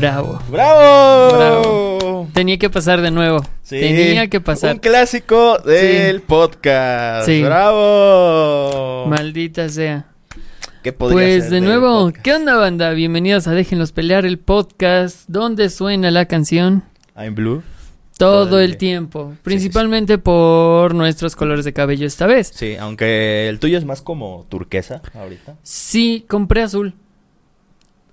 [0.00, 0.40] Bravo.
[0.50, 1.36] ¡Bravo!
[1.36, 2.28] Bravo.
[2.32, 3.44] Tenía que pasar de nuevo.
[3.62, 4.72] Sí, Tenía que pasar.
[4.72, 7.26] Un clásico del podcast.
[7.26, 7.42] Sí.
[7.42, 9.04] ¡Bravo!
[9.08, 10.06] Maldita sea.
[10.82, 12.14] ¿Qué Pues de nuevo?
[12.22, 12.92] ¿qué onda banda?
[12.92, 16.82] Bienvenidos a Déjenlos Pelear el podcast, donde suena la canción
[17.14, 17.62] I'm Blue.
[18.16, 22.50] todo Todo el tiempo, principalmente por nuestros colores de cabello esta vez.
[22.54, 25.56] Sí, aunque el tuyo es más como turquesa ahorita.
[25.62, 26.94] Sí, compré azul.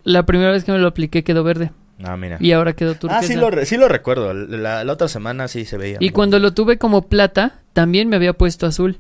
[0.08, 1.72] La primera vez que me lo apliqué quedó verde
[2.04, 2.38] Ah, mira.
[2.40, 3.20] y ahora quedó turquesa.
[3.20, 4.34] ah, sí lo, re- sí lo recuerdo.
[4.34, 5.98] La, la otra semana sí se veía.
[6.00, 9.00] Y cuando lo tuve como plata, también me había puesto azul.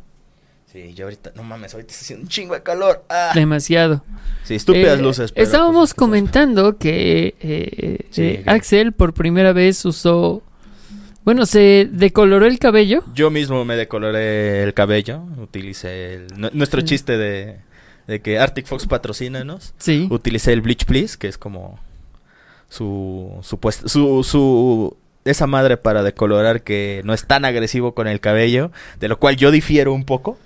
[0.71, 1.31] Sí, yo ahorita...
[1.35, 3.05] No mames, ahorita está haciendo un chingo de calor.
[3.09, 3.31] Ah.
[3.33, 4.03] Demasiado.
[4.43, 5.31] Sí, estúpidas Eh, luces.
[5.31, 10.43] pero, Estábamos pues, comentando que, eh, Sí, eh, Axel por primera vez usó...
[11.23, 13.03] Bueno, se decoloró el cabello.
[13.13, 15.23] Yo mismo me decoloré el cabello.
[15.37, 17.57] Utilicé el- nu- nuestro chiste de,
[18.07, 19.73] de que Arctic Fox patrocínanos.
[19.77, 20.07] Sí.
[20.09, 21.79] Utilicé el Bleach Please, que es como
[22.69, 28.19] su su, su su esa madre para decolorar que no es tan agresivo con el
[28.21, 30.37] cabello, de lo cual yo difiero un poco.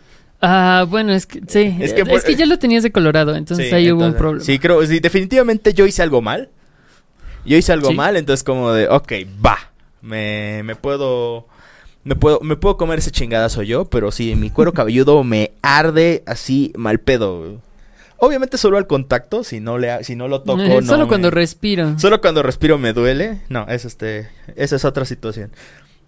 [0.41, 1.75] Ah, bueno, es que sí.
[1.79, 4.43] Es Es que que, por- ya lo tenías decolorado, entonces Sí, ahí hubo un problema.
[4.43, 6.49] Sí, creo, sí, definitivamente yo hice algo mal.
[7.45, 7.93] Yo hice algo Sí.
[7.95, 9.11] mal, entonces como de, ok,
[9.43, 9.57] va,
[10.01, 11.47] me, me puedo,
[12.03, 16.23] me puedo, me puedo comer ese chingadazo yo, pero sí, mi cuero cabelludo me arde
[16.25, 17.61] así mal pedo.
[18.23, 21.07] Obviamente solo al contacto, si no le, si no lo toco, Eh, no Solo me-
[21.07, 21.97] cuando respiro.
[21.97, 23.41] Solo cuando respiro me duele.
[23.49, 25.51] No, es este, esa es otra situación.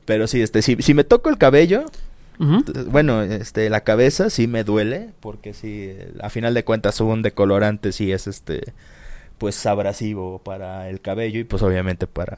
[0.05, 1.85] Pero sí, este, si, si me toco el cabello,
[2.87, 5.91] bueno, este, la cabeza sí me duele, porque sí,
[6.21, 8.73] a final de cuentas un decolorante sí es este,
[9.37, 12.37] pues abrasivo para el cabello y pues obviamente para,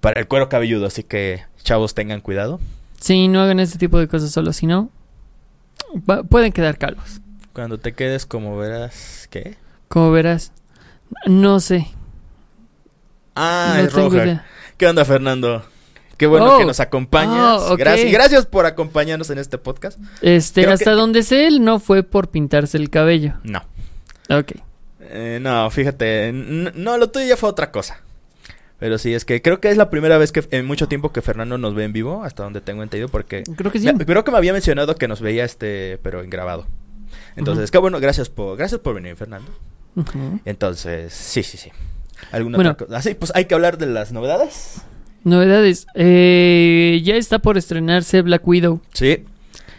[0.00, 2.60] para el cuero cabelludo, así que chavos tengan cuidado.
[3.00, 4.90] Sí, no hagan ese tipo de cosas solo, si no,
[6.30, 7.20] pueden quedar calvos.
[7.52, 9.56] Cuando te quedes como verás, ¿qué?
[9.88, 10.52] Como verás.
[11.26, 11.88] No sé.
[13.34, 14.46] Ah, no es idea.
[14.76, 15.64] ¿Qué onda, Fernando?
[16.16, 16.58] Qué bueno Oh.
[16.58, 17.60] que nos acompañas.
[17.62, 17.76] Oh.
[17.76, 19.98] Gracias, gracias por acompañarnos en este podcast.
[20.22, 23.34] Este, Creo hasta que- donde sé, él no fue por pintarse el cabello.
[23.42, 23.62] No.
[24.30, 24.52] Ok.
[25.00, 28.00] Eh, no, fíjate, no, lo tuyo ya fue otra cosa.
[28.84, 31.22] Pero sí, es que creo que es la primera vez que en mucho tiempo que
[31.22, 33.90] Fernando nos ve en vivo, hasta donde tengo entendido, porque Creo que sí.
[33.90, 36.66] me- creo que me había mencionado que nos veía este, pero en grabado.
[37.34, 39.50] Entonces, qué bueno, gracias por, gracias por venir, Fernando.
[40.44, 41.70] Entonces, sí, sí, sí.
[42.30, 42.70] ¿Alguna Bueno.
[42.72, 42.98] otra cosa?
[42.98, 44.82] Así, pues hay que hablar de las novedades.
[45.22, 45.86] Novedades.
[45.94, 48.82] Eh, ya está por estrenarse Black Widow.
[48.92, 49.24] Sí.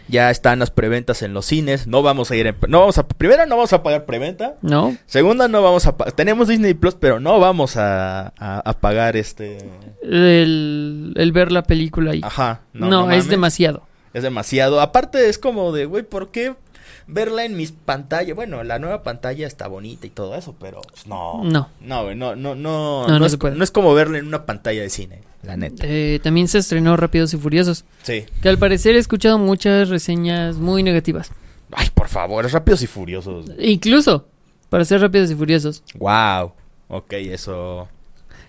[0.08, 1.86] Ya están las preventas en los cines.
[1.86, 4.54] No vamos a ir en, no vamos a primero no vamos a pagar preventa.
[4.62, 4.96] ¿No?
[5.06, 9.58] Segunda no vamos a tenemos Disney Plus, pero no vamos a, a- a pagar este
[10.02, 12.20] El, el ver la película ahí.
[12.22, 12.60] Ajá.
[12.72, 13.28] no, es mames.
[13.28, 13.82] demasiado.
[14.14, 14.80] Es demasiado.
[14.80, 16.54] Aparte es como de, güey, ¿por qué
[17.06, 18.36] verla en mis pantallas?
[18.36, 21.42] Bueno, la nueva pantalla está bonita y todo eso, pero pues, no.
[21.44, 21.68] No.
[21.80, 23.06] No, no, no, no.
[23.06, 23.56] No, no es, se puede.
[23.56, 25.84] no es como verla en una pantalla de cine, la neta.
[25.86, 27.84] Eh, también se estrenó Rápidos y Furiosos.
[28.02, 28.24] Sí.
[28.42, 31.30] Que al parecer he escuchado muchas reseñas muy negativas.
[31.72, 33.46] Ay, por favor, rápidos y furiosos.
[33.58, 34.26] Incluso
[34.68, 35.82] para ser Rápidos y Furiosos.
[35.98, 36.52] Wow.
[36.88, 37.88] Ok, eso.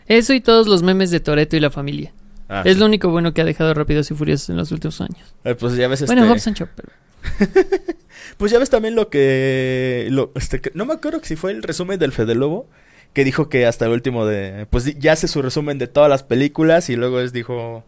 [0.07, 2.13] Eso y todos los memes de Toreto y la familia.
[2.49, 2.79] Ah, es sí.
[2.79, 5.33] lo único bueno que ha dejado Rápidos y Furiosos en los últimos años.
[5.43, 6.13] Eh, Pues ya ves este.
[6.15, 6.89] Bueno, Hobbs and Shaw, pero...
[8.37, 10.07] Pues ya ves también lo que.
[10.11, 12.69] Lo, este, que- no me acuerdo si fue el resumen del Fede Lobo.
[13.13, 14.67] Que dijo que hasta el último de.
[14.69, 16.89] Pues ya hace su resumen de todas las películas.
[16.89, 17.83] Y luego es dijo.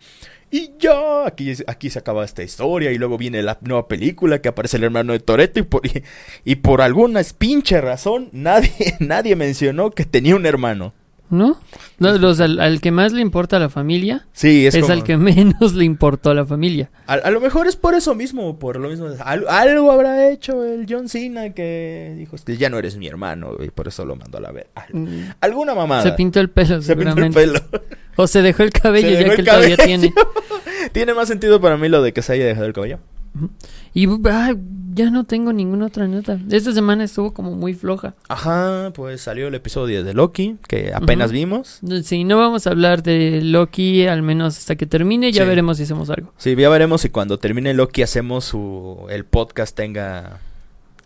[0.52, 2.92] Y ya, aquí, aquí se acaba esta historia.
[2.92, 5.60] Y luego viene la nueva película que aparece el hermano de Toreto.
[5.60, 6.04] Y por, y,
[6.46, 10.94] y por alguna pinche razón, nadie, nadie mencionó que tenía un hermano.
[11.32, 11.60] ¿No?
[12.00, 14.94] No, los, al, al que más le importa a la familia Sí, es, es, como-
[14.94, 16.90] al que menos le importó a la familia.
[17.06, 19.08] A, a lo mejor es por eso mismo, por lo mismo.
[19.24, 23.08] al- algo habrá hecho el John Cena que dijo, "Es que ya no eres mi
[23.08, 24.66] hermano, y por eso lo mandó a la vez.
[24.92, 25.08] Mm,
[25.42, 26.02] Alguna mamada.
[26.04, 27.60] Se pintó el pelo, Se pintó el pelo.
[28.16, 30.00] O se dejó el cabello Se ya que el él todavía cabello.
[30.02, 30.14] tiene.
[30.94, 33.00] Tiene más sentido para mí lo de que se haya dejado el cabello.
[33.94, 34.54] Y ah,
[34.94, 36.40] ya no tengo ninguna otra nota.
[36.52, 38.16] Esta semana estuvo como muy floja.
[38.28, 41.80] Ajá, pues salió el episodio de Loki, que apenas vimos.
[42.04, 45.32] Sí, no vamos a hablar de Loki al menos hasta que termine.
[45.32, 45.48] Ya Sí.
[45.50, 46.34] veremos si hacemos algo.
[46.38, 50.40] Sí, ya veremos si cuando termine Loki hacemos su, el podcast tenga...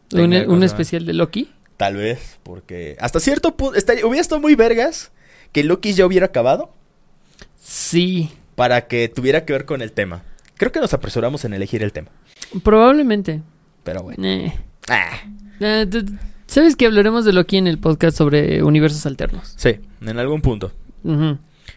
[0.09, 1.49] tenga, Un, ¿cómo un especial de Loki.
[1.77, 3.75] Tal vez, porque hasta cierto punto...
[3.77, 5.11] estaría- hubiera estado muy vergas
[5.51, 6.71] que Loki ya hubiera acabado.
[7.61, 10.23] Sí, para que tuviera que ver con el tema.
[10.63, 12.07] Creo que nos apresuramos en elegir el tema.
[12.63, 13.41] probablemente.
[13.83, 14.25] Pero bueno.
[14.25, 14.53] Eh.
[14.87, 15.09] Ah,
[15.59, 15.85] Eh,
[16.47, 19.53] ¿Sabes que hablaremos de Loki en el podcast sobre universos alternos?
[19.57, 20.71] sí, en algún punto.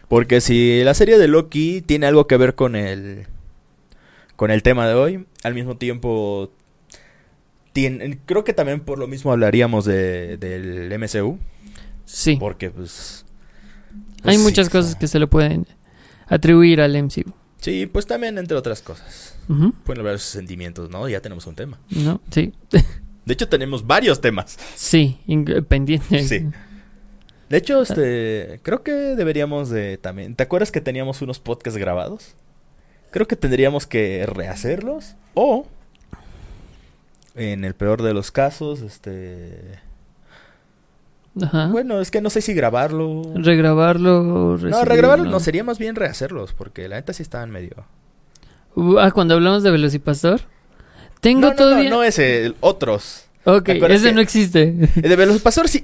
[0.07, 3.27] Porque si la serie de Loki tiene algo que ver con el
[4.37, 6.51] con el tema de hoy, al mismo tiempo
[7.73, 11.39] tiene, creo que también por lo mismo hablaríamos de, del MCU,
[12.05, 12.37] Sí.
[12.39, 13.25] porque pues
[14.21, 15.67] Pues Hay sí, muchas cosas que se le pueden
[16.27, 17.33] atribuir al MCU.
[17.59, 19.35] Sí, pues también entre otras cosas.
[19.47, 21.07] Pueden hablar de sus sentimientos, ¿no?
[21.09, 21.79] Ya tenemos un tema.
[21.89, 22.21] ¿No?
[22.29, 22.53] Sí.
[23.25, 24.57] De hecho, tenemos varios temas.
[24.75, 26.23] Sí, in- pendiente.
[26.23, 26.45] Sí.
[27.49, 30.35] De hecho, este, creo que deberíamos de también.
[30.35, 32.35] ¿Te acuerdas que teníamos unos podcasts grabados?
[33.11, 35.65] Creo que tendríamos que rehacerlos o,
[37.35, 39.79] en el peor de los casos, este,
[41.41, 41.67] Ajá.
[41.67, 43.21] bueno, es que no sé si grabarlo.
[43.35, 44.57] Regrabarlo.
[44.57, 47.85] no, regrabarlo no sería más bien rehacerlos, porque la neta sí estaban medio.
[48.75, 50.41] Uh, ah, cuando hablamos de Velocipaster.
[51.19, 51.89] Tengo No, no, todavía.
[51.89, 53.25] no, no ese, otros.
[53.43, 54.75] ok, ¿Te acuerdas ese no existe.
[54.95, 55.83] El de Velocipastor sí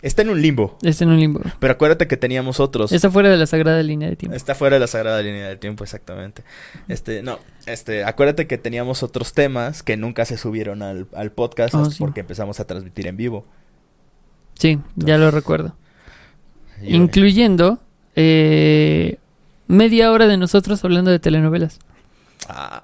[0.00, 1.40] está en un limbo, Está en un limbo.
[1.58, 2.92] pero acuérdate que teníamos otros.
[2.92, 4.36] Está fuera de la sagrada línea de tiempo.
[4.36, 6.44] Está fuera de la sagrada línea del tiempo, exactamente.
[6.88, 11.74] Este, no, este, acuérdate que teníamos otros temas que nunca se subieron al, al podcast
[11.90, 11.96] sí.
[11.98, 13.44] porque empezamos a transmitir en vivo.
[14.58, 15.74] Sí, ya lo recuerdo.
[16.82, 17.78] Incluyendo
[18.16, 19.16] eh,
[19.66, 21.78] media hora de nosotros hablando de telenovelas.
[22.48, 22.82] ah,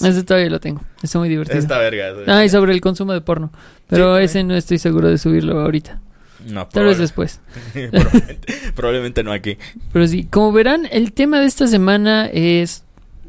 [0.00, 0.80] Ese todavía lo tengo.
[1.02, 1.58] Está muy divertido.
[1.58, 2.12] esta verga.
[2.26, 3.50] Ah, y sobre el consumo de porno.
[3.88, 6.00] Pero ese no estoy seguro de subirlo ahorita.
[6.46, 7.40] No, Tal vez después.
[7.72, 9.56] probablemente, probablemente no aquí.
[9.92, 12.83] Pero sí, como verán, el tema de esta semana es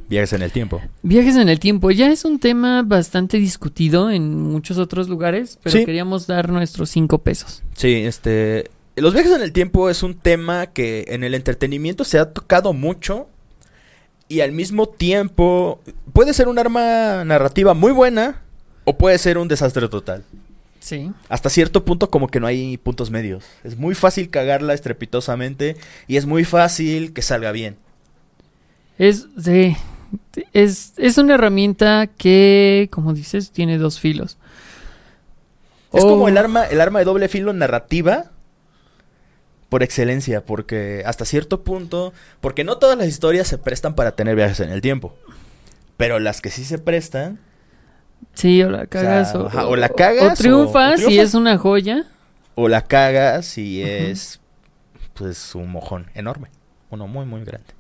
[0.08, 0.82] Viajes en el tiempo.
[1.02, 1.90] viajes en el tiempo.
[1.92, 5.86] Ya es un tema bastante discutido en muchos otros lugares, pero Sí.
[5.86, 7.64] queríamos dar nuestros cinco pesos.
[7.76, 12.20] Sí, este, los viajes en el tiempo es un tema que en el entretenimiento se
[12.20, 13.28] ha tocado mucho
[14.28, 15.82] y al mismo tiempo
[16.14, 18.42] puede ser un arma narrativa muy buena
[18.84, 20.24] o puede ser un desastre total.
[20.80, 21.12] Sí.
[21.30, 23.44] hasta cierto punto como que no hay puntos medios.
[23.64, 27.78] Es muy fácil cagarla estrepitosamente y es muy fácil que salga bien.
[29.00, 29.76] Es, sí,
[30.54, 34.38] es, es una herramienta que, como dices, tiene dos filos.
[35.94, 38.32] Es Oh, como el arma, el arma de doble filo narrativa
[39.70, 44.36] por excelencia, porque hasta cierto punto, porque no todas las historias se prestan para tener
[44.36, 45.16] viajes en el tiempo.
[45.98, 47.40] Pero las que sí se prestan,
[48.34, 49.32] Sí, o la cagas.
[49.32, 52.06] sea, o, ajá, o la cagas, o triunfas si es una joya.
[52.56, 53.92] o la cagas y Ujú.
[53.92, 54.40] es
[55.14, 56.50] pues un mojón enorme,
[56.90, 57.74] uno muy muy grande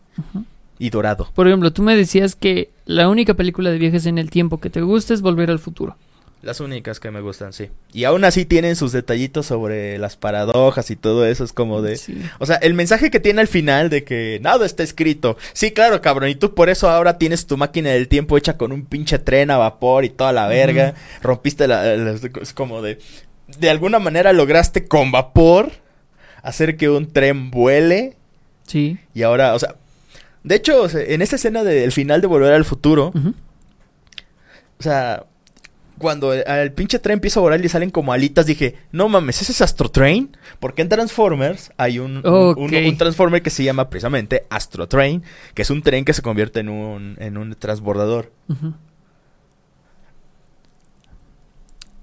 [0.80, 1.30] y dorado.
[1.34, 4.70] Por ejemplo, tú me decías que la única película de viajes en el tiempo que
[4.70, 5.96] te gusta es Volver al Futuro.
[6.42, 7.70] Las únicas que me gustan, sí.
[7.92, 11.44] Y aún así tienen sus detallitos sobre las paradojas y todo eso.
[11.44, 11.96] Es como de.
[11.98, 12.22] Sí.
[12.38, 15.38] O sea, el mensaje que tiene al final de que nada está escrito.
[15.54, 16.30] Sí, claro, cabrón.
[16.30, 19.50] Y tú por eso ahora tienes tu máquina del tiempo hecha con un pinche tren
[19.50, 20.94] a vapor y toda la verga.
[21.24, 23.00] Rompiste la, la- Es como de.
[23.58, 25.72] De alguna manera lograste con vapor
[26.44, 28.18] hacer que un tren vuele.
[28.68, 29.00] Sí.
[29.16, 29.74] Y ahora, o sea.
[30.46, 33.12] De hecho, en esa escena del final de Volver al Futuro.
[34.80, 35.26] O sea,
[35.98, 39.42] cuando el, el pinche tren empieza a volar y salen como alitas, dije, no mames,
[39.42, 40.38] ¿ese es Astro Train?
[40.60, 42.58] Porque en Transformers hay un, un- Ok.
[42.60, 45.24] un- un Transformer que se llama precisamente Astro Train,
[45.56, 48.32] que es un tren que se convierte en un, en un transbordador.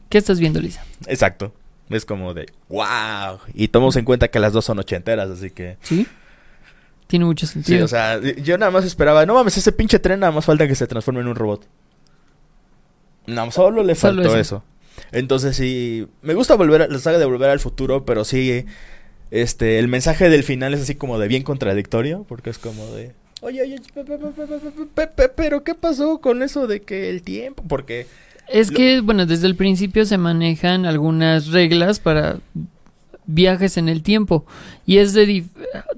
[0.09, 0.85] ¿Qué estás viendo, Lisa?
[1.07, 1.55] Exacto.
[1.91, 3.39] Es como de, wow.
[3.55, 5.77] Y tomamos en cuenta que las dos son ochenteras, así que...
[5.83, 6.07] Sí.
[7.13, 7.85] Tiene mucho Sí, sentido.
[7.85, 10.75] o sea, yo nada más esperaba, no mames, ese pinche tren nada más falta que
[10.75, 11.67] se transforme en un robot.
[13.27, 14.39] No, solo le faltó eso.
[14.39, 14.65] eso.
[15.13, 18.65] Entonces sí, me gusta volver a, la saga de Volver al Futuro, pero sí,
[19.31, 23.13] este, el mensaje del final es así como de bien contradictorio, porque es como de,
[23.43, 26.81] oye, oye, pe- pe- pe- pe- pe- pe- pe- pero ¿qué pasó con eso de
[26.81, 27.63] que el tiempo?
[27.69, 28.07] Porque,
[28.49, 32.39] Es Lo- que, bueno, desde el principio se manejan algunas reglas para
[33.27, 34.45] viajes en el tiempo.
[34.87, 35.27] Y es de...
[35.27, 35.51] dif-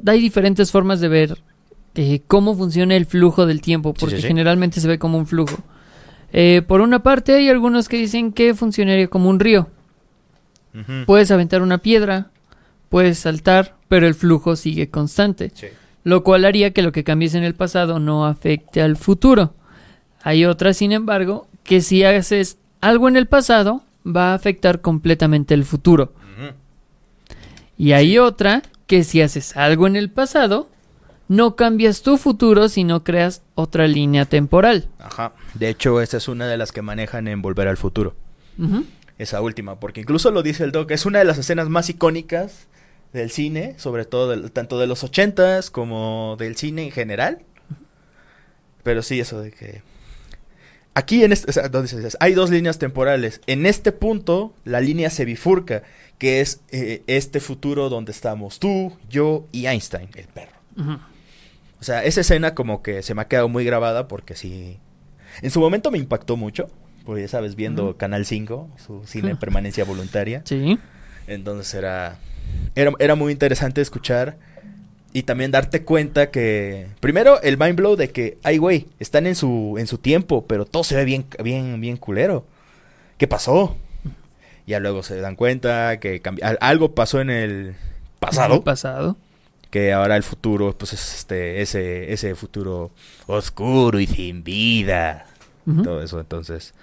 [0.07, 1.39] hay diferentes formas de ver
[1.95, 4.29] eh, cómo funciona el flujo del tiempo, porque sí, sí.
[4.29, 5.57] generalmente se ve como un flujo.
[6.33, 9.69] Eh, por una parte hay algunos que dicen que funcionaría como un río.
[11.07, 12.31] Puedes aventar una piedra,
[12.89, 15.53] puedes saltar, pero el flujo sigue constante.
[16.05, 19.55] lo cual haría que lo que cambies en el pasado no afecte al futuro.
[20.23, 25.55] Hay otras, sin embargo, que si haces algo en el pasado, va a afectar completamente
[25.55, 26.13] el futuro.
[27.77, 30.69] Y hay otra que si haces algo en el pasado,
[31.29, 34.89] no cambias tu futuro, sino creas otra línea temporal.
[34.99, 35.33] Ajá.
[35.55, 38.15] De hecho, esa es una de las que manejan en Volver al Futuro.
[38.59, 38.85] Ujú.
[39.19, 42.67] esa última, porque incluso lo dice el Doc, es una de las escenas más icónicas
[43.13, 47.39] del cine, sobre todo del- tanto de los ochentas como del cine en general.
[48.83, 49.83] Pero sí, eso de que...
[50.95, 52.17] Aquí en este, o sea, ¿dónde se dice?
[52.21, 53.41] hay dos líneas temporales.
[53.47, 55.83] En este punto, la línea se bifurca,
[56.19, 60.53] que es eh, este futuro donde estamos tú, yo y Einstein, el perro.
[61.81, 64.79] O sea, esa escena como que se me ha quedado muy grabada porque sí...
[65.43, 66.71] En su momento me impactó mucho,
[67.05, 67.97] porque ya sabes, viendo.
[67.97, 70.43] Canal 5, su cine en permanencia voluntaria.
[70.45, 70.79] Sí.
[71.27, 72.19] Entonces era,
[72.75, 74.37] era, era muy interesante escuchar
[75.13, 79.37] y también darte cuenta que, primero, el mind blow de que, ay, güey, están en
[79.37, 82.45] su, en su tiempo, pero todo se ve bien, bien, bien culero.
[83.17, 83.77] ¿Qué pasó?
[84.67, 86.23] Ya luego se dan cuenta que
[86.61, 87.77] algo pasó en el
[88.21, 88.55] pasado.
[88.57, 89.17] El pasado.
[89.71, 92.93] que ahora el futuro, pues es este, ese, ese futuro
[93.27, 95.27] oscuro y sin vida.
[95.67, 95.83] Ujú.
[95.83, 96.75] Todo eso, entonces.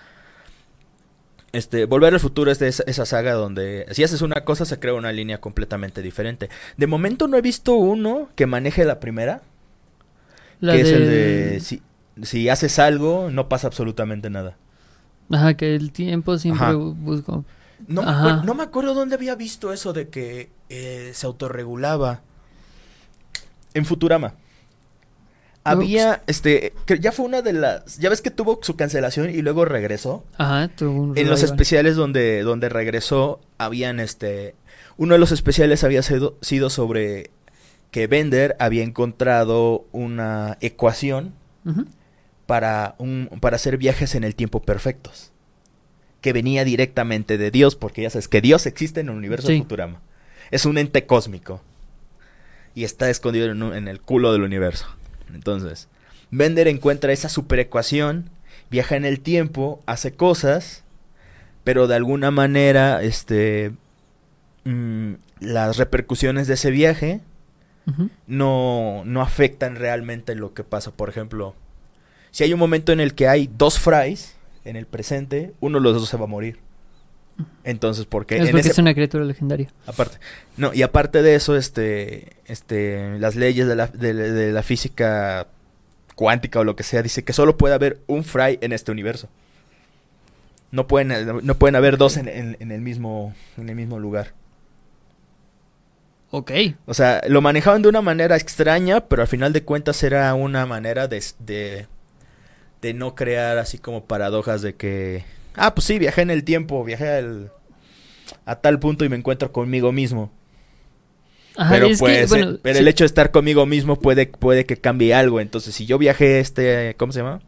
[1.53, 4.79] Este, Volver al futuro es de esa, esa saga donde si haces una cosa se
[4.79, 6.50] crea una línea completamente diferente.
[6.77, 9.41] De momento no he visto uno que maneje la primera,
[10.61, 11.81] La que es el de si,
[12.23, 14.55] si haces algo no pasa absolutamente nada.
[15.29, 17.45] Ajá, que el tiempo siempre busco.
[17.88, 18.23] No, me Ajá.
[18.41, 22.21] acuer- no me acuerdo dónde había visto eso de que eh, se autorregulaba.
[23.73, 24.33] En Futurama.
[25.63, 29.43] Había, este, que ya fue una de las, ya ves que tuvo su cancelación y
[29.43, 30.23] luego regresó.
[30.38, 34.55] Ajá, tuvo un En los especiales donde, donde regresó, habían, este,
[34.97, 37.29] uno de los especiales había sido, sido sobre
[37.91, 41.33] que Bender había encontrado una ecuación
[42.47, 45.30] para, un, para hacer viajes en el tiempo perfectos.
[46.21, 49.53] Que venía directamente de Dios, porque ya sabes que Dios existe en el universo de.
[49.63, 49.99] Futurama.
[50.51, 51.61] Es un ente cósmico.
[52.75, 54.85] Y está escondido en, un- en el culo del universo.
[55.33, 55.87] Entonces,
[56.29, 58.29] Bender encuentra esa superecuación,
[58.69, 60.83] viaja en el tiempo, hace cosas,
[61.63, 63.71] pero de alguna manera, este,
[64.63, 67.19] mm, las repercusiones de ese viaje
[68.27, 70.91] no, no afectan realmente lo que pasa.
[70.91, 71.55] Por ejemplo,
[72.29, 74.35] si hay un momento en el que hay dos Fries
[74.65, 76.60] en el presente, uno de los dos se va a morir.
[77.63, 79.70] Entonces, porque Es en porque ese- es una criatura legendaria.
[79.88, 80.18] aparte,
[80.58, 84.63] no, y aparte de eso, este, este, las leyes de la, de, la- de la
[84.63, 85.48] física
[86.15, 89.27] cuántica o lo que sea, dice que solo puede haber un Fry en este universo.
[90.72, 94.34] No pueden, no pueden haber dos en, en- en el mismo, en el mismo lugar.
[96.30, 96.51] Ok.
[96.86, 100.65] O sea, lo manejaban de una manera extraña, pero al final de cuentas era una
[100.65, 101.88] manera de, de,
[102.81, 105.23] de no crear así como paradojas de que,
[105.55, 107.51] ah, pues sí, viajé en el tiempo, viajé al-
[108.45, 110.31] a tal punto y me encuentro conmigo mismo.
[111.57, 114.25] Ajá, pero es pues, que, eh, pero sí, el hecho de estar conmigo mismo puede,
[114.27, 115.39] puede que cambie algo.
[115.41, 117.41] Entonces, si yo viajé este, ¿cómo se llama?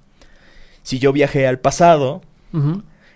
[0.84, 2.22] Si yo viajé al pasado,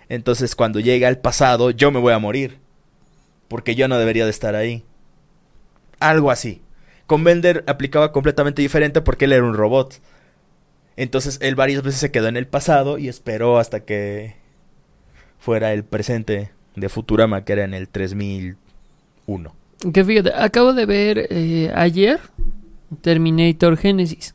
[0.08, 2.58] entonces cuando llegue al pasado yo me voy a morir.
[3.48, 4.84] Porque yo no debería de estar ahí.
[6.00, 6.62] Algo así.
[7.06, 10.00] Con Bender aplicaba completamente diferente porque él era un robot.
[10.98, 14.34] Entonces él varias veces se quedó en el pasado y esperó hasta que
[15.38, 19.54] fuera el presente de Futurama, que era en el 3001.
[19.92, 22.18] Que fíjate, acabo de ver eh, ayer
[23.00, 24.34] Terminator Genesis.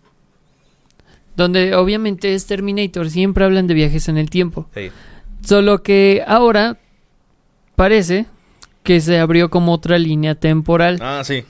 [1.36, 4.70] Donde obviamente es Terminator, siempre hablan de viajes en el tiempo.
[4.74, 4.90] Sí.
[5.44, 6.78] Solo que ahora
[7.76, 8.26] parece
[8.84, 11.00] que se abrió como otra línea temporal.
[11.02, 11.44] Ah, sí.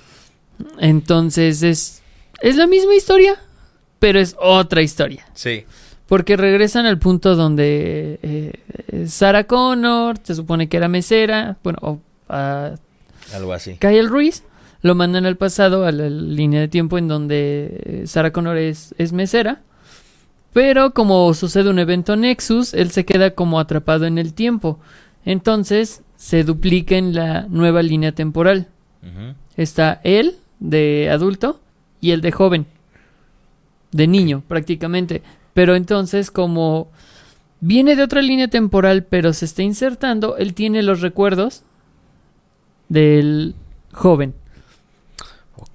[0.79, 2.01] Entonces es,
[2.41, 3.39] es la misma historia,
[4.03, 5.25] pero es otra historia.
[5.33, 5.63] Sí.
[6.07, 11.99] Porque regresan al punto donde eh, Sarah Connor, se supone que era mesera, bueno, o
[12.27, 12.75] a
[13.33, 13.77] Algo así.
[13.79, 14.43] Kyle Ruiz,
[14.81, 18.93] lo mandan al pasado, a la línea de tiempo en donde eh, Sarah Connor es,
[18.97, 19.61] es mesera.
[20.51, 24.81] Pero como sucede un evento Nexus, él se queda como atrapado en el tiempo.
[25.23, 28.67] Entonces se duplica en la nueva línea temporal.
[29.55, 31.61] Está él de adulto
[32.01, 32.65] y el de joven.
[33.93, 35.21] De niño, prácticamente.
[35.53, 36.89] Pero entonces, como
[37.61, 41.63] viene de otra línea temporal, pero se está insertando, él tiene los recuerdos
[42.89, 43.55] del
[43.93, 44.33] joven.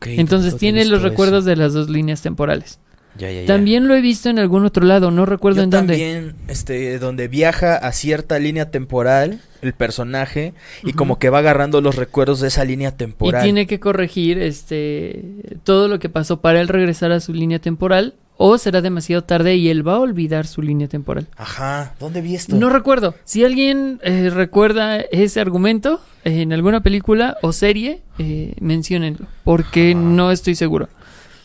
[0.02, 1.50] Entonces tiene los recuerdos eso.
[1.50, 2.78] de las dos líneas temporales.
[3.18, 3.46] Ya, ya, ya.
[3.46, 5.94] También lo he visto en algún otro lado, no recuerdo Yo en dónde.
[5.94, 11.80] también, este, donde viaja a cierta línea temporal el personaje y como que va agarrando
[11.80, 13.42] los recuerdos de esa línea Y temporal.
[13.42, 15.24] tiene que corregir este
[15.64, 19.56] todo lo que pasó para él regresar a su línea temporal o será demasiado tarde
[19.56, 21.26] y él va a olvidar su línea temporal.
[21.36, 22.54] Ajá, ¿dónde vi esto?
[22.54, 23.16] No recuerdo.
[23.24, 29.90] Si alguien eh, recuerda ese argumento eh, en alguna película o serie, eh, menciónenlo, porque
[29.90, 30.00] Ajá.
[30.00, 30.88] no estoy seguro.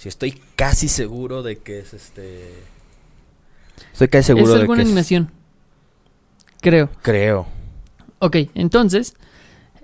[0.04, 2.56] Sí, estoy casi seguro de que es este.
[3.94, 5.32] Estoy casi seguro es de alguna que es- animación.
[6.60, 6.90] Creo.
[7.02, 7.48] Creo.
[8.20, 9.16] Ok, entonces,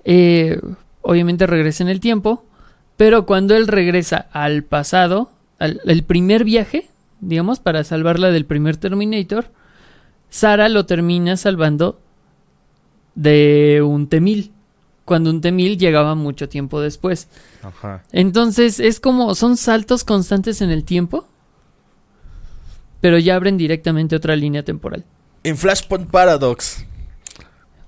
[0.04, 0.60] eh,
[1.04, 2.44] obviamente regresa en el tiempo,
[2.98, 6.90] pero cuando él regresa al pasado, al el primer viaje,
[7.22, 9.46] digamos, para salvarla del primer Terminator,
[10.30, 11.98] Sara lo termina salvando
[13.16, 14.52] de un Temil,
[15.10, 17.28] cuando un Temil llegaba mucho tiempo después.
[17.64, 18.04] Ajá.
[18.12, 21.28] Entonces es como, son saltos constantes en el tiempo,
[23.02, 25.04] pero ya abren directamente otra línea temporal.
[25.44, 26.86] En Flashpoint Paradox.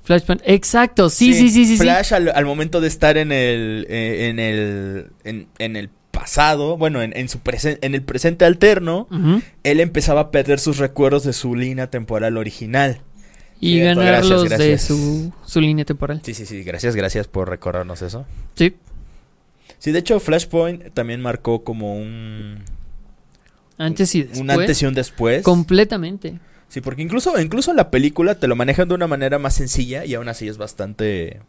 [0.03, 0.41] Flashpoint.
[0.45, 1.77] Exacto, sí, sí, sí, sí.
[1.77, 1.83] sí.
[1.83, 6.75] Flash al, al momento de estar en el, eh, en el, en, en el pasado,
[6.75, 9.07] bueno, en, en su presen- en el presente alterno,
[9.63, 13.01] él empezaba a perder sus recuerdos de su línea temporal original.
[13.61, 16.19] Y Cierto, ganarlos gracias, de su, su línea temporal.
[16.25, 18.25] Sí, sí, sí, gracias, gracias por recordarnos eso.
[18.55, 18.75] Sí.
[19.77, 22.63] Sí, de hecho, Flashpoint también marcó como un,
[23.77, 24.39] Antes y después.
[24.39, 25.43] un antes y un después.
[25.43, 26.39] Completamente.
[26.69, 30.05] Sí, porque incluso, incluso en la película te lo manejan de una manera más sencilla
[30.05, 31.41] y aún así es bastante,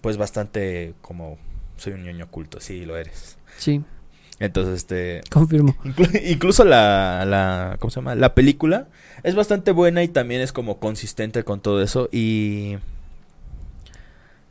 [0.00, 1.38] pues bastante como,
[1.76, 3.36] soy un ñoño oculto, sí, lo eres.
[3.58, 3.82] Sí,
[4.40, 5.76] Entonces, este, confirmo.
[5.84, 8.14] inclu- incluso la, la, ¿cómo se llama?
[8.16, 8.88] La película
[9.22, 12.76] es bastante buena y también es como consistente con todo eso y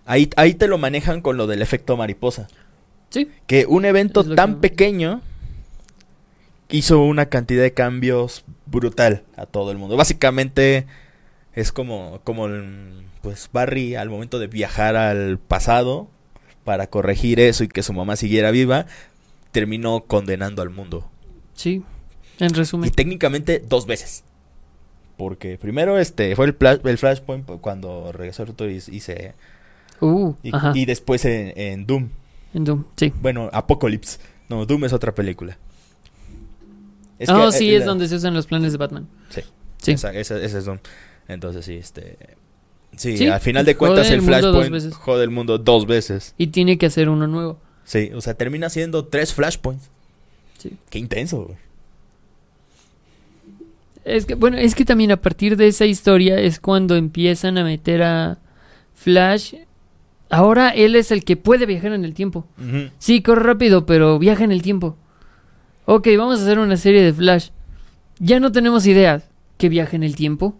[0.05, 2.47] ahí, ahí te lo manejan con lo del efecto mariposa.
[3.09, 3.29] Sí.
[3.47, 5.21] Que un evento tan que- pequeño
[6.69, 9.97] hizo una cantidad de cambios brutal a todo el mundo.
[9.97, 10.87] Básicamente
[11.53, 16.07] es como, como el, pues Barry al momento de viajar al pasado
[16.63, 18.85] para corregir eso y que su mamá siguiera viva,
[19.53, 21.10] terminó condenando al mundo.
[21.53, 21.81] Sí.
[22.39, 22.91] En Y resumen.
[22.91, 24.25] técnicamente dos veces.
[25.15, 29.36] Porque primero este fue el, Flashpoint cuando regresó Luthor y, y se...
[30.01, 32.10] Uh, Y, y después en, en Doom.
[32.53, 33.13] En Doom, sí.
[33.22, 34.19] Bueno, Apocalypse.
[34.50, 35.57] No, Doom es otra película.
[37.19, 39.07] Es oh, que, sí, eh, es la- donde se usan los planes de Batman.
[39.29, 39.41] Sí.
[39.77, 39.91] Sí.
[39.91, 40.79] Esa, esa- ese es Doom.
[41.27, 42.18] Entonces sí, este...
[42.98, 46.35] Sí, Sí, al final de cuentas el Flashpoint jode el mundo dos veces.
[46.37, 47.59] Y tiene que hacer uno nuevo.
[47.85, 49.89] Sí, o sea, termina siendo tres Flashpoints.
[50.57, 50.77] Sí.
[50.89, 51.43] Qué intenso.
[51.43, 51.57] güey.
[54.05, 57.63] Es que, bueno, es que también a partir de esa historia es cuando empiezan a
[57.63, 58.37] meter a
[58.93, 59.55] Flash.
[60.29, 62.46] Ahora él es el que puede viajar en el tiempo.
[62.57, 62.89] Ujú.
[63.00, 64.98] Sí, corre rápido, pero viaja en el tiempo.
[65.85, 67.50] Ok, vamos a hacer una serie de Flash.
[68.19, 69.22] Ya no tenemos idea
[69.57, 70.55] que viaje en el tiempo.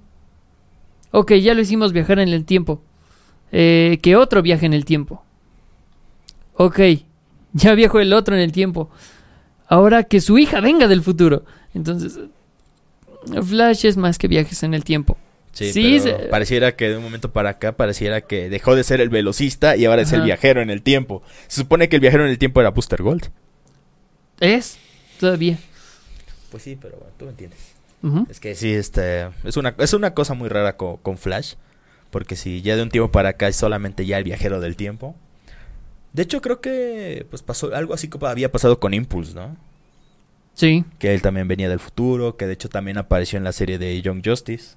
[1.12, 2.81] Ok, ya lo hicimos viajar en el tiempo.
[3.51, 5.23] Eh, que otro viaje en el tiempo.
[6.55, 6.79] Ok,
[7.63, 8.89] ya viajó el otro en el tiempo.
[9.67, 11.45] Ahora que su hija venga del futuro.
[11.73, 12.19] Entonces,
[13.47, 15.17] Flash es más que viajes en el tiempo.
[15.53, 18.83] Sí, Sí, pero se- pareciera que de un momento para acá pareciera que dejó de
[18.83, 21.21] ser el velocista y ahora es el viajero en el tiempo.
[21.47, 23.29] Se supone que el viajero en el tiempo era Booster Gold.
[24.39, 24.77] ¿Es?
[25.19, 25.57] Todavía.
[26.51, 27.59] Pues sí, pero bueno, tú me entiendes.
[28.29, 31.53] Es que sí, este, es una, es una cosa muy rara co- con, Flash.
[32.09, 35.15] Porque si ya de un tiempo para acá es solamente ya el viajero del tiempo.
[36.13, 39.56] De hecho, creo que pues pasó algo así como había pasado con Impulse, ¿no?
[40.54, 40.86] Sí.
[40.99, 43.99] Que él también venía del futuro, que de hecho también apareció en la serie de
[44.02, 44.76] Young Justice.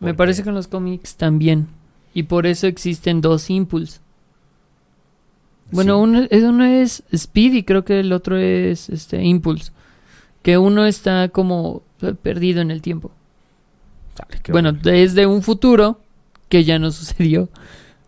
[0.00, 1.68] Me parece que en los cómics también.
[2.14, 4.00] Y por eso existen dos Impulse.
[5.72, 6.02] Bueno, Sí.
[6.02, 9.72] uno, es- uno es Speed y creo que el otro es este Impulse.
[10.42, 11.82] Que uno está como
[12.22, 13.10] perdido en el tiempo.
[14.42, 16.00] Qué bueno, es de un futuro
[16.48, 17.48] que ya no sucedió.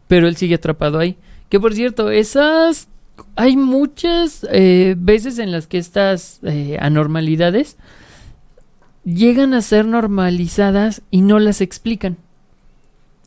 [0.09, 1.16] Pero él sigue atrapado ahí.
[1.52, 2.88] Que por cierto, esas...
[3.36, 7.76] Hay muchas eh, veces en las que estas eh, anormalidades
[9.04, 12.16] llegan a ser normalizadas y no las explican.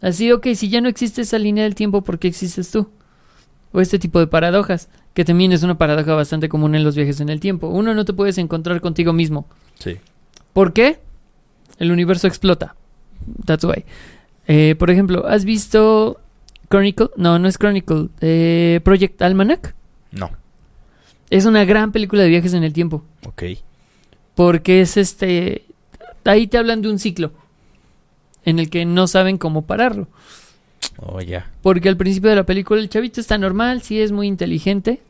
[0.02, 2.90] Así, ok, si ya no existe esa línea del tiempo, ¿por qué existes tú?
[3.72, 7.20] O este tipo de paradojas, que también es una paradoja bastante común en los viajes
[7.20, 7.68] en el tiempo.
[7.68, 9.46] Uno, no te puedes encontrar contigo mismo.
[9.78, 9.98] Sí.
[10.52, 11.00] ¿Por qué?
[11.78, 12.76] El universo explota.
[13.46, 13.86] That's why.
[14.48, 16.22] Eh, por ejemplo, ¿has visto
[16.76, 17.10] Chronicle?
[17.16, 18.10] No, no es Chronicle.
[18.20, 19.74] Eh, Project Almanac.
[20.12, 20.32] No.
[21.30, 23.04] Es una gran película de viajes en el tiempo.
[23.26, 23.44] Ok.
[24.36, 25.64] Porque es este.
[26.26, 27.32] Ahí te hablan de un ciclo.
[28.44, 30.10] En el que no saben cómo pararlo.
[30.98, 31.50] Oh, ya.
[31.62, 35.02] Porque al principio de la película el chavito está normal, sí es muy inteligente.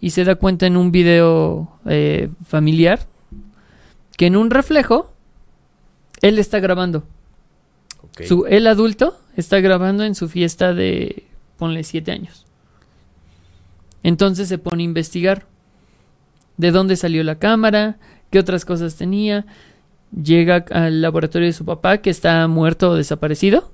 [0.00, 3.06] Y se da cuenta en un video eh, familiar
[4.16, 5.12] que en un reflejo
[6.20, 7.04] él está grabando.
[8.24, 11.24] Su, el adulto está grabando en su fiesta de,
[11.58, 12.46] ponle, siete años.
[14.02, 15.46] Entonces se pone a investigar
[16.56, 17.98] de dónde salió la cámara,
[18.30, 19.44] qué otras cosas tenía.
[20.22, 23.72] Llega al laboratorio de su papá, que está muerto o desaparecido.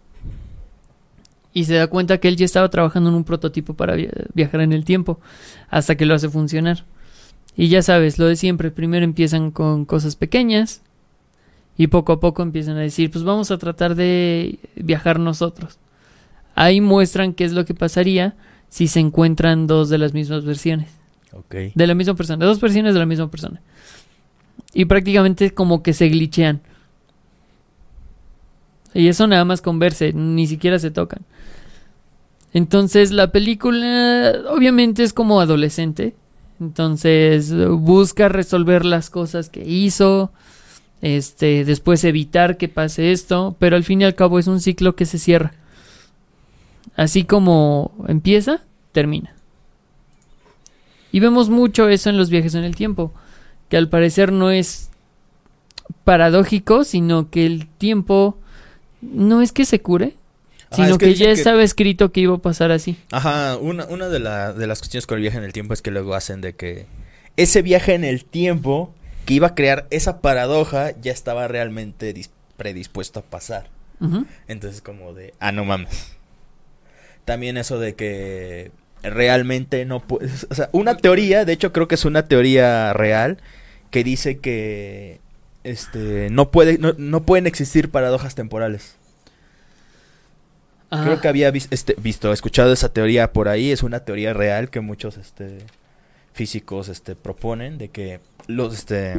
[1.53, 4.63] Y se da cuenta que él ya estaba trabajando en un prototipo para via- viajar
[4.63, 5.21] en el tiempo,
[5.69, 6.85] hasta que lo hace funcionar.
[7.55, 10.81] Y ya sabes, lo de siempre, primero empiezan con cosas pequeñas,
[11.77, 15.79] y poco a poco empiezan a decir, pues vamos a tratar de viajar nosotros.
[16.55, 18.35] Ahí muestran qué es lo que pasaría
[18.69, 20.89] si se encuentran dos de las mismas versiones.
[21.75, 23.61] De la misma persona, dos versiones de la misma persona.
[24.75, 26.61] Y prácticamente como que se glitchean.
[28.95, 31.23] Y eso nada más con verse, ni siquiera se tocan.
[32.53, 36.15] Entonces la película obviamente es como adolescente.
[36.61, 40.31] Entonces busca resolver las cosas que hizo.
[41.03, 44.97] Este, después evitar que pase esto, pero al fin y al cabo es un ciclo
[44.97, 45.53] que se cierra.
[46.97, 48.63] Así como empieza,
[48.93, 49.35] termina.
[51.11, 53.13] Y vemos mucho eso en los viajes en el tiempo,
[53.69, 54.91] que al parecer no es
[56.05, 58.39] paradójico, sino que el tiempo
[59.01, 60.15] no es que se cure,
[60.71, 62.97] Ajá, sino es que, ya estaba escrito que iba a pasar así.
[63.11, 65.83] Ajá, una, una de, la- de las cuestiones con el viaje en el tiempo es
[65.83, 66.87] que luego hacen de que
[67.37, 72.31] ese viaje en el tiempo que iba a crear esa paradoja ya estaba realmente dis-
[72.57, 73.69] predispuesto a pasar.
[74.49, 76.13] Entonces como de, ah, no mames.
[77.25, 78.73] También eso de que
[79.05, 83.39] realmente no puedes, o sea, una teoría, de hecho creo que es una teoría real
[83.91, 85.21] que dice que
[85.65, 88.97] este no puede no, no pueden existir paradojas temporales.
[90.91, 94.35] Ah, Creo que había vis- este, visto, escuchado esa teoría por ahí, es una teoría
[94.35, 95.59] real que muchos este
[96.33, 99.15] físicos este proponen de que los este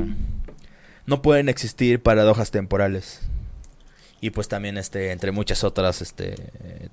[1.06, 3.22] no pueden existir paradojas temporales.
[4.22, 6.36] Y pues también este entre muchas otras este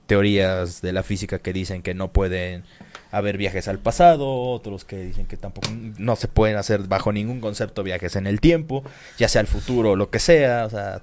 [0.07, 2.65] teorías de la física que dicen que no pueden
[3.13, 7.41] haber viajes al pasado, otros que dicen que tampoco no se pueden hacer bajo ningún
[7.41, 8.83] concepto viajes en el tiempo,
[9.19, 11.03] ya sea al futuro o lo que sea, o sea,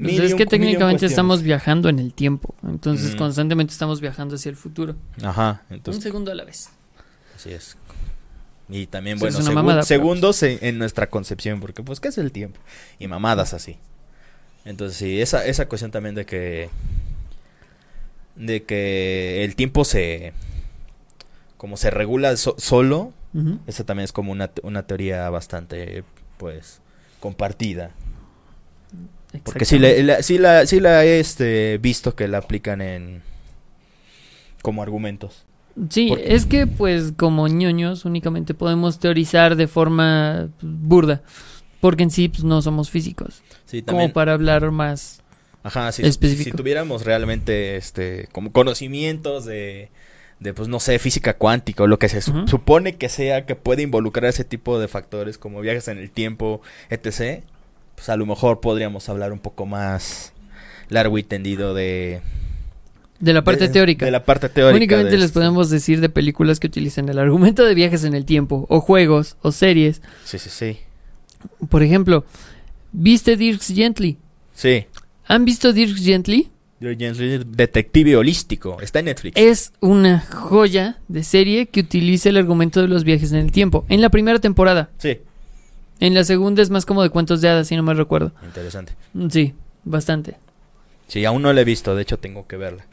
[0.00, 3.18] pues es que técnicamente estamos viajando en el tiempo, entonces Ujú.
[3.18, 4.96] constantemente estamos viajando hacia el futuro.
[5.22, 6.70] Ajá, Un segundo a la vez.
[7.44, 7.76] Así es.
[8.70, 12.58] Y también, bueno, mamada, segundos en, en nuestra concepción, porque pues, ¿qué es el tiempo?
[12.98, 13.76] Y mamadas así.
[14.64, 16.70] Entonces, sí, esa, esa cuestión también de que...
[18.36, 20.32] De que el tiempo se...
[21.58, 23.12] Como se regula so- solo,
[23.66, 26.02] esa también es como una, una teoría bastante,
[26.38, 26.80] pues,
[27.20, 27.90] compartida.
[29.42, 33.22] Porque sí, la, la- sí, la, sí la he este, visto que la aplican en...
[34.62, 35.43] Como argumentos.
[35.90, 41.22] Sí, Porque- es que pues como ñoños únicamente podemos teorizar de forma burda,
[41.80, 44.08] porque en sí pues, no somos físicos, Sí, también...
[44.08, 45.20] como para hablar más.
[45.64, 46.50] Ajá, si, específico.
[46.50, 49.88] si tuviéramos realmente este como conocimientos de,
[50.38, 53.56] de pues no sé, física cuántica o lo que se su- supone que sea que
[53.56, 56.60] puede involucrar ese tipo de factores como viajes en el tiempo,
[56.90, 57.42] etc.
[57.96, 60.32] Pues a lo mejor podríamos hablar un poco más
[60.90, 62.20] largo y tendido de
[63.24, 64.04] De la parte de- teórica.
[64.04, 64.76] De la parte teórica.
[64.76, 65.40] Únicamente les esto.
[65.40, 69.36] podemos decir de películas que utilizan el argumento de viajes en el tiempo, o juegos,
[69.42, 70.02] o series.
[70.24, 70.78] Sí, sí, sí.
[71.68, 72.24] Por ejemplo,
[72.92, 74.18] ¿viste Dirks Gently?
[74.54, 74.86] Sí.
[75.26, 76.48] ¿Han visto Dirks Gently?
[76.80, 78.78] Detective holístico.
[78.80, 79.36] Está en Netflix.
[79.40, 83.86] Es una joya de serie que utiliza el argumento de los viajes en el tiempo.
[83.88, 84.90] En la primera temporada.
[84.98, 85.18] Sí.
[86.00, 88.32] En la segunda es más como de cuentos de hadas, si no me recuerdo.
[88.44, 88.92] Interesante.
[89.30, 90.36] Sí, bastante.
[91.08, 92.86] Sí, aún no la he visto, de hecho tengo que verla.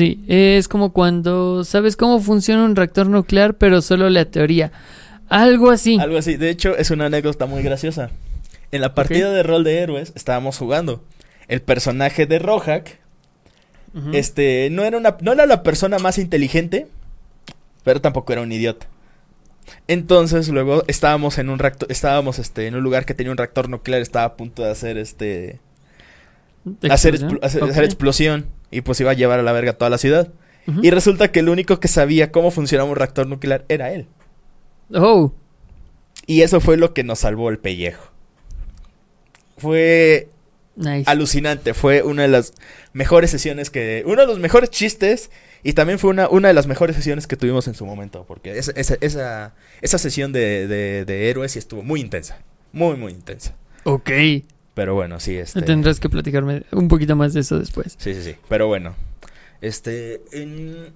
[0.00, 4.72] Sí, es como cuando sabes cómo funciona un reactor nuclear, pero solo la teoría.
[5.28, 5.98] Algo así.
[6.00, 6.36] Algo así.
[6.38, 8.08] De hecho, es una anécdota muy graciosa.
[8.72, 11.04] En la partida de rol de héroes estábamos jugando.
[11.48, 12.98] El personaje de Rojak,
[13.94, 14.12] Ujú.
[14.14, 16.86] este, no era una, no era la persona más inteligente,
[17.84, 18.86] pero tampoco era un idiota.
[19.86, 23.68] Entonces, luego estábamos en un reactor, estábamos este, en un lugar que tenía un reactor
[23.68, 25.60] nuclear, estaba a punto de hacer este
[26.88, 27.38] hacer, Explosión.
[27.38, 27.70] expl- hacer- Ok.
[27.70, 30.32] hacer explosión y pues iba a llevar a la verga toda la ciudad.
[30.80, 34.08] Y resulta que el único que sabía cómo funcionaba un reactor nuclear era él.
[34.94, 35.32] Oh,
[36.26, 38.10] Y eso fue lo que nos salvó el pellejo.
[39.56, 40.28] Fue
[40.76, 41.04] nice.
[41.04, 42.54] alucinante, fue una de las
[42.92, 44.02] mejores sesiones que...
[44.06, 45.30] Uno de los mejores chistes
[45.62, 48.24] y también fue una, una de las mejores sesiones que tuvimos en su momento.
[48.26, 52.44] Porque esa, esa, esa, esa sesión de, de, de héroes sí estuvo muy intensa.
[52.72, 53.56] Muy, muy intensa.
[53.84, 54.10] Ok.
[54.74, 55.62] Pero bueno, sí, este...
[55.62, 57.96] Tendrás que platicarme un poquito más de eso después.
[57.98, 58.36] Sí, sí, sí.
[58.48, 58.94] Pero bueno.
[59.60, 60.22] Este.
[60.32, 60.92] en-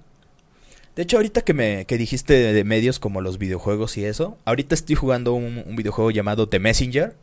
[0.95, 4.73] De hecho, ahorita que me que dijiste de, medios como los videojuegos y eso, ahorita
[4.75, 7.15] estoy jugando un, un videojuego llamado The Messenger.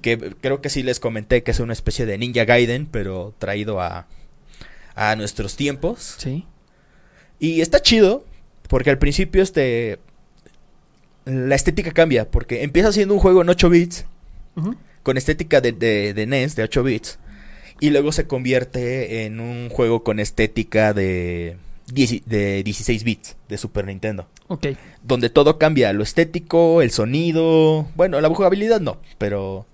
[0.00, 3.80] Que creo que sí les comenté que es una especie de Ninja Gaiden, pero traído
[3.82, 4.06] a,
[4.94, 6.14] a nuestros tiempos.
[6.18, 6.46] Sí.
[7.40, 8.24] Y está chido,
[8.68, 9.98] porque al principio este.
[11.26, 14.06] La estética cambia, porque empieza siendo un juego en 8 bits
[14.56, 14.76] Ujú.
[15.06, 17.20] Con estética de, de, de NES, de 8 bits,
[17.78, 21.56] y luego se convierte en un juego con estética de,
[21.92, 24.66] 10 de 16 bits de Super Nintendo, Ok.
[25.04, 29.64] donde todo cambia, lo estético, el sonido, bueno, la jugabilidad no, pero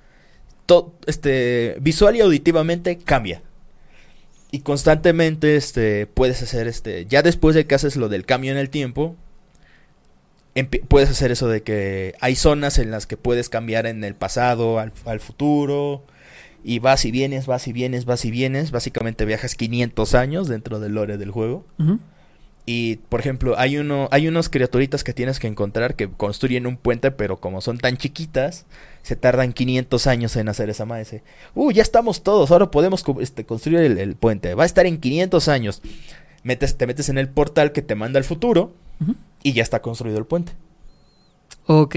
[0.66, 3.40] to- este, visual y auditivamente cambia.
[4.50, 8.58] Y constantemente este, puedes hacer, este, ya después de que haces lo del cambio en
[8.58, 9.16] el tiempo,
[10.88, 14.78] puedes hacer eso de que hay zonas en las que puedes cambiar en el pasado
[14.78, 16.04] al, al futuro.
[16.64, 18.70] Y vas y vienes, vas y vienes, vas y vienes.
[18.70, 21.64] Básicamente viajas 500 años dentro del lore del juego.
[22.64, 26.76] Y, por ejemplo, hay uno, hay unos criaturitas que tienes que encontrar que construyen un
[26.76, 28.66] puente, pero como son tan chiquitas,
[29.02, 31.24] se tardan 500 años en hacer esa madre.
[31.56, 34.54] Uh, ya estamos todos, ahora podemos este, construir el, el puente.
[34.54, 35.82] Va a estar en 500 años.
[36.44, 38.72] Metes, te metes en el portal que te manda al futuro.
[39.42, 40.52] Y ya está construido el puente.
[41.66, 41.96] Ok.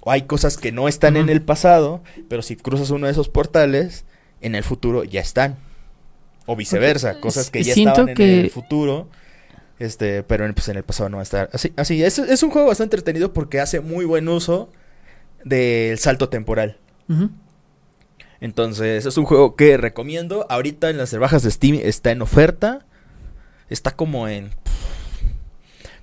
[0.00, 3.28] O hay cosas que no están en el pasado, pero si cruzas uno de esos
[3.28, 4.04] portales,
[4.40, 5.56] en el futuro ya están.
[6.46, 9.08] O viceversa, cosas que ya siento estaban en el futuro,
[9.78, 11.50] este, pero en, pues, en el pasado no va a estar.
[11.52, 14.70] Así, así es, es un juego bastante entretenido porque hace muy buen uso
[15.44, 16.78] del salto temporal.
[18.40, 20.46] Entonces, es un juego que recomiendo.
[20.48, 22.86] Ahorita en las rebajas de Steam está en oferta.
[23.68, 24.50] Está como en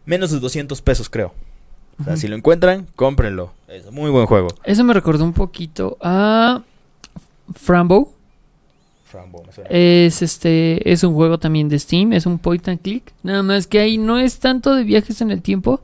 [0.05, 1.33] menos de 200 pesos, creo.
[1.99, 3.53] O sea, si lo encuentran, cómprenlo.
[3.67, 4.49] Es muy buen juego.
[4.65, 6.61] Eso me recordó un poquito a
[7.53, 8.13] Frambo.
[9.05, 9.69] Frambo, me suena.
[9.69, 13.13] Es este es un juego también de Steam, es un point and click.
[13.23, 15.79] Nada más que ahí no es tanto de viajes en el tiempo,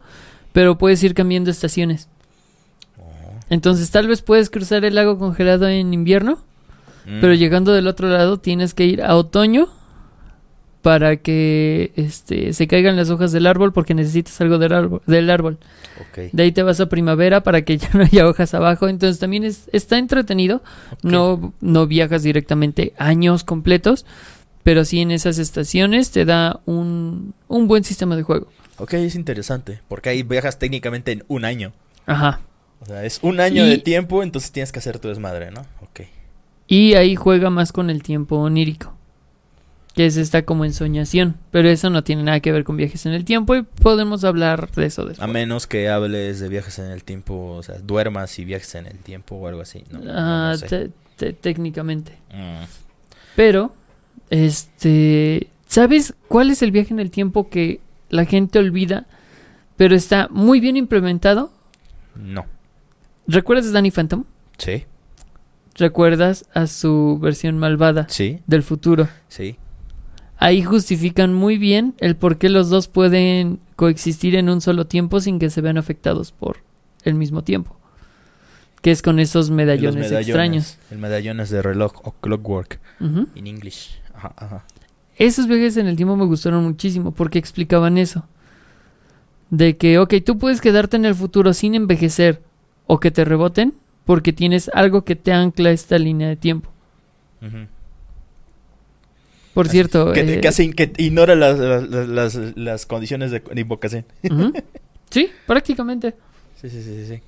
[0.52, 2.10] pero puedes ir cambiando estaciones.
[3.50, 6.40] Entonces tal vez puedes cruzar el lago congelado en invierno,
[7.06, 7.20] Mm.
[7.20, 9.68] pero llegando del otro lado tienes que ir a otoño
[10.82, 15.30] para que este se caigan las hojas del árbol porque necesitas algo del árbol, del
[15.30, 15.58] árbol.
[16.32, 18.88] De ahí te vas a primavera para que ya no haya hojas abajo.
[18.88, 20.64] Entonces también es, está entretenido.
[21.04, 24.06] No, no viajas directamente años completos,
[24.64, 28.48] pero sí en esas estaciones te da un, un buen sistema de juego.
[28.78, 29.80] Ok, es interesante.
[29.88, 31.72] Porque ahí viajas técnicamente en un año.
[32.08, 32.42] Ajá.
[32.80, 35.62] O sea, es un año Y- de tiempo, entonces tienes que hacer tu desmadre, ¿no?
[35.82, 36.02] Ok.
[36.68, 38.96] Y ahí juega más con el tiempo onírico.
[39.94, 41.36] Que es esta como ensoñación.
[41.52, 44.72] Pero eso no tiene nada que ver con viajes en el tiempo y podemos hablar
[44.72, 45.30] de eso A después.
[45.30, 48.98] menos que hables de viajes en el tiempo, o sea, duermas y viajes en el
[49.00, 49.84] tiempo o algo así.
[49.92, 50.92] No, Ah, no sé.
[51.42, 52.14] técnicamente.
[52.34, 52.64] Mm.
[53.36, 53.74] Pero,
[54.30, 59.06] este, ¿sabes cuál es el viaje en el tiempo que la gente olvida,
[59.78, 61.52] pero está muy bien implementado?
[62.16, 62.46] No.
[63.28, 64.24] ¿Recuerdas Danny Phantom?
[64.58, 64.86] Sí,
[65.76, 69.08] ¿Recuerdas a su versión malvada sí, del futuro?
[69.30, 69.58] sí.
[70.44, 75.20] Ahí justifican muy bien el por qué los dos pueden coexistir en un solo tiempo
[75.20, 76.58] sin que se vean afectados por
[77.04, 77.78] el mismo tiempo.
[78.82, 80.80] Que es con esos medallones, extraños.
[80.90, 83.28] El medallones de reloj o clockwork Ujú.
[83.36, 84.02] in English.
[84.16, 84.66] Ajá, ajá.
[85.16, 88.26] Esos viajes en el tiempo me gustaron muchísimo porque explicaban eso.
[89.52, 92.42] De que, ok, tú puedes quedarte en el futuro sin envejecer
[92.88, 93.76] o que te reboten
[94.06, 96.72] porque tienes algo que te ancla esta línea de tiempo.
[97.44, 97.68] Ujú.
[99.54, 104.06] Por cierto, Que, eh, que hace- que ignora las, las, las, las condiciones de, invocación.
[104.24, 104.54] ujú.
[105.10, 106.16] sí, prácticamente.
[106.62, 107.16] Sí, sí, sí, sí.
[107.16, 107.22] sí.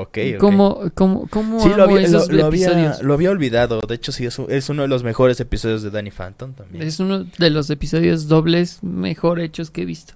[0.00, 0.18] Ok.
[0.38, 3.02] ¿Cómo, cómo, cómo Sí, lo había, esos lo- lo había- episodios?
[3.02, 3.80] lo había olvidado.
[3.80, 6.86] De hecho, sí, es, es uno de los mejores episodios de Danny Phantom también.
[6.86, 10.14] Es uno de los episodios dobles mejor hechos que he visto.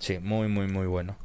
[0.00, 1.16] Sí, muy, muy, muy bueno.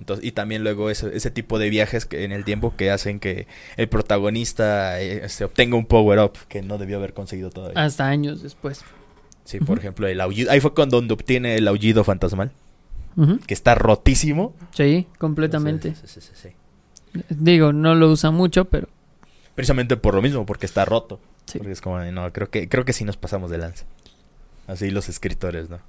[0.00, 3.20] Entonces, y también luego ese, ese tipo de viajes que, en el tiempo que hacen
[3.20, 7.84] que el protagonista eh, este, obtenga un power-up que no debió haber conseguido todavía.
[7.84, 8.82] Hasta años después.
[9.44, 10.50] sí, por ejemplo, el aullido.
[10.50, 12.50] Ahí fue cuando donde obtiene el aullido fantasmal,
[13.46, 14.54] que está rotísimo.
[14.72, 15.94] Sí, completamente.
[15.94, 16.48] Sí, sí, sí, sí.
[17.28, 18.88] Digo, no lo usa mucho, pero
[19.54, 21.20] Precisamente por lo mismo, porque está roto.
[21.44, 21.58] sí.
[21.58, 23.84] Porque es como, no, creo que, creo que sí nos pasamos de lanza.
[24.66, 25.80] Así los escritores, ¿no?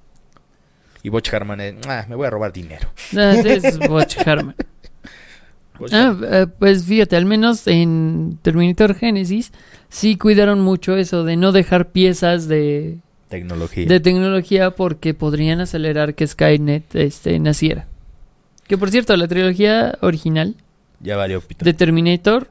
[1.02, 2.88] Y Butch Harman es, "Ah, me voy a robar dinero.
[3.16, 4.54] Ah, es Butch Harman.
[5.90, 9.50] Ah, eh, pues fíjate, al menos en Terminator Genesis
[9.88, 13.86] sí cuidaron mucho eso de no dejar piezas de, Tecnología.
[13.86, 17.86] de tecnología porque podrían acelerar que Skynet este, naciera.
[18.68, 20.54] Que por cierto, la trilogía original
[21.00, 21.64] Ya valió pito.
[21.64, 22.48] de Terminator,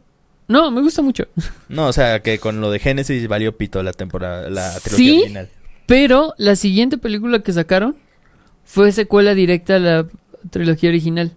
[0.50, 1.26] no, me gusta mucho.
[1.70, 5.20] No, o sea, que con lo de Genesis valió pito la temporada, la trilogía ¿Sí?
[5.20, 5.50] original.
[5.86, 7.96] Pero la siguiente película que sacaron
[8.64, 10.08] fue secuela directa a la
[10.50, 11.34] trilogía original.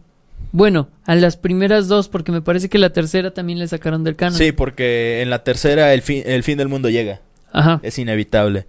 [0.53, 4.15] Bueno, a las primeras dos, porque me parece que la tercera también le sacaron del
[4.15, 4.39] canon.
[4.39, 7.21] Sí, porque en la tercera el fin, el fin del mundo llega.
[7.53, 7.81] Ajá.
[7.83, 8.67] Es inevitable.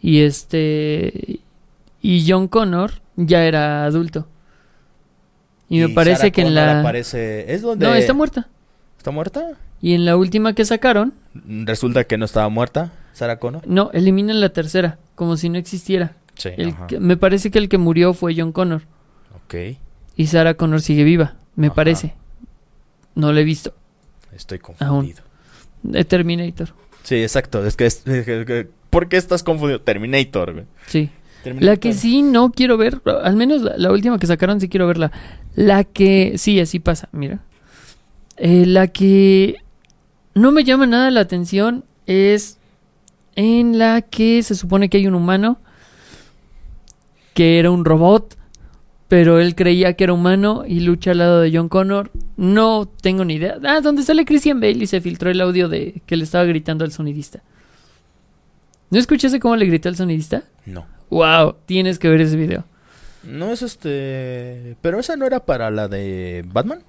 [0.00, 1.40] Y este.
[2.00, 4.28] Y John Connor ya era adulto.
[5.68, 6.80] Y, me parece Sarah que en la.
[6.80, 7.52] aparece...
[7.52, 7.86] ¿Es donde...
[7.86, 8.48] No, está muerta.
[8.96, 9.50] ¿Está muerta?
[9.82, 13.66] Y en la última que sacaron, Resulta que no estaba muerta, Sarah Connor.
[13.66, 16.14] no, eliminan la tercera, como si no existiera.
[16.38, 18.82] Sí, El me parece que el que murió fue John Connor.
[19.44, 19.54] Ok,
[20.16, 21.74] Y Sarah Connor sigue viva, me Ajá.
[21.76, 22.14] parece.
[23.14, 23.74] No la he visto.
[24.34, 25.22] estoy confundido.
[25.82, 26.74] De Terminator.
[27.02, 27.64] Sí, exacto.
[27.66, 27.86] Es que...
[27.86, 29.80] Es, es que- ¿Por qué estás confundido?
[29.82, 30.64] Terminator, güey.
[30.86, 31.10] Sí.
[31.44, 31.74] Terminator.
[31.74, 34.86] La que sí no quiero ver, al menos la, la última que sacaron sí quiero
[34.86, 35.12] verla.
[35.54, 37.40] La que, sí, así pasa, mira.
[38.38, 39.56] Eh, la que
[40.34, 42.58] no me llama nada la atención es
[43.36, 45.58] en la que se supone que hay un humano
[47.38, 48.36] que era un robot,
[49.06, 52.10] pero él creía que era humano y lucha al lado de John Connor.
[52.36, 53.58] No tengo ni idea.
[53.64, 56.84] Ah, donde sale Christian Bale y se filtró el audio de que le estaba gritando
[56.84, 57.44] al sonidista.
[58.90, 60.42] ¿No escuchaste cómo le gritó al sonidista?
[60.66, 60.84] No.
[61.10, 62.64] Wow, tienes que ver ese video.
[63.22, 64.76] No es este.
[64.82, 66.82] Pero esa no era para la de Batman.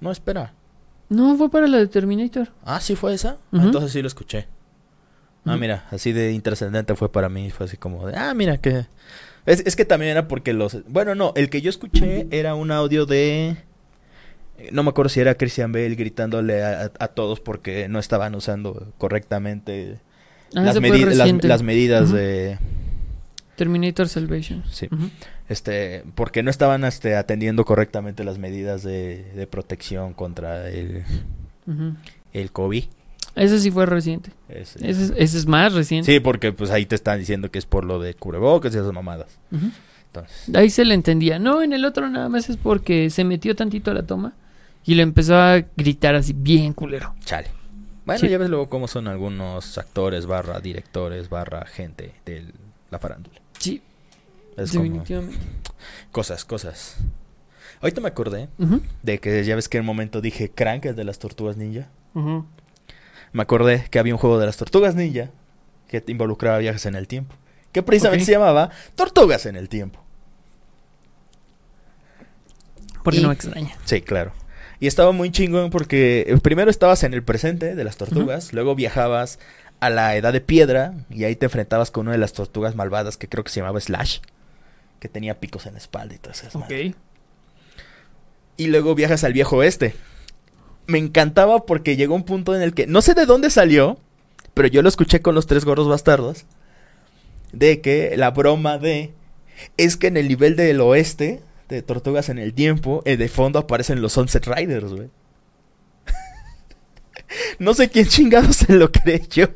[0.00, 0.54] No, espera.
[1.10, 2.48] No, fue para la de Terminator.
[2.64, 3.36] Ah, sí fue esa.
[3.52, 4.48] Entonces sí lo escuché.
[5.48, 7.50] Ah, mira, así de intrascendente fue para mí.
[7.50, 8.16] Fue así como de.
[8.16, 8.86] Ah, mira que.
[9.46, 10.78] Es, es que también era porque los.
[10.88, 13.56] Bueno, no, el que yo escuché era un audio de.
[14.58, 18.92] eh, No me acuerdo si era Christian Bale gritándole a, todos porque no estaban usando
[18.98, 19.98] correctamente
[20.54, 21.04] Ah, las, medi-
[21.46, 22.58] las- medidas de.
[23.56, 24.62] Terminator Salvation.
[24.70, 24.88] Sí.
[25.48, 31.02] Este, porque no estaban este, atendiendo correctamente las medidas de, de protección contra el,
[31.66, 31.94] Ujú.
[32.32, 32.84] el COVID.
[33.38, 34.30] Ese sí fue reciente.
[34.48, 36.12] Ese- Ese es, ese es más reciente.
[36.12, 38.92] Sí, porque pues ahí te están diciendo que es por lo de cubrebocas y esas
[38.92, 39.38] mamadas.
[40.06, 41.38] Entonces, Ahí se le entendía.
[41.38, 44.32] No, en el otro nada más es porque se metió tantito a la toma
[44.84, 47.14] y le empezó a gritar así bien culero.
[47.24, 47.48] chale.
[48.06, 48.28] Bueno, Sí.
[48.30, 52.46] ya ves luego cómo son algunos actores, barra directores, barra gente de
[52.90, 53.38] la farándula.
[53.58, 53.82] Sí,
[54.56, 55.36] Es como definitivamente.
[56.10, 56.96] cosas, cosas.
[57.82, 58.48] Ahorita me acordé
[59.02, 61.88] de que ya ves que en un momento dije Crank, el de las tortugas ninja.
[62.14, 62.46] ujú.
[63.32, 65.30] Me acordé que había un juego de las tortugas ninja
[65.88, 67.34] que involucraba viajes en el tiempo.
[67.72, 70.02] Que precisamente se llamaba Tortugas en el tiempo.
[73.02, 73.76] Porque Y- no me extraña.
[73.84, 74.32] Sí, claro.
[74.80, 78.74] Y estaba muy chingón porque eh, primero estabas en el presente de las tortugas, luego
[78.74, 79.38] viajabas
[79.80, 83.16] a la edad de piedra y ahí te enfrentabas con una de las tortugas malvadas
[83.16, 84.18] que creo que se llamaba Slash,
[85.00, 86.90] que tenía picos en la espalda y esas madres.
[86.92, 86.96] Ok.
[88.56, 89.94] Y luego viajas al viejo oeste.
[90.88, 93.98] Me encantaba porque llegó un punto en el que no sé de dónde salió,
[94.54, 96.46] pero yo lo escuché con los tres gorros bastardos
[97.52, 99.12] de que la broma de
[99.76, 103.58] es que en el nivel del oeste de Tortugas en el tiempo, eh, de fondo
[103.58, 105.10] aparecen los Sunset Riders, güey.
[107.58, 109.54] no sé quién chingado se lo creyó.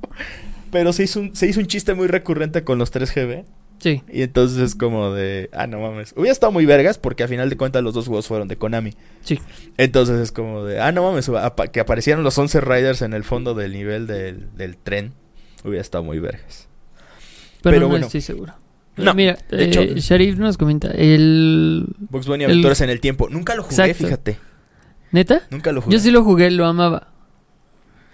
[0.72, 3.44] Pero se hizo, un, se hizo un chiste muy recurrente con los 3GB.
[3.78, 4.02] Sí.
[4.12, 6.12] Y entonces es como de, ah, no mames.
[6.16, 8.94] Hubiera estado muy vergas porque a final de cuentas los dos juegos fueron de Konami.
[9.22, 9.38] Sí.
[9.76, 11.30] Entonces es como de, ah, no mames,
[11.72, 15.12] que aparecieran los 11 Riders en el fondo del nivel del, del tren.
[15.64, 16.68] Hubiera estado muy vergas.
[17.62, 18.06] Pero, Pero no bueno.
[18.06, 18.54] estoy seguro.
[18.96, 20.90] No, Mira, de hecho- eh, Sharif nos comenta.
[20.90, 21.86] El.
[21.98, 23.28] Bugs Bunny El- Aventuras en el tiempo.
[23.28, 24.04] Nunca lo jugué, Exacto.
[24.06, 24.38] fíjate.
[25.12, 25.42] ¿Neta?
[25.50, 25.94] Nunca lo jugué.
[25.96, 27.12] Yo sí lo jugué, lo amaba.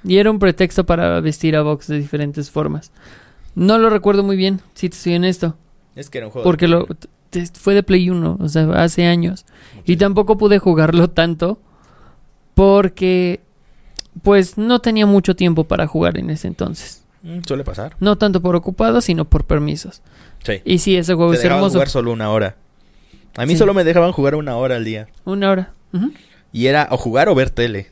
[0.04, 2.92] Y era un pretexto para vestir a Vox de diferentes formas.
[3.54, 5.56] No lo recuerdo muy bien, si te soy honesto.
[5.94, 6.44] Es que era un juego.
[6.44, 6.86] Porque lo
[7.54, 9.44] fue de Play 1, o sea, hace años.
[9.84, 11.58] Y tampoco pude jugarlo tanto
[12.54, 13.40] porque
[14.22, 17.02] pues no tenía mucho tiempo para jugar en ese entonces.
[17.22, 17.96] Mm, suele pasar.
[18.00, 20.02] No tanto por ocupado, sino por permisos.
[20.44, 20.60] Sí.
[20.64, 21.72] Y sí, ese juego Te es hermoso.
[21.74, 22.56] jugar solo una hora.
[23.36, 23.58] A mí Sí.
[23.58, 25.08] solo me dejaban jugar una hora al día.
[25.24, 25.72] Una hora.
[26.52, 27.88] Y era o jugar o ver tele.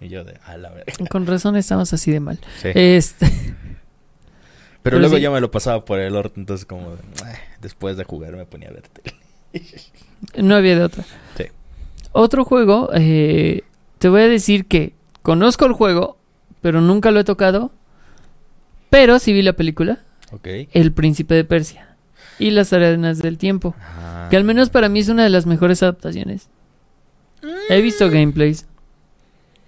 [0.00, 0.92] Y yo de, a la verga.
[1.10, 2.38] Con razón estamos así de mal.
[2.60, 2.68] Sí.
[2.74, 3.30] Este,
[4.82, 5.22] Pero pero luego sí.
[5.22, 6.98] ya me lo pasaba por el orto, entonces como de,
[7.60, 9.16] después de jugar me ponía a ver tele.
[10.36, 11.04] no había de otra.
[11.36, 11.44] Sí.
[12.12, 13.62] Otro juego, eh,
[13.98, 16.18] te voy a decir que conozco el juego,
[16.60, 17.70] pero nunca lo he tocado.
[18.90, 20.00] Pero sí vi la película,
[20.32, 20.48] Ok.
[20.72, 21.96] El Príncipe de Persia.
[22.38, 23.74] Y las arenas del tiempo.
[23.78, 24.26] Ah.
[24.30, 26.48] Que al menos para mí es una de las mejores adaptaciones.
[27.68, 28.66] He visto gameplays.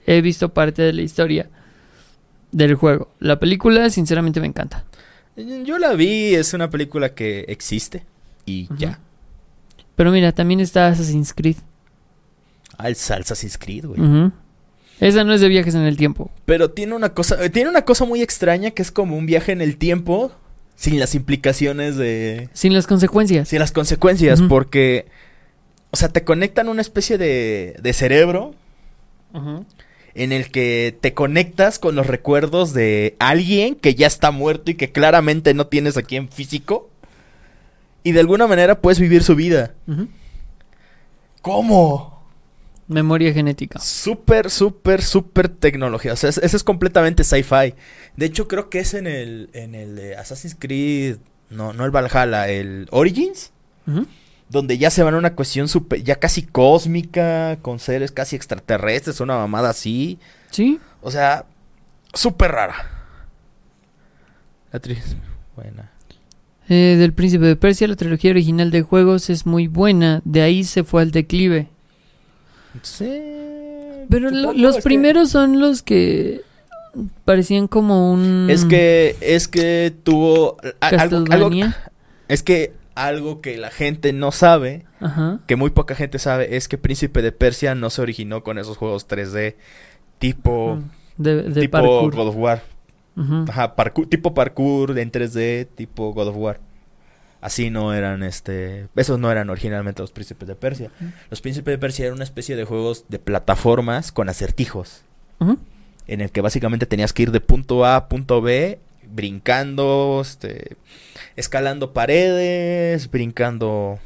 [0.06, 1.48] He visto parte de la historia
[2.50, 3.12] del juego.
[3.20, 4.84] La película, sinceramente, me encanta.
[5.36, 8.04] Yo la vi, es una película que existe
[8.46, 9.00] y ya.
[9.96, 11.56] Pero mira, también está Assassin's Creed.
[12.78, 14.30] Ah, el Assassin's Creed, güey.
[15.00, 16.30] Esa no es de viajes en el tiempo.
[16.44, 19.52] Pero tiene una cosa, eh, tiene una cosa muy extraña que es como un viaje
[19.52, 20.32] en el tiempo
[20.76, 23.48] sin las implicaciones de Sin las consecuencias.
[23.48, 25.06] sin las consecuencias, porque
[25.90, 28.54] o sea, te conectan una especie de de cerebro
[29.32, 29.64] Ujú.
[30.14, 34.74] En el que te conectas con los recuerdos de alguien que ya está muerto y
[34.74, 36.88] que claramente no tienes aquí en físico.
[38.02, 39.74] Y de alguna manera puedes vivir su vida.
[41.42, 42.22] ¿Cómo?
[42.86, 43.78] Memoria genética.
[43.80, 46.12] Súper, súper, súper tecnología.
[46.12, 47.74] O sea, es- ese es completamente sci-fi.
[48.16, 51.16] De hecho, creo que es en el, en el Assassin's Creed.
[51.50, 53.52] No, no el Valhalla, el Origins.
[53.86, 54.06] Ujú.
[54.54, 59.18] Donde ya se van a una cuestión super, ya casi cósmica, con seres casi extraterrestres,
[59.20, 60.18] una mamada así.
[60.50, 60.78] Sí.
[61.02, 61.44] O sea,
[62.12, 62.74] súper rara.
[64.70, 65.16] La actriz,
[65.56, 65.90] buena.
[66.68, 70.22] Eh, del Príncipe de Persia, la trilogía original de juegos es muy buena.
[70.24, 71.68] De ahí se fue al declive.
[72.82, 73.10] Sí.
[74.08, 76.42] Pero lo- los que- primeros son los que
[77.24, 78.46] parecían como un...
[78.48, 81.50] Es que, es que tuvo a- algo, algo.
[82.28, 85.40] Es que algo que la gente no sabe, Ajá.
[85.46, 88.76] que muy poca gente sabe, es que Príncipe de Persia no se originó con esos
[88.76, 89.56] juegos 3D
[90.18, 90.80] tipo,
[91.16, 92.14] De, de tipo parkour.
[92.14, 92.62] God of War.
[93.48, 96.60] Ajá, parkour- tipo parkour en 3D, tipo God of War.
[97.40, 98.88] Así no eran, este...
[98.96, 100.90] Esos no eran originalmente los Príncipes de Persia.
[101.30, 105.02] Los Príncipes de Persia eran una especie de juegos de plataformas con acertijos.
[106.06, 108.78] En el que básicamente tenías que ir de punto A a punto B,
[109.10, 110.76] brincando, este...
[111.36, 113.98] Escalando paredes, brincando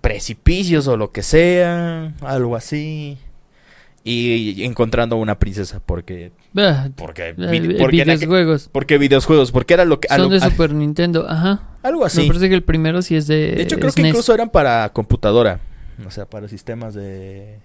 [0.00, 3.18] precipicios o lo que sea, algo así.
[4.04, 6.30] Y encontrando una princesa, porque...
[6.56, 7.30] Ah, Porque...
[7.30, 8.68] eh, porque aquel- videojuegos.
[8.70, 10.06] porque videojuegos, porque era lo que...
[10.08, 11.26] Son de Super Nintendo.
[11.28, 11.70] Ajá.
[11.82, 12.24] algo Me así.
[12.26, 13.52] parece que el primero sí es de.
[13.56, 15.58] De hecho, creo que incluso eran para computadora.
[16.06, 17.58] O sea, para sistemas de...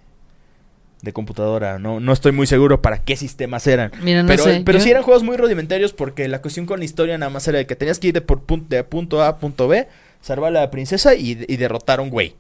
[1.02, 1.80] De computadora.
[1.80, 3.92] No, no estoy muy seguro para qué sistemas eran.
[4.04, 4.62] Mira, no pero sé.
[4.64, 7.48] pero yo- sí eran juegos muy rudimentarios porque la cuestión con la historia nada más
[7.48, 9.88] era de que tenías que ir de, por pun- de punto A a punto B,
[10.22, 12.36] salvar a la princesa y, y derrotar a un güey.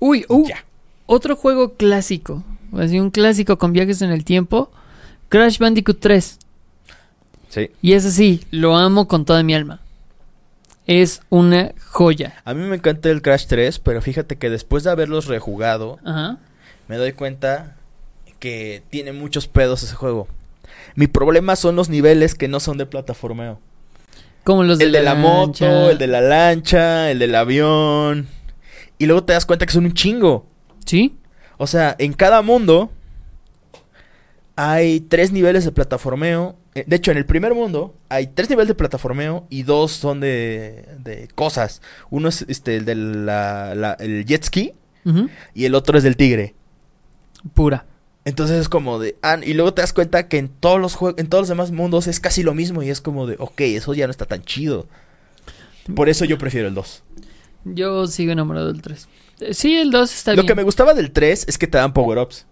[0.00, 0.64] Uy, uh, Ya.
[1.06, 2.42] otro juego clásico.
[2.76, 4.70] Así un clásico con viajes en el tiempo.
[5.28, 6.38] Crash Bandicoot 3.
[7.48, 7.70] Sí.
[7.82, 9.80] Y ese sí, lo amo con toda mi alma.
[10.86, 12.34] Es una joya.
[12.44, 16.38] A mí me encanta el Crash 3, pero fíjate que después de haberlos rejugado, Ajá.
[16.88, 17.76] me doy cuenta
[18.40, 20.26] que tiene muchos pedos ese juego.
[20.96, 23.60] Mi problema son los niveles que no son de plataformeo.
[24.42, 25.28] Como los el de la lancha.
[25.68, 28.26] moto, el de la lancha, el del avión.
[28.98, 30.46] Y luego te das cuenta que son un chingo.
[30.84, 31.16] ¿Sí?
[31.58, 32.90] O sea, en cada mundo
[34.56, 36.56] hay tres niveles de plataformeo.
[36.74, 40.20] Eh, De hecho, en el primer mundo hay tres niveles de plataformeo y dos son
[40.20, 41.82] de, de cosas.
[42.10, 44.72] Uno es este, el del la- la- el jet ski
[45.54, 46.54] y el otro es del tigre.
[47.54, 47.86] Pura.
[48.24, 49.16] Entonces es como de...
[49.22, 51.70] ah, y luego te das cuenta que en todos los jue- en todos los demás
[51.72, 53.36] mundos es casi lo mismo y es como de...
[53.38, 54.86] Ok, eso ya no está tan chido.
[55.96, 57.02] Por eso yo prefiero el 2.
[57.64, 59.08] Yo sigo enamorado del 3.
[59.40, 60.48] Eh, Sí, el 2 está Lo bien.
[60.48, 62.46] que me gustaba del 3 es que te dan power-ups.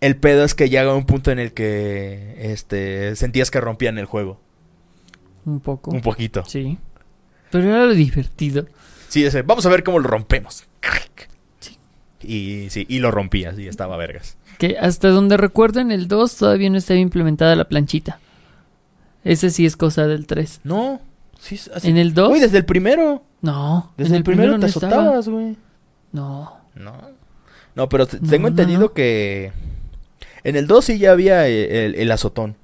[0.00, 4.06] El pedo es que llega un punto en el que este sentías que rompían el
[4.06, 4.40] juego.
[5.44, 5.90] Un poco.
[5.90, 6.42] Un poquito.
[6.46, 6.78] Sí.
[7.50, 8.66] Pero era lo divertido.
[9.08, 10.64] Sí, ese, vamos a ver cómo lo rompemos.
[12.22, 14.36] Y sí, y lo rompías y estaba vergas.
[14.58, 18.18] Que hasta donde recuerdo en el 2 todavía no estaba implementada la planchita.
[19.24, 20.60] Ese sí es cosa del 3.
[20.64, 21.00] No,
[21.38, 21.88] sí, así.
[21.88, 22.32] ¿En el 2?
[22.32, 23.22] Uy, desde el primero.
[23.40, 23.92] No.
[23.96, 25.56] Desde en el, primero, te no azotabas, güey.
[26.12, 26.58] No.
[26.74, 26.94] No.
[27.74, 29.52] No, pero No, tengo no, entendido que
[30.44, 32.56] en el 2 sí ya había eh, el, el azotón.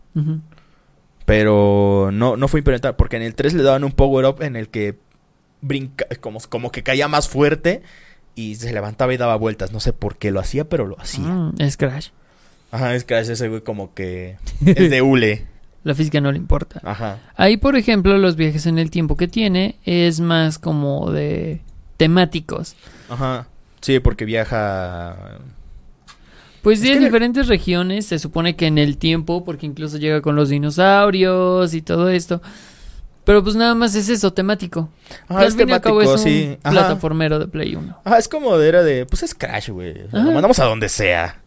[1.25, 2.97] Pero no, no fue implementado.
[2.97, 4.99] Porque en el 3 le daban un power up en el que
[5.61, 7.83] brinca, como, como que caía más fuerte
[8.37, 9.72] y se levantaba y daba vueltas.
[9.72, 11.24] No sé por qué lo hacía, pero lo hacía.
[11.24, 12.11] Mm, es Crash.
[12.70, 15.47] Ajá, es que ese güey como que es de hule.
[15.82, 16.80] La física no le importa.
[16.84, 17.18] Ajá.
[17.37, 21.61] Ahí, por ejemplo, los viajes en el tiempo que tiene es más como de
[21.97, 22.76] temáticos.
[23.09, 23.49] Ajá.
[23.80, 25.39] Sí, porque viaja.
[26.62, 30.20] Pues Es sí, en diferentes regiones, se supone que en el tiempo, porque incluso llega
[30.22, 32.43] con los dinosaurios y todo esto.
[33.27, 34.89] Pero pues nada más es eso, temático.
[35.27, 36.59] Ajá, es temático, es un sí.
[36.62, 36.70] Ajá.
[36.70, 38.01] plataformero de Play 1.
[38.05, 39.05] Ajá, es como de era de.
[39.05, 39.95] Pues es Crash, güey.
[40.12, 41.43] Lo mandamos a donde sea.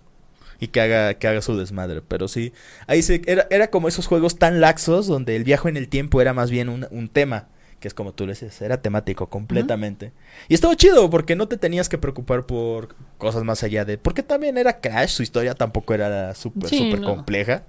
[0.60, 2.02] Y que haga, que haga su desmadre.
[2.06, 2.52] Pero sí.
[2.86, 6.20] Ahí se, era, era como esos juegos tan laxos donde el viaje en el tiempo
[6.20, 7.48] era más bien un, un tema.
[7.80, 10.12] Que es como tú le dices, era temático completamente.
[10.50, 13.98] Y estaba chido porque no te tenías que preocupar por cosas más allá de.
[13.98, 17.08] Porque también era Crash, su historia tampoco era súper, Sí, súper no.
[17.16, 17.64] compleja.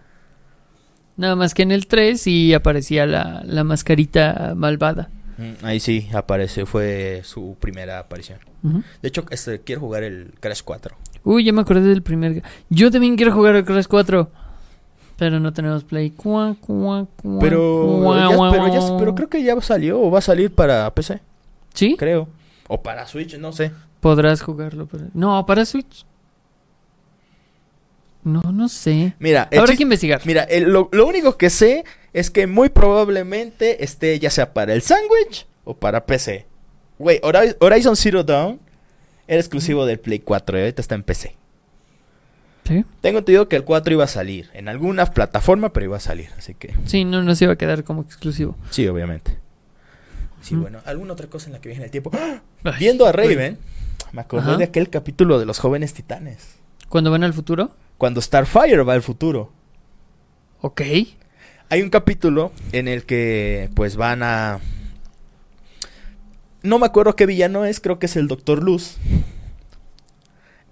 [1.17, 5.09] Nada más que en el 3 sí aparecía la, la mascarita malvada.
[5.39, 8.39] Mm, Ahí sí apareció, fue su primera aparición.
[8.63, 10.95] De hecho, este, quiero jugar el Crash 4.
[11.25, 12.43] Uy, ya me acordé del primer.
[12.69, 14.31] Yo también quiero jugar al Crash 4.
[15.17, 16.11] Pero no tenemos Play.
[16.11, 20.91] Cuá, cuá, cuá, Pero, ya- pero creo que ya salió o va a salir para
[20.95, 21.21] PC,
[21.75, 21.97] ¿Sí?
[21.99, 22.29] creo.
[22.69, 23.71] O para Switch, no sé.
[24.01, 24.87] Podrás jugarlo.
[24.87, 26.07] pero- No, para Switch.
[28.23, 29.15] No, no sé.
[29.19, 30.21] Mira, Habrá que investigar.
[30.27, 34.75] mira el- lo, lo único que sé es que muy probablemente esté ya sea para
[34.75, 36.47] el Sandwich o para PC.
[36.99, 38.61] Güey, Hori- Horizon Zero Dawn
[39.27, 41.35] era exclusivo del Play 4 y ahorita está en PC.
[42.67, 42.85] ¿Sí?
[43.01, 46.29] Tengo entendido que el 4 iba a salir en alguna plataforma, pero iba a salir,
[46.37, 48.57] así que Sí, no, no se iba a quedar como exclusivo.
[48.71, 49.39] sí, obviamente.
[50.43, 52.11] Sí, bueno, alguna otra cosa en la que viene el tiempo.
[52.15, 52.41] ¡Ah!
[52.65, 53.59] Ay, Viendo a Raven,
[54.13, 54.57] me acordé Ajá.
[54.57, 56.57] de aquel capítulo de los jóvenes titanes.
[56.89, 57.71] Cuando van al futuro.
[58.01, 59.53] Cuando Starfire va al futuro.
[60.63, 60.81] Ok.
[61.69, 64.59] Hay un capítulo en el que pues van a...
[66.63, 68.97] No me acuerdo qué villano es, creo que es el Doctor Luz.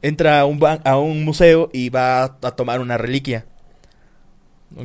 [0.01, 3.45] Entra a un, ban- a un museo y va a, tomar una reliquia.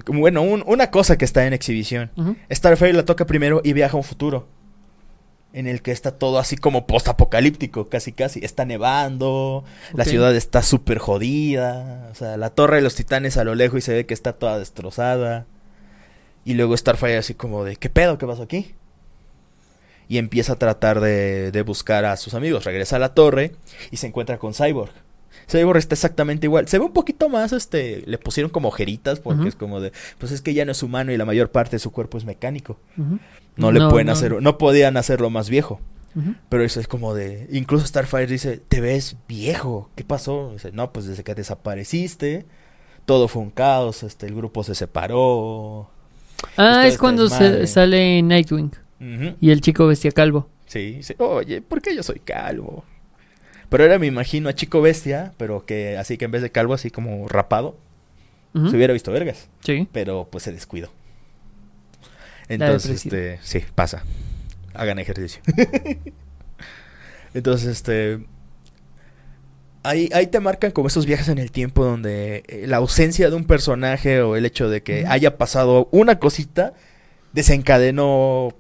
[0.08, 2.12] Bueno, un- una cosa que está en exhibición.
[2.52, 4.50] Starfire la toca primero y viaja a un futuro.
[5.54, 8.43] En el que está todo así como postapocalíptico, casi casi.
[8.43, 13.43] Está nevando, la ciudad está súper jodida, o sea, la torre de los titanes a
[13.43, 15.45] lo lejos y se ve que está toda destrozada.
[16.43, 18.18] Y luego Starfire así como de, ¿qué pedo?
[18.18, 18.74] ¿Qué pasó aquí?
[20.10, 22.66] Y empieza a tratar de, de buscar a sus amigos.
[22.66, 23.54] Regresa a la torre
[23.91, 25.03] y se encuentra con Cyborg.
[25.50, 26.68] Cyborg está exactamente igual.
[26.68, 30.32] Se ve un poquito más, este, le pusieron como ojeritas porque es como de, pues
[30.32, 32.78] es que ya no es humano y la mayor parte de su cuerpo es mecánico.
[33.56, 34.14] No, le pueden no.
[34.14, 35.80] hacer, no podían hacerlo más viejo.
[36.50, 40.52] Pero eso es como de, incluso Starfire dice, te ves viejo, ¿qué pasó?
[40.54, 42.46] Dice, no, pues desde que desapareciste,
[43.06, 45.90] todo fue un caos, este, el grupo se separó.
[46.56, 47.68] Ah, es cuando se desmadre.
[47.68, 48.72] sale Nightwing
[49.42, 50.50] y el chico bestia calvo.
[50.68, 52.84] Sí, sí, oye, ¿por qué yo soy calvo?
[53.74, 56.76] Pero ahora me imagino a Chico Bestia, pero que así que en vez de calvo,
[56.76, 57.76] así como rapado,
[58.53, 59.49] se hubiera visto vergas.
[59.61, 59.88] Sí.
[59.91, 60.91] pero pues se descuidó.
[62.49, 64.03] Entonces, este, sí, pasa.
[64.76, 65.41] Hagan ejercicio.
[67.34, 68.24] Entonces, este,
[69.82, 73.36] ahí, ahí te marcan como esos viajes en el tiempo donde eh, la ausencia de
[73.36, 76.76] un personaje o el hecho de que haya pasado una cosita
[77.32, 78.53] desencadenó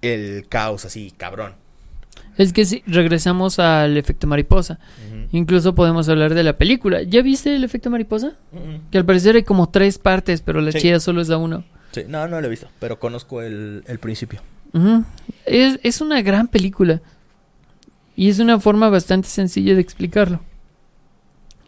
[0.00, 1.65] el caos así, cabrón.
[2.38, 4.78] Es que si regresamos al efecto mariposa.
[5.32, 7.02] Incluso podemos hablar de la película.
[7.02, 8.32] ¿Ya viste el efecto mariposa?
[8.90, 10.78] Que al parecer hay como tres partes, pero la Sí.
[10.78, 11.64] chida solo es la uno.
[11.92, 14.40] Sí, no, no lo he visto, pero conozco el, el principio.
[15.46, 17.00] Es, es una gran película.
[18.14, 20.40] Y es una forma bastante sencilla de explicarlo.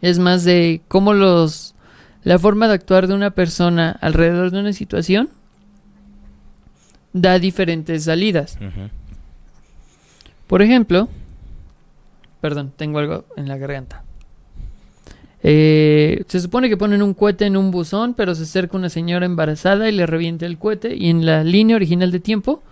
[0.01, 1.75] Es más de cómo los...
[2.23, 5.29] La forma de actuar de una persona alrededor de una situación
[7.13, 8.57] da diferentes salidas.
[10.49, 11.07] Por ejemplo,
[12.41, 14.03] perdón, tengo algo en la garganta.
[15.43, 19.25] Eh, se supone que ponen un cohete en un buzón, pero se acerca una señora
[19.27, 20.95] embarazada y le revienta el cohete.
[20.95, 22.63] Y en la línea original de tiempo,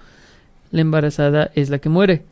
[0.71, 2.23] la embarazada es la que muere.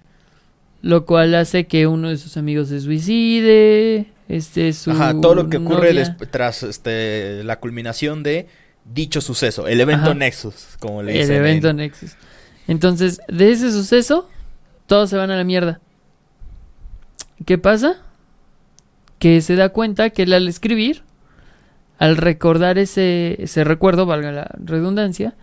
[0.82, 4.08] Lo cual hace que uno de sus amigos se suicide.
[4.28, 5.94] Este, su Ajá, todo lo que ocurre
[6.32, 8.48] tras este, la culminación de
[8.92, 10.14] dicho suceso, el evento Ajá.
[10.16, 11.36] Nexus, como le El dicen.
[11.36, 12.14] evento en- Nexus.
[12.68, 14.28] Entonces, de ese suceso,
[14.88, 15.80] todos se van a la mierda.
[17.46, 17.98] ¿Qué pasa?
[19.20, 21.04] Que se da cuenta que él al escribir,
[21.98, 25.34] al recordar ese, ese recuerdo, valga la redundancia,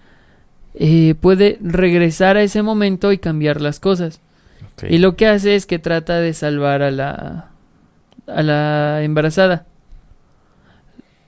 [0.74, 4.20] eh, puede regresar a ese momento y cambiar las cosas.
[4.88, 7.50] Y lo que hace es que trata de salvar a la,
[8.26, 9.66] a la embarazada.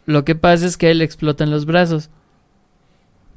[0.06, 2.10] Lo que pasa es que a él explotan los brazos.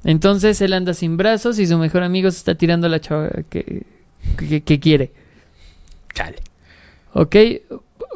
[0.04, 3.30] Entonces él anda sin brazos y su mejor amigo se está tirando a la chava
[3.50, 3.86] que,
[4.38, 5.12] que, que quiere.
[6.14, 6.38] Chale.
[7.14, 7.36] ¿Ok?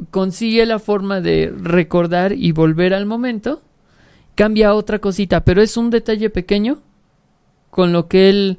[0.09, 3.61] Consigue la forma de recordar y volver al momento.
[4.35, 6.79] Cambia a otra cosita, pero es un detalle pequeño
[7.69, 8.57] con lo que él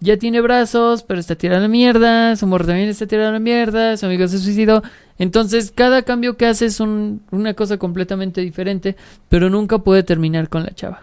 [0.00, 2.34] ya tiene brazos, pero está tirado a la mierda.
[2.36, 3.96] Su morro también está tirado a la mierda.
[3.96, 4.82] Su amigo se suicidó.
[5.18, 8.96] Entonces, cada cambio que hace es un- una cosa completamente diferente,
[9.28, 11.02] pero nunca puede terminar con la chava.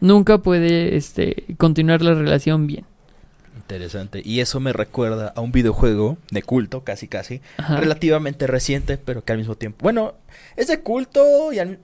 [0.00, 2.84] Nunca puede este, continuar la relación bien.
[3.62, 4.20] Interesante.
[4.24, 7.76] Y eso me recuerda a un videojuego de culto, casi casi, Ajá.
[7.78, 9.78] relativamente reciente, pero que al mismo tiempo.
[9.82, 10.14] Bueno,
[10.56, 11.78] es de culto y al-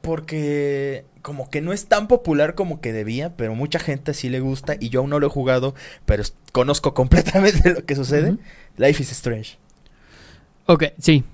[0.00, 4.40] porque como que no es tan popular como que debía, pero mucha gente sí le
[4.40, 5.74] gusta y yo aún no lo he jugado,
[6.06, 6.22] pero
[6.52, 8.36] conozco completamente lo que sucede.
[8.76, 9.56] Life is Strange.
[10.66, 11.24] Ok, sí.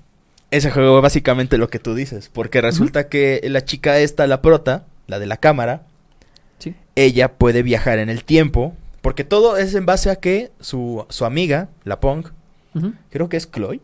[0.51, 4.41] Ese juego es básicamente lo que tú dices, porque resulta que la chica esta, la
[4.41, 5.83] prota, la de la cámara,
[6.59, 6.73] Sí.
[6.95, 11.25] ella puede viajar en el tiempo, porque todo es en base a que su, su
[11.25, 12.27] amiga, la Pong,
[13.09, 13.81] creo que es Chloe.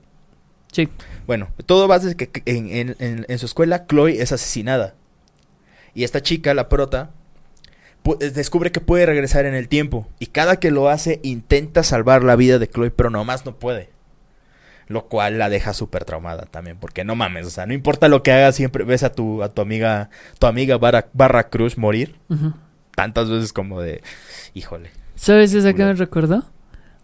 [0.71, 0.89] Sí.
[1.27, 4.95] Bueno, todo va desde que en, en- en- en su escuela Chloe es asesinada.
[5.95, 7.11] Y esta chica, la prota,
[8.19, 10.07] eh, descubre que puede regresar en el tiempo.
[10.19, 13.89] Y cada que lo hace intenta salvar la vida de Chloe, pero nomás no puede.
[14.87, 18.21] Lo cual la deja súper traumada también, porque no mames, o sea, no importa lo
[18.21, 20.09] que hagas, siempre ves a tu, a tu amiga,
[20.39, 22.15] tu amiga barra, barra Cruz morir.
[22.95, 24.01] Tantas veces como de,
[24.53, 24.91] híjole.
[25.23, 26.43] ¿Sabes esa que me recordó?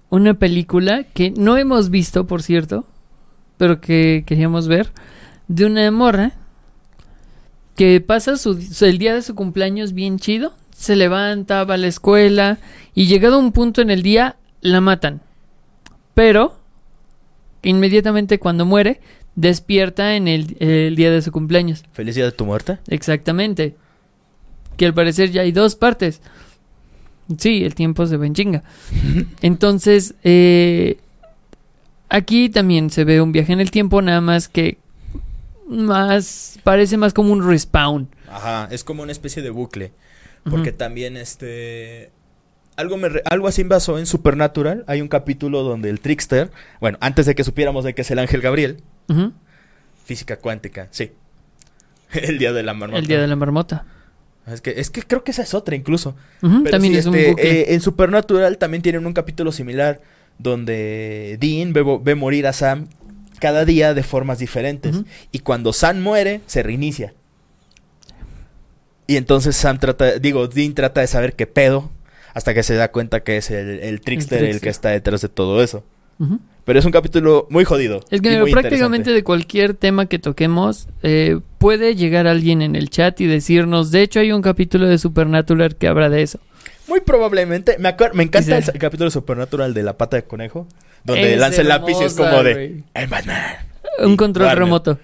[0.09, 2.85] Una película que no hemos visto, por cierto,
[3.55, 4.91] pero que queríamos ver,
[5.47, 6.33] de una morra
[7.77, 11.87] que pasa su, el día de su cumpleaños bien chido, se levanta, va a la
[11.87, 12.57] escuela
[12.93, 15.21] y llegado a un punto en el día la matan.
[16.13, 16.59] Pero
[17.61, 18.99] inmediatamente cuando muere,
[19.35, 21.85] despierta en el, el día de su cumpleaños.
[21.93, 22.79] ¿Feliz día de tu muerte?
[22.89, 23.77] Exactamente.
[24.75, 26.21] Que al parecer ya hay dos partes.
[27.37, 28.63] Sí, el tiempo se ve en chinga.
[29.41, 30.97] Entonces, eh,
[32.09, 34.77] aquí también se ve un viaje en el tiempo, nada más que
[35.67, 38.07] más parece más como un respawn.
[38.29, 39.91] Ajá, es como una especie de bucle.
[40.49, 42.11] Porque también este
[42.75, 44.83] algo, me re- algo así pasó en Supernatural.
[44.87, 46.49] Hay un capítulo donde el Trickster,
[46.79, 48.77] bueno, antes de que supiéramos de que es el ángel Gabriel,
[50.05, 51.11] física cuántica, sí.
[52.13, 52.99] El día de la marmota.
[52.99, 53.85] El día de la marmota.
[54.53, 56.15] Es que, es que creo que esa es otra incluso.
[56.41, 57.61] Pero También sí, es un este, bucle.
[57.61, 60.01] eh, en Supernatural también tienen un capítulo similar
[60.37, 62.87] donde Dean ve, ve morir a Sam
[63.39, 65.01] cada día de formas diferentes.
[65.31, 67.13] Y cuando Sam muere, se reinicia.
[69.07, 71.89] Y entonces Sam trata, digo, Dean trata de saber qué pedo
[72.33, 74.61] hasta que se da cuenta que es el, el trickster el, trickster.
[74.61, 75.83] que está detrás de todo eso.
[76.65, 78.01] Pero es un capítulo muy jodido.
[78.11, 82.89] Es que muy prácticamente de cualquier tema que toquemos, eh, puede llegar alguien en el
[82.89, 86.39] chat y decirnos, de hecho hay un capítulo de Supernatural que habla de eso.
[86.87, 90.23] Muy probablemente, me, acuer- me encanta el, el capítulo de Supernatural de la pata de
[90.23, 90.67] conejo,
[91.03, 92.53] donde Es lanza el lápiz y es como de...
[92.53, 92.83] güey.
[92.93, 93.37] "El Batman".
[93.99, 94.63] Un Y control Warner.
[94.63, 94.99] remoto.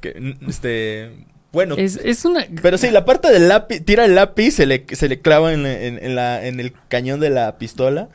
[0.00, 1.10] Que, este,
[1.52, 2.46] bueno, Es, es una...
[2.62, 5.62] pero sí, la parte del lápiz, tira el lápiz, se le, se le clava en,
[5.62, 8.08] la- en- en la, en el cañón de la pistola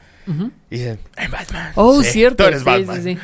[0.69, 1.71] Y dice, "I'm Batman".
[1.75, 2.43] Oh, Sí, cierto.
[2.43, 3.03] tú eres sí, Batman.
[3.03, 3.17] sí.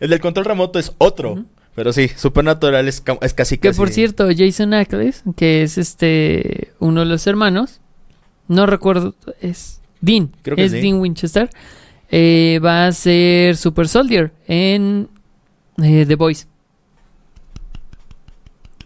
[0.00, 1.44] El del control remoto es otro,
[1.74, 5.76] pero sí, Supernatural es, ca- es casi Que casi- por cierto, Jason Ackles, que es
[5.78, 7.80] este uno de los hermanos,
[8.48, 11.00] no recuerdo, es Dean, Creo que es Dean.
[11.00, 11.50] Winchester,
[12.10, 15.08] eh, va a ser Super Soldier en
[15.82, 16.46] eh, The Voice.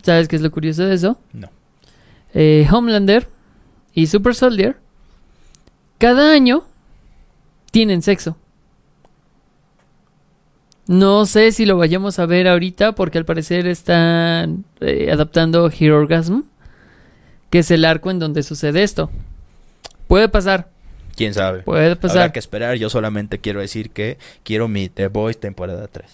[0.03, 1.21] ¿Sabes qué es lo curioso de eso?
[1.33, 1.49] No.
[2.35, 3.29] Eh, Homelander
[3.95, 4.77] y Super Soldier
[5.99, 6.65] cada año
[7.73, 8.37] tienen sexo.
[10.87, 15.99] No sé si lo vayamos a ver ahorita porque al parecer están eh, adaptando Hero
[15.99, 16.41] Orgasm,
[17.51, 19.11] que es el arco en donde sucede esto.
[20.09, 20.69] Puede pasar,
[21.17, 21.61] ¿Quién sabe?
[21.63, 22.33] puede Habrá pasar.
[22.33, 26.05] que esperar, yo solamente quiero decir que quiero mi The Boys temporada 3.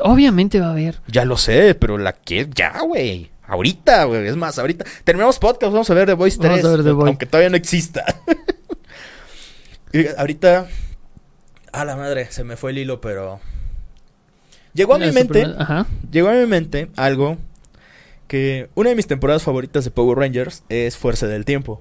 [0.00, 1.00] Obviamente va a haber.
[1.08, 3.30] Ya lo sé, pero la quiero ya, güey.
[3.46, 4.26] Ahorita, güey.
[4.26, 4.84] Es más, ahorita.
[5.04, 6.50] Terminamos podcast, vamos a ver The Voice 3.
[6.50, 7.08] Vamos a ver The Voice.
[7.08, 8.04] Aunque todavía no exista.
[10.18, 10.66] Ahorita.
[11.78, 13.38] A la madre, se me fue el hilo, pero.
[14.74, 15.46] Llegó a mi mente.
[15.58, 15.86] Ajá.
[16.10, 17.38] Llegó a mi mente algo.
[18.26, 21.80] Que una de mis temporadas favoritas de Power Rangers es Fuerza del Tiempo.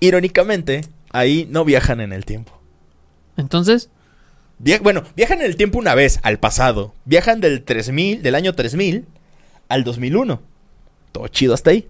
[0.00, 2.60] Irónicamente, ahí no viajan en el tiempo.
[3.36, 3.88] Entonces,
[4.58, 6.92] Via- bueno, viajan en el tiempo una vez, al pasado.
[7.06, 9.06] Viajan del 3000, del año 3000
[9.68, 10.42] al 2001.
[11.12, 11.88] Todo chido hasta ahí.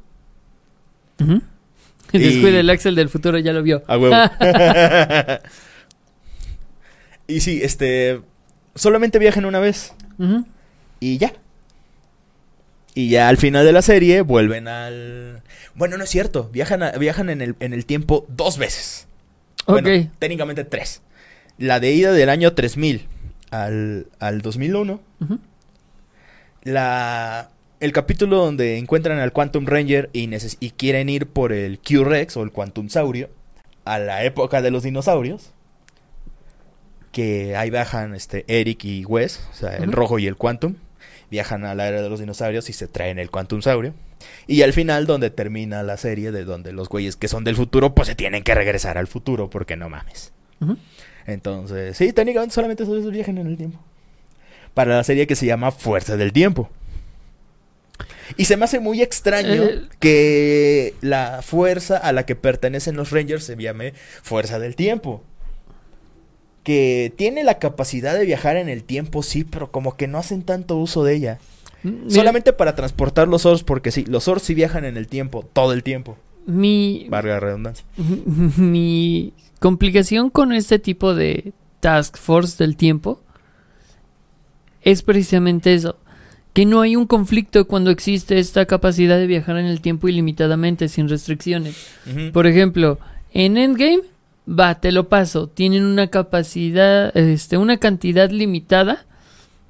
[1.21, 1.41] ujú.
[2.13, 3.83] Y- descuida el Axel del futuro, ya lo vio.
[3.87, 4.15] A huevo.
[7.31, 8.21] y sí, este.
[8.75, 9.93] Solamente viajan una vez.
[11.01, 11.33] Y ya.
[12.95, 15.43] Y ya al final de la serie vuelven al.
[15.75, 16.49] Bueno, no es cierto.
[16.53, 19.07] Viajan, a- viajan en, el, en el tiempo dos veces.
[19.67, 19.81] Ok.
[19.83, 21.03] Bueno, técnicamente tres.
[21.59, 23.07] La de ida del año 3000
[23.51, 25.01] al, al 2001.
[25.21, 25.39] Ujú.
[26.63, 27.51] La,
[27.81, 30.29] el capítulo donde encuentran al Quantum Ranger y,
[30.61, 33.31] y quieren ir por el Q-Rex o el Quantum Saurio
[33.85, 35.53] a la época de los dinosaurios.
[37.13, 40.77] Que ahí bajan este, Eric y Wes, o sea, el rojo y el Quantum.
[41.31, 43.95] Viajan a la era de los dinosaurios y se traen el Quantum Saurio.
[44.47, 47.95] Y al final, donde termina la serie, de donde los güeyes que son del futuro,
[47.95, 50.33] pues se tienen que regresar al futuro, porque no mames.
[51.27, 53.81] Entonces, sí, técnicamente solamente esos viajan en el tiempo.
[54.75, 56.69] Para la serie que se llama Fuerza del Tiempo.
[58.37, 59.83] Y se me hace muy extraño Eh.
[59.99, 65.25] que la fuerza a la que pertenecen los Rangers se llame Fuerza del Tiempo.
[66.63, 70.43] Que tiene la capacidad de viajar en el tiempo, sí, pero como que no hacen
[70.43, 71.39] tanto uso de ella.
[71.83, 75.49] Mira, Solamente para transportar los Zors, porque sí, los Zors sí viajan en el tiempo,
[75.53, 76.19] todo el tiempo.
[76.47, 77.87] mi, Varga redundancia.
[78.57, 83.21] mi complicación con este tipo de task force del tiempo
[84.83, 85.97] es precisamente eso.
[86.53, 90.89] Que no hay un conflicto cuando existe esta capacidad de viajar en el tiempo ilimitadamente,
[90.89, 91.77] sin restricciones.
[92.33, 92.99] Por ejemplo,
[93.33, 94.01] en Endgame,
[94.51, 95.49] va, te lo paso.
[95.49, 99.07] Tienen una capacidad, este, una cantidad limitada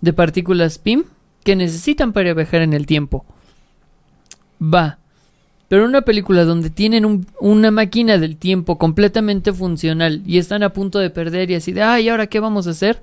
[0.01, 1.05] de partículas PIM
[1.45, 3.25] que necesitan para viajar en el tiempo.
[4.63, 4.99] Va.
[5.69, 10.73] Pero una película donde tienen un- una máquina del tiempo completamente funcional y están a
[10.73, 13.03] punto de perder y así de, ay, ¿ahora qué vamos a hacer?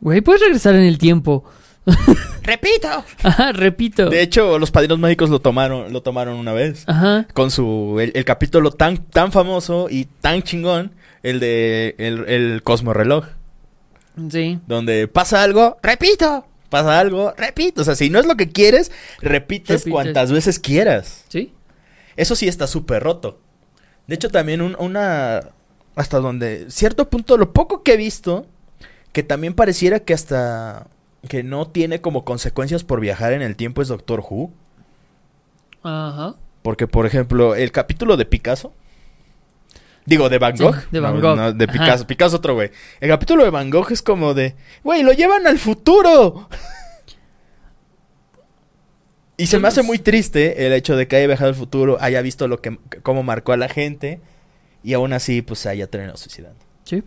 [0.00, 1.44] Güey, puedes regresar en el tiempo.
[2.42, 2.88] ¡Repito!
[3.22, 4.08] Ajá, repito.
[4.10, 6.84] De hecho, los padrinos mágicos lo tomaron, lo tomaron una vez.
[6.86, 7.26] Ajá.
[7.32, 7.98] Con su.
[8.00, 10.92] El, el capítulo tan, tan famoso y tan chingón.
[11.22, 13.26] El de el, el Cosmo Reloj.
[14.30, 14.58] Sí.
[14.66, 16.46] Donde pasa algo, repito.
[16.70, 17.82] Pasa algo, repito.
[17.82, 19.92] O sea, si no es lo que quieres, repites, Repites.
[19.92, 21.24] cuantas veces quieras.
[21.28, 21.52] Sí.
[22.16, 23.40] Eso sí está súper roto.
[24.06, 25.40] De hecho, también un- una.
[25.96, 26.66] Hasta donde.
[26.70, 28.46] Cierto punto, lo poco que he visto.
[29.12, 30.86] Que también pareciera que hasta.
[31.28, 34.52] Que no tiene como consecuencias por viajar en el tiempo es Doctor Who.
[35.82, 36.34] Ajá.
[36.62, 38.72] Porque, por ejemplo, el capítulo de Picasso.
[40.04, 40.76] Digo, de Van Sí, Gogh.
[40.90, 41.36] de Van Gogh.
[41.36, 41.72] no, de Ajá.
[41.72, 42.06] Picasso.
[42.06, 42.70] Picasso otro güey.
[43.00, 44.54] El capítulo de Van Gogh es como de,
[44.84, 46.48] güey, lo llevan al futuro.
[49.36, 52.22] Y se me hace muy triste el hecho de que haya viajado al futuro, haya
[52.22, 54.18] visto lo que cómo marcó a la gente
[54.82, 56.58] y aún así pues haya terminado suicidando.
[56.84, 57.02] Sí.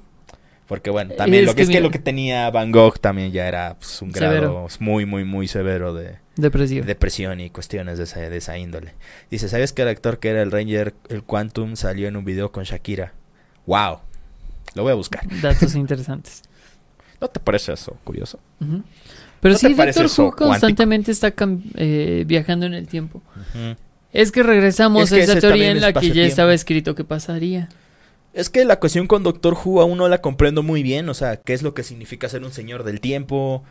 [0.69, 2.99] Porque bueno, también Es lo que, que es que mira- lo que tenía Van Gogh
[2.99, 4.67] también ya era pues, un grado Severo.
[4.79, 8.93] muy muy muy severo de depresión y cuestiones de esa, de esa índole.
[9.31, 12.51] Dice, ¿sabes que el actor que era el Ranger, el Quantum, salió en un video
[12.51, 13.13] con Shakira?
[13.65, 13.97] ¡Wow!
[14.75, 15.23] Lo voy a buscar.
[15.41, 16.43] Datos interesantes.
[17.19, 18.39] ¿No te parece eso curioso?
[19.39, 21.33] Pero ¿No sí, Doctor Who constantemente está
[21.77, 23.23] eh, viajando en el tiempo.
[24.13, 27.03] Es que regresamos Es que a esa teoría en la que ya estaba escrito que
[27.03, 27.69] pasaría.
[28.33, 31.37] Es que la cuestión con Doctor Who aún no la comprendo muy bien, o sea,
[31.37, 33.63] qué es lo que significa ser un señor del tiempo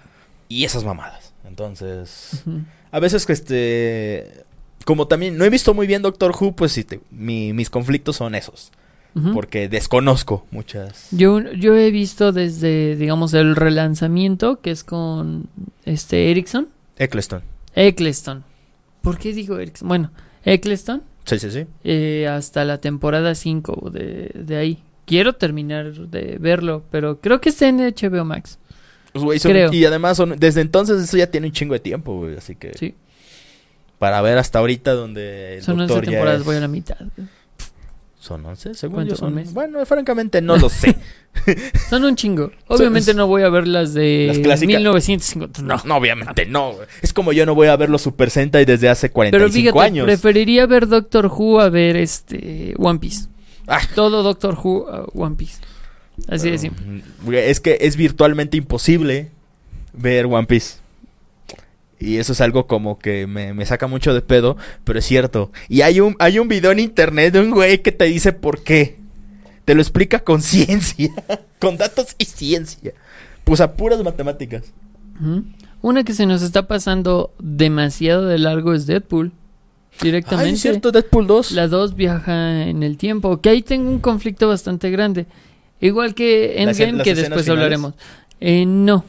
[0.49, 1.33] y esas mamadas.
[1.47, 2.43] Entonces,
[2.91, 4.45] a veces que este...
[4.85, 8.17] Como también no he visto muy bien Doctor Who, pues sí, te- mi- mis conflictos
[8.17, 8.73] son esos.
[9.35, 11.09] Porque desconozco muchas...
[11.11, 15.49] Yo, yo he visto desde, digamos, el relanzamiento, que es con
[15.85, 16.69] este Erickson.
[16.99, 17.43] Eccleston.
[17.75, 18.45] Eccleston.
[19.03, 19.89] ¿Por qué digo Erickson?
[19.89, 20.13] Bueno,
[20.45, 21.67] Eccleston Sí, sí, sí.
[21.85, 24.83] eh, hasta la temporada 5 de, de ahí.
[25.07, 28.59] Quiero terminar de verlo, pero creo que está en HBO Max.
[29.13, 29.73] Pues, son- Creo.
[29.73, 32.37] Y además, son, desde entonces eso ya tiene un chingo de tiempo, güey.
[32.37, 32.95] Así que Sí,
[33.99, 36.69] para ver hasta ahorita donde el son 11 doctor ya temporadas, es- voy a la
[36.69, 36.97] mitad.
[38.21, 39.35] Son 11, según ¿Cuánto yo son...
[39.35, 39.53] mes?
[39.53, 40.97] Bueno, francamente no lo sé.
[41.89, 42.51] Son un chingo.
[42.67, 44.77] Obviamente no voy a ver las de Las clásicas.
[44.77, 45.63] 1950.
[45.63, 45.81] No.
[45.85, 46.75] No, obviamente no.
[47.01, 49.87] Es como yo no voy a ver los Super Sentai desde hace 45 Pero fíjate,
[49.87, 50.05] años.
[50.05, 53.29] preferiría ver Doctor Who a ver este One Piece.
[53.69, 53.81] Ah.
[53.95, 55.61] Todo Doctor Who a One Piece.
[56.27, 57.51] Así de Pero, simple.
[57.51, 59.31] Es que es virtualmente imposible
[59.93, 60.79] ver One Piece.
[62.01, 65.51] Y eso es algo como que me, me saca mucho de pedo, pero es cierto.
[65.69, 68.63] Y hay un, hay un video en internet de un güey que te dice por
[68.63, 68.99] qué.
[69.65, 71.11] Te lo explica con ciencia,
[71.59, 72.93] con datos y ciencia.
[73.45, 74.73] Pues a puras matemáticas.
[75.81, 79.33] Una que se nos está pasando demasiado de largo es Deadpool.
[80.01, 80.49] Directamente.
[80.51, 81.53] Ay, es cierto, Deadpool 2.
[81.53, 83.41] La 2 viaja en el tiempo.
[83.41, 85.27] Que ahí tengo un conflicto bastante grande.
[85.81, 87.49] Igual que Endgame, que después finales.
[87.49, 87.95] hablaremos.
[88.41, 89.05] Eh, no.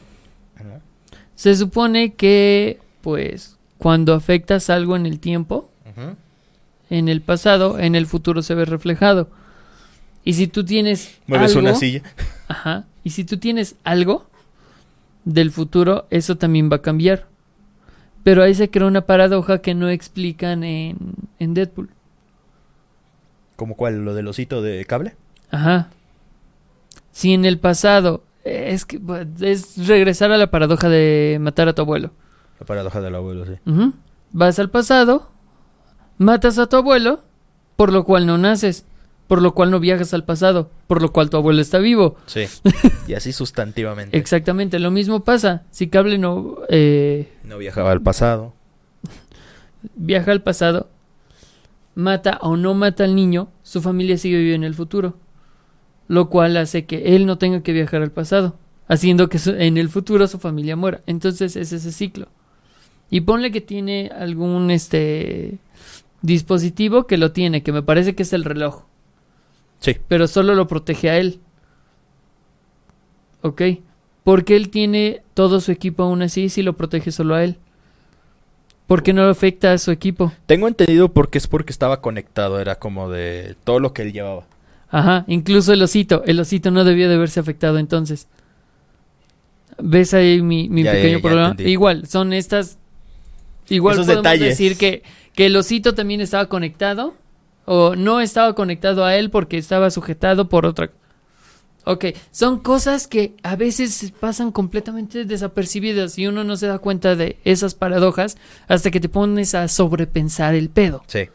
[1.40, 5.70] Se supone que, pues, cuando afectas algo en el tiempo,
[6.90, 9.30] en el pasado, en el futuro se ve reflejado.
[10.22, 12.02] Y si tú tienes Mueves algo, una silla.
[12.46, 14.28] ajá, y si tú tienes algo
[15.24, 17.26] del futuro, eso también va a cambiar.
[18.22, 20.98] Pero ahí se crea una paradoja que no explican en,
[21.38, 21.88] en Deadpool.
[23.56, 24.04] ¿Como cuál?
[24.04, 25.14] ¿Lo del osito de cable?
[25.50, 25.88] Ajá.
[27.12, 29.00] Si en el pasado es que
[29.40, 32.12] es regresar a la paradoja de matar a tu abuelo.
[32.58, 33.52] La paradoja del abuelo, sí.
[34.32, 35.30] Vas al pasado,
[36.18, 37.22] matas a tu abuelo,
[37.76, 38.84] por lo cual no naces,
[39.26, 42.16] por lo cual no viajas al pasado, por lo cual tu abuelo está vivo.
[42.26, 42.44] Sí.
[43.08, 44.16] y así sustantivamente.
[44.16, 45.62] Exactamente, lo mismo pasa.
[45.70, 48.54] Si Cable no eh, No viajaba al pasado.
[49.94, 50.88] viaja al pasado,
[51.94, 55.16] mata o no mata al niño, su familia sigue viva en el futuro.
[56.10, 58.56] Lo cual hace que él no tenga que viajar al pasado,
[58.88, 61.02] haciendo que su- en el futuro su familia muera.
[61.06, 62.26] Entonces es ese ciclo.
[63.10, 65.58] Y ponle que tiene algún este
[66.22, 68.82] dispositivo que lo tiene, que me parece que es el reloj.
[69.78, 69.98] Sí.
[70.08, 71.38] Pero solo lo protege a él.
[73.42, 73.62] ¿Ok?
[74.24, 77.56] Porque él tiene todo su equipo aún así si lo protege solo a él.
[78.88, 80.32] ¿Por qué no afecta a su equipo?
[80.46, 82.58] Tengo entendido porque es porque estaba conectado.
[82.60, 84.44] Era como de todo lo que él llevaba.
[84.90, 86.22] Ajá, incluso el osito.
[86.26, 88.26] El osito no debió de haberse afectado entonces.
[89.78, 91.56] ¿Ves ahí mi, mi Ya, pequeño ya problema?
[91.58, 92.78] Igual, son estas...
[93.68, 94.48] Igual Esos podemos detalles.
[94.48, 95.02] decir que,
[95.34, 97.14] que el osito también estaba conectado.
[97.66, 100.90] O no estaba conectado a él porque estaba sujetado por otra...
[101.84, 107.16] Ok, son cosas que a veces pasan completamente desapercibidas y uno no se da cuenta
[107.16, 108.36] de esas paradojas
[108.68, 111.02] hasta que te pones a sobrepensar el pedo.
[111.06, 111.28] Sí.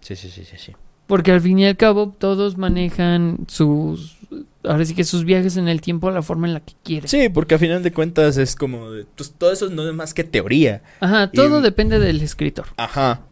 [0.00, 0.72] Sí, sí, sí, sí, sí.
[1.08, 4.16] Porque al fin y al cabo todos manejan sus...
[4.62, 7.08] Ahora sí que sus viajes en el tiempo a la forma en la que quieren.
[7.08, 8.90] Sí, porque a final de cuentas es como...
[8.92, 10.82] de- pues, todo eso no es más que teoría.
[11.00, 12.66] Ajá, todo Y- depende del escritor.
[12.76, 13.22] Ajá.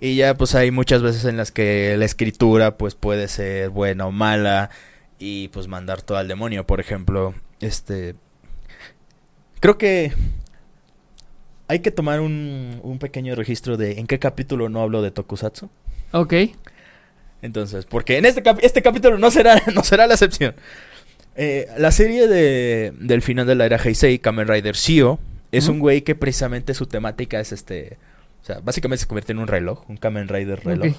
[0.00, 4.06] Y ya pues hay muchas veces en las que la escritura pues puede ser buena
[4.06, 4.70] o mala
[5.18, 8.14] y pues mandar todo al demonio, por ejemplo, este
[9.60, 10.12] creo que
[11.68, 15.70] hay que tomar un, un pequeño registro de en qué capítulo no hablo de Tokusatsu.
[16.12, 16.34] Ok.
[17.44, 20.54] Entonces, porque en este, cap- este capítulo no será, no será la excepción.
[21.36, 25.18] Eh, la serie de, del final de la era Heisei, Kamen Rider Shio,
[25.52, 27.98] es un güey que precisamente su temática es este...
[28.42, 30.96] O sea, básicamente se convierte en un reloj, un Kamen Rider reloj.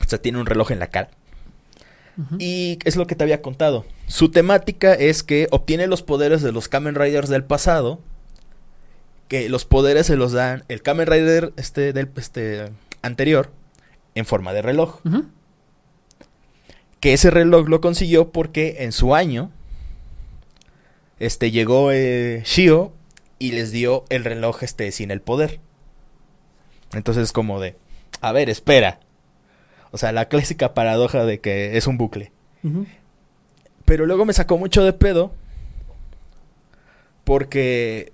[0.00, 1.10] O sea, tiene un reloj en la cara.
[2.38, 3.84] Y es lo que te había contado.
[4.06, 8.00] Su temática es que obtiene los poderes de los Kamen Riders del pasado.
[9.26, 12.70] Que los poderes se los dan el Kamen Rider este, del este,
[13.02, 13.50] anterior
[14.16, 14.98] en forma de reloj.
[16.98, 19.50] Que ese reloj lo consiguió porque en su año
[21.20, 22.92] este, llegó eh, Shio
[23.38, 25.60] y les dio el reloj este, sin el poder.
[26.92, 27.76] Entonces es como de,
[28.20, 28.98] a ver, espera.
[29.92, 32.32] O sea, la clásica paradoja de que es un bucle.
[33.84, 35.32] Pero luego me sacó mucho de pedo.
[37.24, 38.12] Porque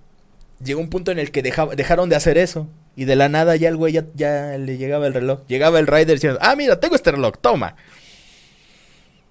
[0.63, 2.69] llegó un punto en el que deja- dejaron de hacer eso.
[2.95, 5.40] Y de la nada ya el güey ya, ya le llegaba el reloj.
[5.49, 7.76] Llegaba el rider diciendo, ah, mira, tengo este reloj, toma.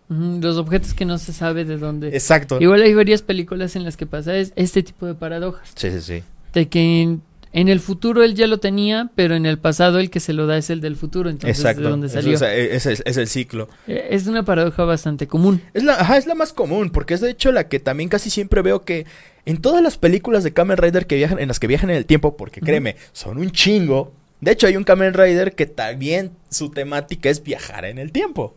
[0.10, 2.10] Los objetos que no se sabe de dónde.
[2.10, 2.58] Exacto.
[2.60, 5.72] Igual hay varias películas en las que pasa es este tipo de paradojas.
[5.76, 6.24] Sí, sí, sí.
[6.54, 7.18] De que
[7.54, 10.48] en, el futuro él ya lo tenía, pero en el pasado el que se lo
[10.48, 11.30] da es el del futuro.
[11.30, 11.82] Entonces, Exacto.
[11.84, 12.34] ¿de dónde Eso salió?
[12.36, 13.68] es, es el- es el ciclo.
[13.88, 15.62] Eh, Es una paradoja bastante común.
[15.74, 18.30] Es la, ajá, es la más común, porque es de hecho la que también casi
[18.30, 19.06] siempre veo que
[19.46, 22.06] en todas las películas de Kamen Rider que viajan, en las que viajan en el
[22.06, 24.14] tiempo, porque créeme, son un chingo.
[24.40, 28.56] De hecho, hay un Kamen Rider que también su temática es viajar en el tiempo.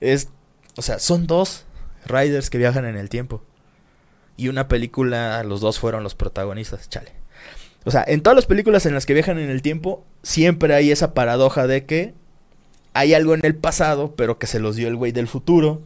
[0.00, 0.28] Es,
[0.76, 1.64] o sea, son dos
[2.06, 3.42] Riders que viajan en el tiempo.
[4.36, 7.12] Y una película, los dos fueron los protagonistas, chale.
[7.84, 10.90] O sea, en todas las películas en las que viajan en el tiempo, siempre hay
[10.90, 12.14] esa paradoja de que
[12.92, 15.82] hay algo en el pasado, pero que se los dio el güey del futuro.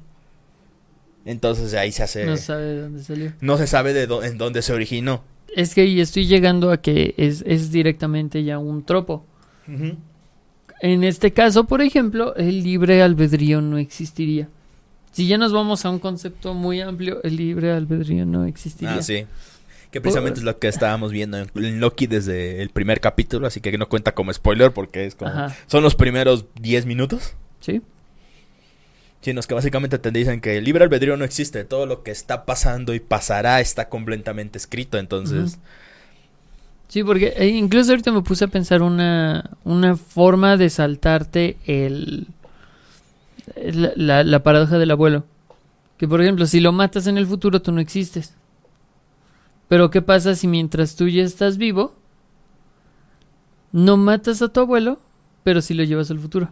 [1.25, 2.25] Entonces ahí se hace...
[2.25, 3.33] No sabe de dónde salió.
[3.41, 5.23] no se sabe de en dónde se originó.
[5.55, 9.27] Es que y estoy llegando a que es, es directamente ya un tropo.
[10.81, 14.49] En este caso, por ejemplo, el libre albedrío no existiría.
[15.13, 18.95] Si ya nos vamos a un concepto muy amplio, el libre albedrío no existiría.
[18.95, 19.27] Ah, sí.
[19.93, 23.77] Que precisamente es lo que estábamos viendo en, Loki desde el primer capítulo, así que
[23.77, 25.31] no cuenta como spoiler porque es como...
[25.31, 25.55] Ajá.
[25.67, 27.35] Son los primeros 10 minutos.
[27.61, 27.83] ¿Sí?
[29.21, 32.03] Sí, en los que básicamente te dicen que el libre albedrío no existe, todo lo
[32.03, 35.59] que está pasando y pasará está completamente escrito, entonces...
[36.89, 42.27] Sí, porque eh, incluso ahorita me puse a pensar una, una forma de saltarte el,
[43.57, 45.25] el- la, la paradoja del abuelo.
[45.99, 48.35] Que por ejemplo, si lo matas en el futuro, tú no existes.
[49.73, 51.95] Pero ¿qué pasa si mientras tú ya estás vivo,
[53.73, 55.01] no matas a tu abuelo,
[55.45, 56.51] pero sí lo llevas al futuro?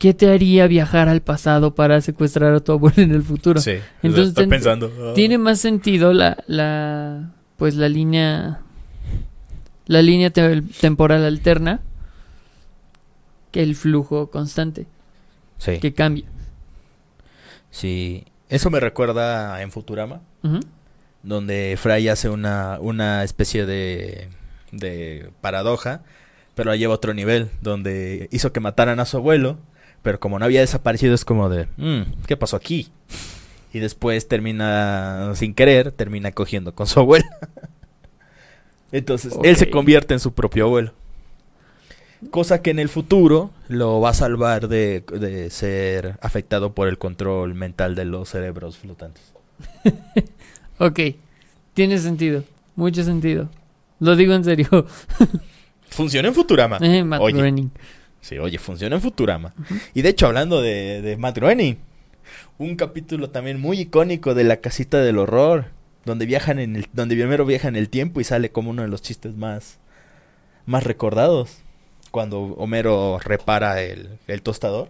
[0.00, 3.60] ¿Qué te haría viajar al pasado para secuestrar a tu abuelo en el futuro?
[3.60, 4.90] Sí, Entonces, estoy pensando.
[5.14, 8.62] Tiene más sentido la, la pues la línea
[9.86, 11.80] la línea te- temporal alterna
[13.52, 14.88] que el flujo constante
[15.58, 16.24] Sí, que cambia.
[17.76, 18.24] Sí.
[18.48, 20.20] Eso me recuerda en Futurama,
[21.22, 24.28] donde Fry hace una, una especie de,
[24.70, 26.02] de paradoja,
[26.54, 29.58] pero la lleva a otro nivel, donde hizo que mataran a su abuelo,
[30.02, 32.88] pero como no había desaparecido es como de, "Mm, ¿qué pasó aquí?
[33.72, 37.26] Y después termina, sin querer, termina cogiendo con su abuela.
[38.92, 40.92] Entonces, él se convierte en su propio abuelo.
[42.30, 46.98] Cosa que en el futuro lo va a salvar de, de ser afectado por el
[46.98, 49.22] control mental de los cerebros flotantes.
[50.78, 51.00] Ok,
[51.72, 53.48] tiene sentido, mucho sentido.
[53.98, 54.68] Lo digo en serio.
[55.88, 56.76] Funciona en Futurama.
[56.82, 57.38] Eh, Matt Oye.
[57.38, 57.70] Groening.
[58.20, 59.54] Sí, oye, funciona en Futurama.
[59.94, 61.76] Y de hecho, hablando de, de Matt Groening,
[62.58, 65.66] un capítulo también muy icónico de la casita del horror,
[66.04, 68.88] donde viajan en el, donde primero viaja en el tiempo y sale como uno de
[68.88, 69.78] los chistes más,
[70.66, 71.58] más recordados.
[72.16, 74.88] Cuando Homero repara el, el tostador.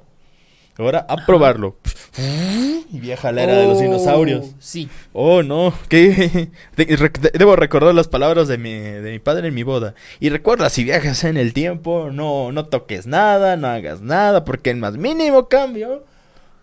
[0.79, 1.75] Ahora, a probarlo.
[2.17, 4.45] Y viaja a la era de los Oh, dinosaurios.
[4.61, 4.89] Sí.
[5.13, 5.75] Oh, no.
[5.89, 6.51] ¿Qué?
[7.35, 9.97] Debo recordar las palabras de mi, de mi padre en mi boda.
[10.21, 14.71] Y recuerda, si viajas en el tiempo, no, no toques nada, no hagas nada, porque
[14.71, 16.05] el más mínimo cambio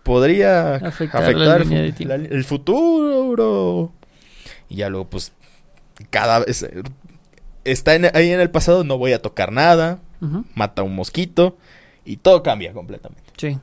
[0.02, 3.92] podría Afectar afectar, la el la- el futuro, bro.
[4.70, 5.32] Y ya luego, pues,
[6.08, 6.62] cada vez...
[6.62, 6.82] eh,
[7.64, 9.98] Está en- ahí en el pasado, no voy a tocar nada,
[10.54, 11.56] Mata un mosquito
[12.04, 13.30] y todo cambia completamente.
[13.36, 13.58] Sí.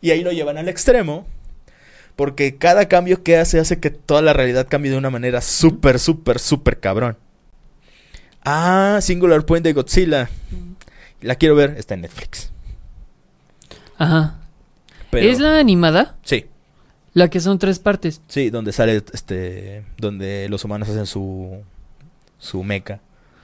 [0.00, 1.26] Y ahí lo llevan al extremo.
[2.16, 5.98] Porque cada cambio que hace hace que toda la realidad cambie de una manera súper,
[5.98, 7.16] súper, súper cabrón.
[8.44, 10.28] Ah, Singular Point de Godzilla.
[11.22, 12.50] La quiero ver, está en Netflix.
[13.98, 14.38] Ajá.
[15.10, 16.16] Pero, ¿Es la animada?
[16.22, 16.46] Sí,
[17.14, 18.20] La que son tres partes.
[18.28, 19.84] sí, donde sale este.
[19.98, 21.62] Donde los humanos hacen su.
[22.38, 23.00] Su mecha.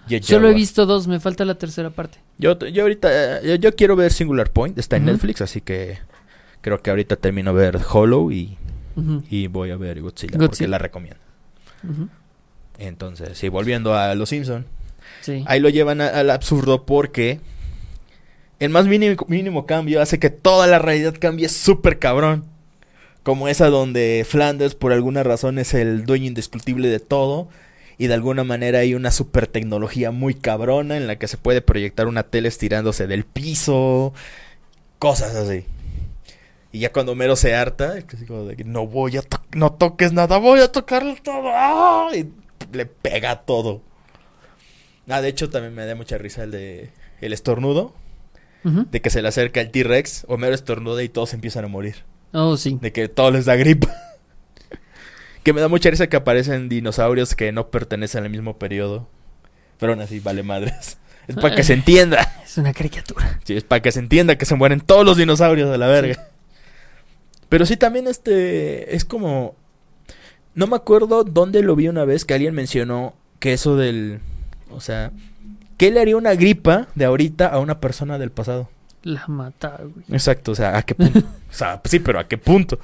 [0.09, 2.19] Jet Solo he visto dos, me falta la tercera parte.
[2.39, 3.41] Yo, yo ahorita.
[3.41, 5.05] eh, Yo, yo quiero ver Singular Point, está en.
[5.07, 5.99] Netflix, así que.
[6.61, 8.57] Creo que ahorita termino de ver Hollow y,
[9.31, 11.21] y voy a ver Godzilla, porque la recomiendo.
[12.79, 14.67] Entonces, sí, volviendo a Los Simpson.
[15.23, 15.45] Sí.
[15.47, 17.41] Ahí lo llevan a- al absurdo porque
[18.59, 22.45] el más mínimo, mínimo cambio hace que toda la realidad cambie súper cabrón.
[23.23, 27.49] Como esa donde Flanders por alguna razón es el dueño indiscutible de todo.
[27.99, 31.63] Y de alguna manera hay una super tecnología muy cabrona en la que se puede
[31.63, 34.13] proyectar una tele estirándose del piso.
[34.99, 35.65] Cosas así.
[36.73, 39.41] Y ya cuando Mero se harta, es así como de que no voy a to-
[39.55, 41.49] no toques nada, voy a tocarlo todo.
[41.55, 42.09] ¡ah!
[42.15, 42.27] Y
[42.77, 43.81] le pega todo.
[45.09, 46.91] Ah, de hecho también me da mucha risa el de
[47.23, 47.95] el estornudo,
[48.65, 51.95] de que se le acerca el T-Rex, Homero estornuda y todos empiezan a morir,
[52.33, 52.77] Oh, sí.
[52.83, 53.89] de que todos les da gripa.
[55.47, 59.07] Que me da mucha risa que aparecen dinosaurios que no pertenecen al mismo periodo,
[59.79, 60.99] pero aún así vale madres.
[61.29, 62.41] Es para que se entienda.
[62.45, 63.41] Es una caricatura.
[63.45, 66.29] Sí, es para que se entienda que se mueren todos los dinosaurios de la verga.
[67.49, 68.95] Pero sí, también este.
[68.95, 69.57] Es como.
[70.55, 74.21] No me acuerdo dónde lo vi una vez que alguien mencionó que eso del.
[74.71, 75.11] O sea.
[75.77, 78.69] ¿Qué le haría una gripa de ahorita a una persona del pasado?
[79.03, 80.05] La mata, güey.
[80.11, 81.19] Exacto, o sea, ¿a qué punto?
[81.51, 82.79] o sea, sí, pero ¿a qué punto?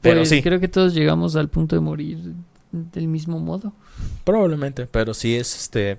[0.00, 2.18] Pero Pues sí, Creo que todos llegamos al punto de morir
[2.72, 3.72] del mismo modo.
[4.24, 4.86] probablemente.
[4.86, 5.98] Pero sí es este.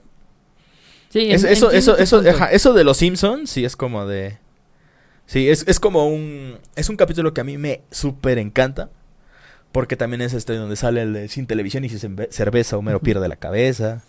[1.09, 4.37] Sí, Es- en- eso, eso, eso, ajá, eso de los Simpsons, sí es como de.
[5.25, 6.57] Sí, es, es como un.
[6.75, 8.89] Es un capítulo que a mí me súper encanta.
[9.71, 12.99] Porque también es este donde sale el de sin televisión y sin cerve- cerveza, Homero
[13.01, 14.01] pierde la cabeza.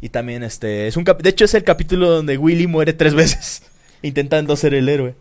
[0.00, 0.86] Y también este.
[0.86, 3.62] es un cap- De hecho, es el capítulo donde Willy muere tres veces.
[4.02, 5.14] intentando ser el héroe.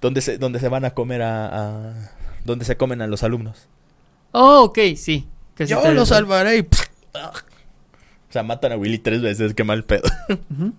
[0.00, 2.10] Donde se, donde se van a comer a, a-
[2.44, 3.68] Donde se comen a los alumnos.
[4.32, 5.26] Oh, ok, sí.
[5.54, 6.60] Que sí Yo lo salvaré y.
[6.60, 10.08] O sea, matan a Willy tres veces, qué mal pedo.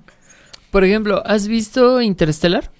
[0.71, 2.71] Por ejemplo, ¿has visto Interstellar?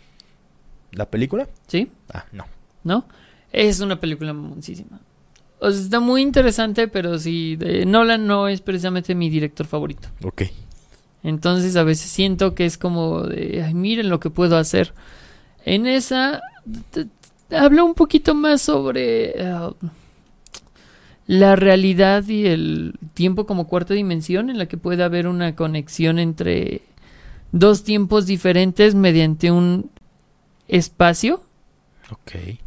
[0.92, 1.48] ¿La película?
[1.68, 1.92] ¿Sí?
[2.12, 2.46] Ah, no.
[2.84, 3.06] ¿No?
[3.52, 5.00] Es una película mamoncísima.
[5.60, 10.10] O sea, está muy interesante, pero sí, de Nolan no es precisamente mi director favorito.
[10.24, 10.44] Ok.
[11.24, 14.94] Entonces a veces siento que es como de, ay, miren lo que puedo hacer.
[15.66, 16.42] En esa
[17.56, 19.70] habla un poquito más sobre eh,
[21.28, 26.20] la realidad y el tiempo como cuarta dimensión en la que puede haber una conexión
[26.20, 26.82] entre
[27.52, 29.90] dos tiempos diferentes mediante un
[30.68, 31.44] espacio.
[32.12, 32.60] Ok.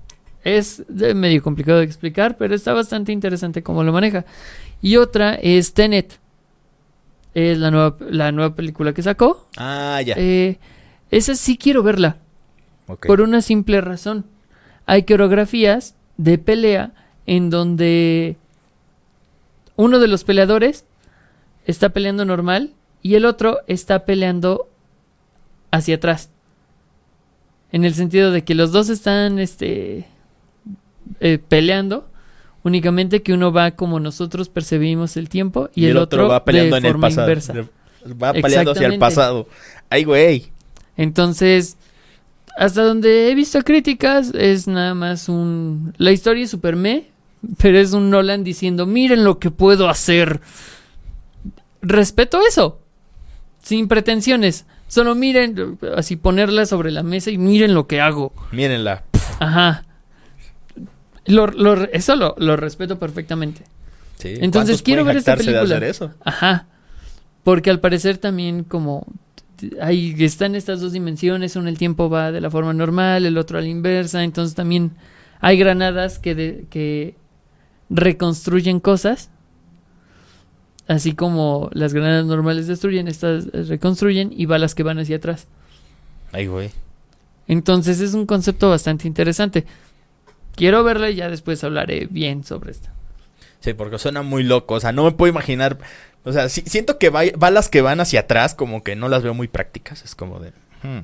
[0.45, 4.25] Es medio complicado de explicar, pero está bastante interesante cómo lo maneja.
[4.81, 6.21] Y otra es Tenet.
[7.35, 9.47] Es la nueva, la nueva película que sacó.
[9.57, 10.15] Ah, ya.
[10.17, 10.59] Eh,
[11.11, 12.19] esa sí quiero verla,
[12.87, 13.07] ok.
[13.07, 14.25] por una simple razón.
[14.87, 16.93] Hay coreografías de pelea
[17.27, 18.37] en donde
[19.77, 20.85] uno de los peleadores
[21.67, 22.73] está peleando normal
[23.03, 24.69] y el otro está peleando
[25.71, 26.31] hacia atrás.
[27.73, 30.07] En el sentido de que los dos están este,
[31.21, 32.09] eh, peleando,
[32.63, 36.79] únicamente que uno va como nosotros percibimos el tiempo y, el, otro, va peleando de
[36.79, 37.27] en el forma pasado.
[37.27, 37.55] inversa.
[38.23, 39.49] Va peleando hacia el pasado.
[39.91, 40.53] Ay, güey.
[40.97, 41.77] Entonces,
[42.57, 45.93] hasta donde he visto críticas, es nada más un...
[45.99, 47.05] La historia es super me,
[47.59, 50.41] pero es un Nolan diciendo, miren lo que puedo hacer.
[51.83, 52.81] Respeto eso,
[53.63, 54.67] sin pretensiones.
[54.89, 58.33] Solo miren, así ponerla sobre la mesa y miren lo que hago.
[58.53, 59.03] Mírenla.
[59.41, 59.85] Ajá.
[61.27, 63.63] Lo- lo- eso lo, lo respeto perfectamente.
[64.19, 64.29] Sí.
[64.41, 65.77] Entonces, ¿Cuántos quiero ver esta jactarse de película.
[65.77, 66.15] hacer eso?
[66.25, 66.67] Ajá.
[67.45, 69.07] Porque al parecer también como
[69.81, 73.59] ahí están estas dos dimensiones, uno el tiempo va de la forma normal, el otro
[73.59, 74.93] a la inversa, entonces también
[75.41, 77.15] hay granadas que, de- que
[77.91, 79.31] reconstruyen cosas,
[80.89, 85.47] así como las granadas normales destruyen, estas reconstruyen y balas que van hacia atrás.
[86.33, 86.71] Ay, güey.
[87.49, 89.65] Entonces es un concepto bastante interesante.
[90.55, 92.89] Quiero verla y ya después hablaré bien sobre esto.
[93.61, 94.75] Sí, porque suena muy loco.
[94.75, 95.79] O sea, no me puedo imaginar.
[96.27, 99.33] O sea, sí- siento que balas que van hacia atrás, como que no las veo
[99.33, 100.03] muy prácticas.
[100.05, 100.53] Es como de.
[100.83, 100.99] hmm,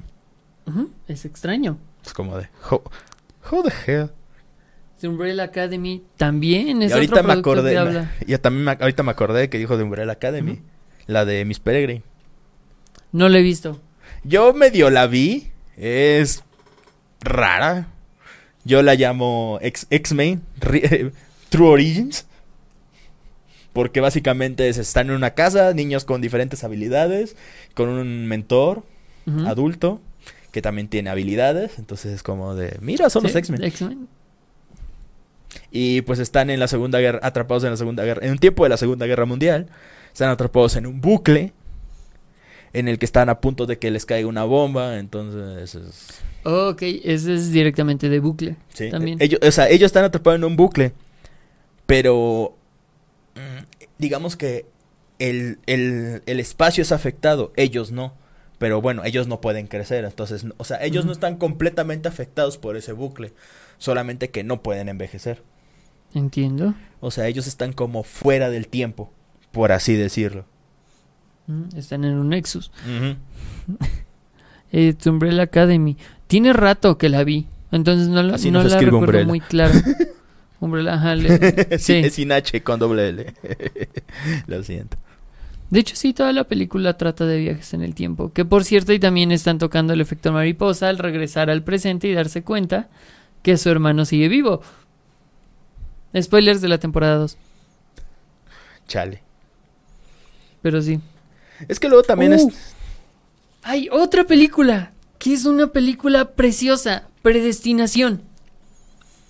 [0.70, 1.78] Ujú, Es extraño.
[2.04, 2.48] Es como de.
[2.70, 2.82] How,
[3.50, 4.10] how the hell?
[5.00, 7.70] The Umbrella Academy también es y ahorita otro me acordé.
[7.72, 8.12] que habla.
[8.26, 10.52] Ya también me- ahorita me acordé que dijo de Umbrella Academy.
[10.52, 10.62] Ujú.
[11.06, 12.02] La de Miss Peregrine.
[13.12, 13.80] No lo he visto.
[14.24, 15.50] Yo medio la vi.
[15.76, 16.44] Es
[17.20, 17.88] rara.
[18.64, 20.42] Yo la llamo X-Men
[21.48, 22.26] True Origins.
[23.72, 27.36] Porque básicamente es, están en una casa, niños con diferentes habilidades,
[27.74, 28.82] con un mentor
[29.46, 30.00] adulto
[30.50, 31.78] que también tiene habilidades.
[31.78, 33.34] Entonces es como de, mira, son los.
[33.34, 34.08] X-Men.
[35.70, 38.62] Y pues están en la Segunda Guerra, atrapados en la Segunda Guerra, en un tiempo
[38.62, 39.68] de la Segunda Guerra Mundial.
[40.12, 41.52] Están atrapados en un bucle
[42.74, 44.98] en el que están a punto de que les caiga una bomba.
[44.98, 46.20] Entonces es...
[46.44, 48.56] ok, ese es directamente de bucle.
[48.74, 49.18] Sí, También.
[49.20, 50.92] Ellos, o sea, ellos están atrapados en un bucle.
[51.86, 52.56] Pero.
[53.98, 54.66] Digamos que
[55.18, 58.14] el, el, el espacio es afectado, ellos no.
[58.58, 62.76] Pero bueno, ellos no pueden crecer, entonces, o sea, ellos no están completamente afectados por
[62.76, 63.32] ese bucle,
[63.78, 65.42] solamente que no pueden envejecer.
[66.14, 66.74] Entiendo.
[67.00, 69.12] O sea, ellos están como fuera del tiempo,
[69.50, 70.44] por así decirlo.
[71.48, 72.70] Mm, Están en un Nexus.
[74.74, 75.96] Eh, The Umbrella Academy.
[76.26, 77.46] Tiene rato que la vi.
[77.72, 79.26] Entonces no, la- Así no la recuerdo Umbrella.
[79.26, 79.74] muy clara.
[80.64, 81.84] Umbrella, le- sí.
[81.84, 81.92] sí.
[81.94, 83.34] Es sin H con doble L.
[84.46, 84.96] Lo siento.
[85.70, 88.32] De hecho, sí, toda la película trata de viajes en el tiempo.
[88.32, 92.14] Que por cierto, y también están tocando el efecto mariposa al regresar al presente y
[92.14, 92.88] darse cuenta
[93.42, 94.62] que su hermano sigue vivo.
[96.20, 97.36] Spoilers de la temporada 2.
[98.86, 99.20] Chale.
[100.60, 101.00] Pero sí.
[101.66, 102.48] Es que luego también ¡Uh!
[102.48, 102.74] es...
[103.64, 108.22] Hay otra película que es una película preciosa, Predestinación.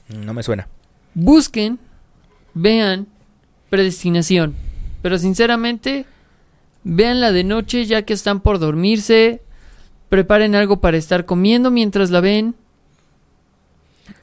[0.08, 0.68] No me suena.
[1.14, 1.78] Busquen,
[2.54, 3.06] vean
[3.70, 4.54] Predestinación.
[5.00, 6.04] Pero sinceramente,
[6.84, 9.40] véanla de noche ya que están por dormirse.
[10.10, 12.54] Preparen algo para estar comiendo mientras la ven.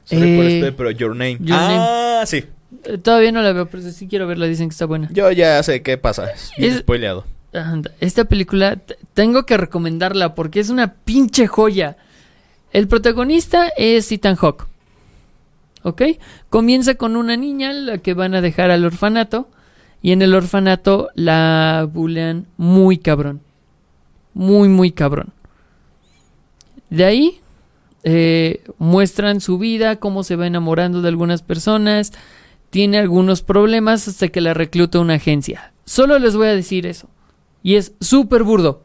[0.04, 1.38] Sorry por Eh, este, pero Your Name.
[1.40, 2.44] Your ah, sí.
[2.84, 4.46] Eh, Todavía no la veo, pero sí quiero verla.
[4.46, 5.08] Dicen que está buena.
[5.12, 6.30] Yo ya sé qué pasa.
[6.30, 7.26] Es Es- spoileado.
[7.98, 8.78] Esta película
[9.14, 11.96] tengo que recomendarla porque es una pinche joya.
[12.72, 14.66] El protagonista es Ethan Hawke.
[15.82, 16.02] ¿Ok?
[16.48, 19.48] Comienza con una niña la que van a dejar al orfanato.
[20.02, 23.40] Y en el orfanato la bulean muy cabrón.
[24.32, 25.32] Muy, muy cabrón.
[26.88, 27.40] De ahí
[28.02, 32.12] eh, muestran su vida, cómo se va enamorando de algunas personas.
[32.70, 35.72] Tiene algunos problemas hasta que la recluta una agencia.
[35.84, 37.08] Solo les voy a decir eso.
[37.62, 38.84] Y es súper burdo.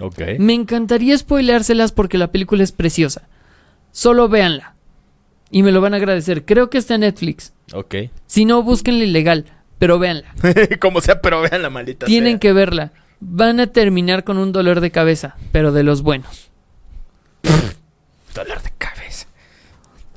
[0.00, 0.20] Ok.
[0.38, 3.28] Me encantaría spoileárselas porque la película es preciosa.
[3.92, 4.73] Solo véanla.
[5.54, 6.44] Y me lo van a agradecer.
[6.44, 7.52] Creo que está en Netflix.
[7.72, 7.94] Ok.
[8.26, 9.44] Si no, búsquenla ilegal.
[9.78, 10.34] Pero véanla.
[10.80, 12.40] Como sea, pero vean la maldita Tienen sea.
[12.40, 12.90] que verla.
[13.20, 15.36] Van a terminar con un dolor de cabeza.
[15.52, 16.50] Pero de los buenos.
[18.34, 19.26] Dolor de cabeza.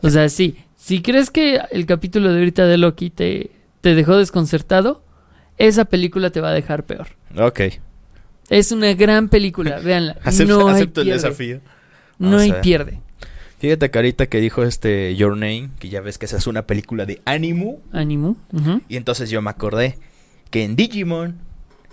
[0.02, 0.58] O sea, sí.
[0.76, 5.04] Si crees que el capítulo de ahorita de Loki te, te dejó desconcertado,
[5.60, 7.10] esa película te va a dejar peor.
[7.38, 7.62] Ok.
[8.50, 9.78] Es una gran película.
[9.84, 10.18] Véanla.
[10.24, 11.22] Acepto, no hay acepto el pierde.
[11.22, 11.62] desafío.
[12.18, 13.02] No hay pierde.
[13.60, 16.68] Fíjate que ahorita que dijo este Your Name, que ya ves que esa es una
[16.68, 18.38] película de Animu, Ánimo.
[18.54, 18.82] Ujú.
[18.88, 19.98] y entonces yo me acordé
[20.52, 21.40] que en Digimon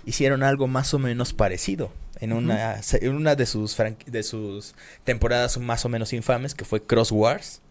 [0.05, 1.91] hicieron algo más o menos parecido.
[2.21, 6.81] En una, en una de, sus de sus temporadas más o menos infames, que fue
[6.81, 7.61] Cross Wars.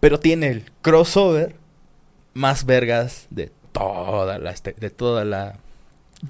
[0.00, 1.54] Pero tiene el crossover
[2.32, 5.58] más vergas de toda la, este- de toda la,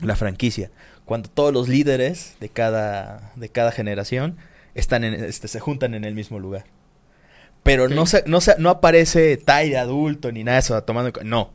[0.03, 0.71] la franquicia.
[1.05, 4.37] Cuando todos los líderes de cada, de cada generación
[4.75, 6.65] están en, este, se juntan en el mismo lugar.
[7.63, 10.83] Pero no, se, no, se- no aparece Tai de adulto ni nada de eso.
[10.85, 11.51] Tomando, no.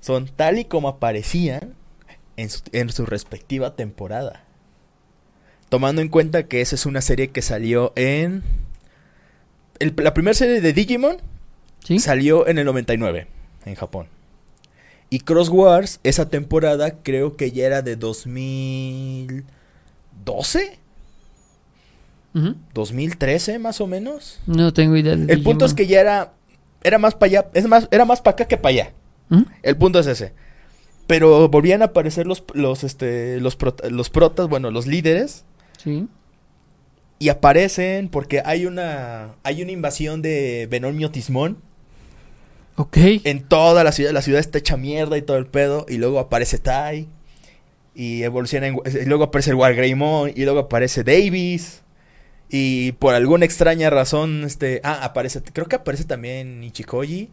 [0.00, 1.74] Son tal y como aparecían
[2.36, 4.44] en su, en su respectiva temporada.
[5.68, 8.42] Tomando en cuenta que esa es una serie que salió en...
[9.80, 11.16] el- la primera serie de Digimon
[11.84, 11.98] ¿Sí?
[11.98, 13.26] salió en el 99
[13.64, 14.06] en Japón.
[15.10, 20.78] Y Cross Wars, esa temporada creo que ya era de 2012,
[22.34, 22.54] Ujú.
[22.74, 24.40] 2013 más o menos.
[24.46, 26.32] No tengo idea de El punto es que ya era
[26.84, 28.92] era más para allá, es más era más para acá que para allá.
[29.62, 30.32] El punto es ese.
[31.06, 35.44] Pero volvían a aparecer los los este los prota- los protas, bueno, los líderes
[35.82, 36.06] Sí.
[37.18, 41.58] y aparecen porque hay una hay una invasión de Venomio Tismón
[42.76, 42.96] Ok.
[43.24, 46.20] en toda la ciudad, la ciudad está hecha mierda y todo el pedo, y luego
[46.20, 47.08] aparece Tai,
[47.94, 51.82] y evoluciona, en- y luego aparece el Wargreymon, y luego aparece Davis,
[52.48, 57.30] y por alguna extraña razón, este, ah, aparece, creo que aparece también Ichikoji,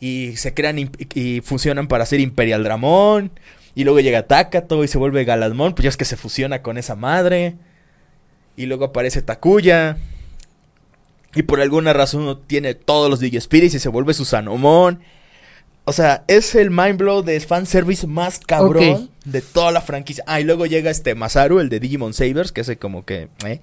[0.00, 3.30] y se crean y fusionan para hacer Imperial Dramón,
[3.74, 6.78] y luego llega Takato y se vuelve Galadmon, pues ya es que se fusiona con
[6.78, 7.56] esa madre,
[8.56, 9.96] y luego aparece Takuya,
[11.34, 15.00] y por alguna razón uno tiene todos los Digispirits y se vuelve Susanomon.
[15.84, 20.22] O sea, es el mind blow de fanservice más cabrón de toda la franquicia.
[20.26, 23.28] Ah, y luego llega este Masaru, el de Digimon Sabers, que ese como que...
[23.46, 23.60] eh.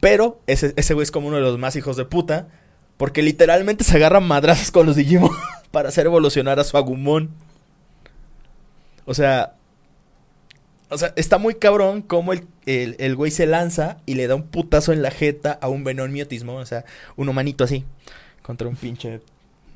[0.00, 2.48] Pero ese, ese güey es como uno de los más hijos de puta.
[2.96, 5.30] Porque literalmente se agarran madrazos con los Digimon
[5.70, 7.30] para hacer evolucionar a su Agumon.
[9.04, 9.54] O sea...
[10.90, 14.34] O sea, está muy cabrón como el, el, el güey se lanza y le da
[14.34, 16.54] un putazo en la jeta a un Venom miotismo.
[16.54, 16.84] O sea,
[17.14, 17.84] un humanito así.
[18.42, 19.20] Contra un pinche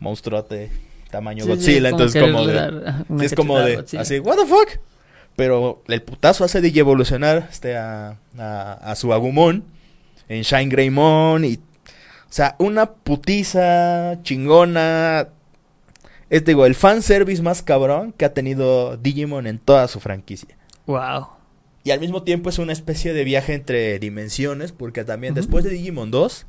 [0.01, 0.71] monstruote
[1.11, 1.89] tamaño Sí, sí, Godzilla.
[1.91, 3.25] entonces como de...
[3.25, 4.81] es como de así, what the fuck?
[5.37, 9.65] Pero el putazo hace de evolucionar este, a, a, a su Agumon
[10.33, 11.59] en Shine Greymon y...
[12.33, 15.29] O sea, una putiza chingona.
[16.31, 20.57] Es digo, el fanservice más cabrón que ha tenido Digimon en toda su franquicia.
[20.87, 21.27] Wow.
[21.85, 25.71] Y al mismo tiempo es una especie de viaje entre dimensiones, porque también después de
[25.71, 26.47] Digimon 2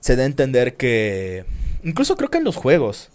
[0.00, 1.44] se da a entender que,
[1.84, 3.10] incluso creo que en los juegos,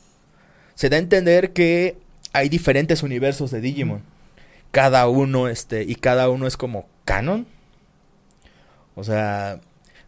[0.76, 1.98] se da a entender que
[2.34, 4.04] hay diferentes universos de Digimon.
[4.70, 7.48] Cada uno, este, y cada uno es como canon.
[8.94, 9.60] O sea,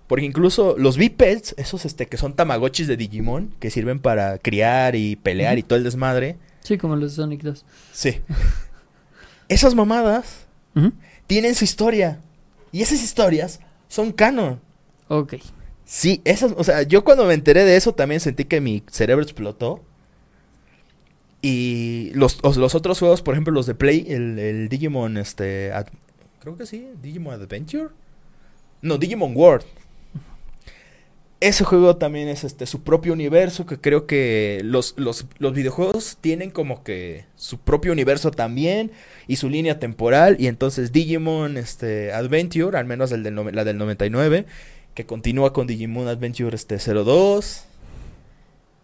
[0.08, 4.96] porque incluso los bipeds, esos este, que son tamagotchis de Digimon, que sirven para criar
[4.96, 6.38] y pelear y todo el desmadre.
[6.62, 7.66] Sí, como los Sonic 2.
[7.94, 8.22] Sí.
[9.50, 10.46] Esas mamadas
[11.28, 12.20] tienen su historia.
[12.72, 14.60] Y esas historias son canon.
[15.08, 15.36] Ok.
[15.86, 19.24] Sí, esas, o sea, yo cuando me enteré de eso también sentí que mi cerebro
[19.24, 19.84] explotó.
[21.42, 25.72] Y los, os- los otros juegos, por ejemplo, los de Play, el, el Digimon, este,
[25.72, 25.88] Ad-
[26.42, 27.90] creo que sí, Digimon Adventure.
[28.82, 29.66] No, Digimon World.
[31.40, 36.18] Ese juego también es este su propio universo, que creo que los, los, los videojuegos
[36.20, 38.92] tienen como que su propio universo también
[39.28, 40.38] y su línea temporal.
[40.40, 44.48] Y entonces Digimon este, Adventure, al menos el del, la del 99,
[44.96, 47.66] que continúa con Digimon Adventure este 02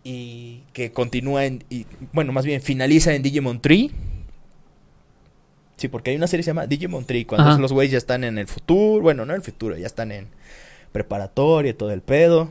[0.04, 3.90] y que continúa en y, bueno, más bien finaliza en Digimon Tree.
[5.78, 8.24] Sí, porque hay una serie que se llama Digimon Tree, cuando los güeyes ya están
[8.24, 10.28] en el futuro, bueno, no en el futuro, ya están en
[10.94, 12.50] preparatoria y todo el pedo.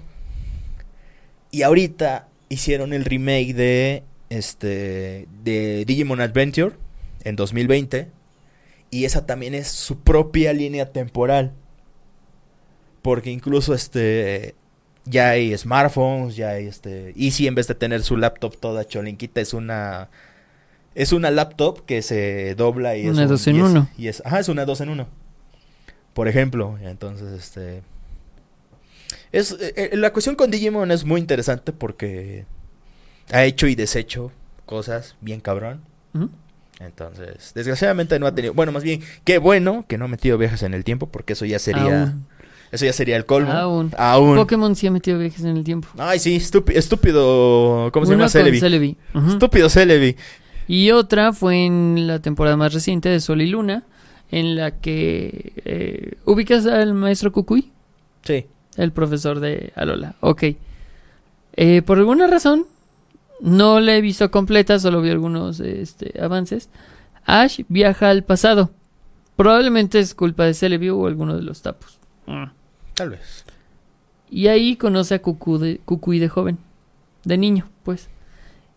[1.51, 6.77] Y ahorita hicieron el remake de este de Digimon Adventure
[7.25, 8.09] en 2020
[8.91, 11.53] y esa también es su propia línea temporal.
[13.01, 14.55] Porque incluso este
[15.05, 19.41] ya hay smartphones, ya hay este Easy en vez de tener su laptop toda cholinquita
[19.41, 20.09] es una
[20.95, 23.89] es una laptop que se dobla y es Una un- dos en y es- uno.
[23.99, 25.07] y es, ajá, es una 2 en 1.
[26.15, 27.83] Por ejemplo, entonces este
[29.33, 32.45] es eh, eh, la cuestión con Digimon es muy interesante porque
[33.31, 34.31] ha hecho y deshecho
[34.67, 35.81] cosas bien cabrón.
[36.81, 40.63] Entonces, desgraciadamente no ha tenido, bueno, más bien, qué bueno que no ha metido viajes
[40.65, 42.27] en el tiempo porque eso ya sería Aún.
[42.73, 43.53] eso ya sería el colmo.
[43.53, 43.93] Aún.
[43.97, 44.35] Aún.
[44.37, 45.89] Pokémon sí ha metido viajes en el tiempo.
[45.97, 48.29] Ay, sí, estúpido, estúpido, ¿cómo se Uno llama?
[48.59, 48.97] Celebi.
[49.29, 50.17] Estúpido Celebi.
[50.67, 53.85] Y otra fue en la temporada más reciente de Sol y Luna,
[54.31, 57.71] en la que eh, ubicas al maestro Kukui,
[58.25, 58.47] Sí.
[58.77, 60.15] El profesor de Alola.
[60.21, 60.45] Ok.
[61.55, 62.67] Eh, por alguna razón,
[63.41, 66.69] no la he visto completa, solo vi algunos este, avances.
[67.27, 68.71] Ash viaja al pasado.
[69.37, 71.99] Probablemente es culpa de Celebi o alguno de los tapos.
[72.27, 72.45] Mm.
[72.95, 73.45] Tal vez.
[74.31, 76.59] Y ahí conoce a Cucu de, Kukui de joven,
[77.25, 78.09] de niño, pues.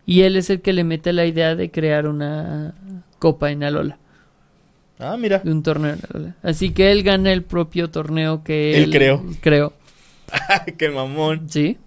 [0.04, 2.74] Y él es el que le mete la idea de crear una
[3.18, 3.98] copa en Alola,
[4.98, 5.38] Ah, mira.
[5.40, 6.36] de un torneo en Alola.
[6.42, 9.22] Así que él gana el propio torneo que Él él, creó.
[9.40, 9.72] creó.
[10.78, 11.48] qué mamón.
[11.48, 11.78] Sí.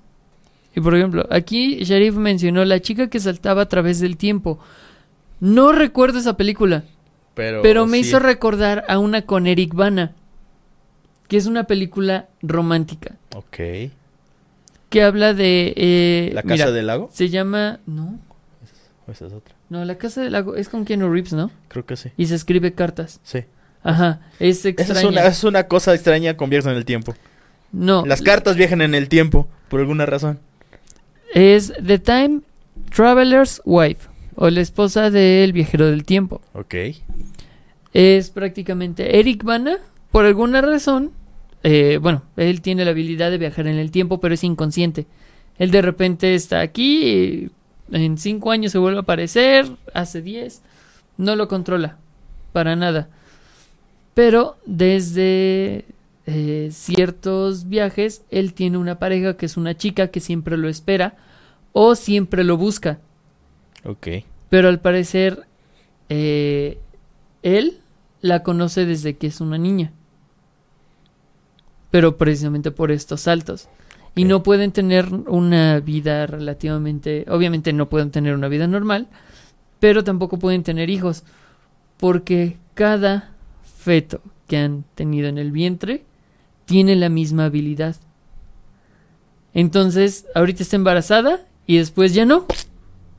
[0.75, 4.59] Y por ejemplo, aquí Sharif mencionó la chica que saltaba a través del tiempo.
[5.39, 6.83] No recuerdo esa película,
[7.33, 8.07] Pero, pero me sí.
[8.09, 10.13] hizo recordar a una con Eric Bana,
[11.27, 13.57] que es una película romántica, Ok.
[14.89, 15.73] que habla de...
[15.75, 17.09] eh, ¿La casa mira, del lago?
[17.13, 17.79] Se llama...
[17.85, 18.19] No,
[19.07, 19.55] ¿O esa es otra?
[19.69, 21.51] no, la casa del lago es con Keanu Reeves, ¿no?
[21.69, 22.09] Creo que sí.
[22.17, 23.19] Y se escribe cartas.
[23.23, 23.43] Sí.
[23.83, 24.99] Ajá, es Esa extraña.
[24.99, 27.15] es una, es una cosa extraña con viajes en el tiempo.
[27.71, 30.39] No, Las cartas viajan en el tiempo, por alguna razón.
[31.33, 32.41] es The Time
[32.95, 36.41] Traveler's Wife, o la esposa del viajero del tiempo.
[36.53, 36.75] Ok.
[37.93, 39.77] Es prácticamente Eric Bana,
[40.11, 41.11] por alguna razón,
[41.63, 45.05] eh, bueno, él tiene la habilidad de viajar en el tiempo, pero es inconsciente.
[45.57, 47.51] Él de repente está aquí, y
[47.91, 50.61] en cinco años se vuelve a aparecer, hace diez,
[51.17, 51.97] no lo controla,
[52.53, 53.09] para nada.
[54.13, 55.85] Pero desde
[56.31, 61.15] eh, ciertos viajes, él tiene una pareja que es una chica que siempre lo espera
[61.71, 62.99] o siempre lo busca.
[63.83, 64.07] Ok.
[64.49, 65.47] Pero al parecer,
[66.07, 66.77] eh,
[67.41, 67.79] él
[68.21, 69.91] la conoce desde que es una niña.
[71.89, 73.67] Pero precisamente por estos saltos.
[74.13, 77.25] Y no pueden tener una vida relativamente...
[77.27, 79.07] Obviamente no pueden tener una vida normal.
[79.79, 81.23] Pero tampoco pueden tener hijos.
[81.97, 83.31] Porque cada
[83.63, 86.03] feto que han tenido en el vientre
[86.69, 87.95] tiene la misma habilidad.
[89.55, 92.45] Entonces, ahorita está embarazada y después ya no.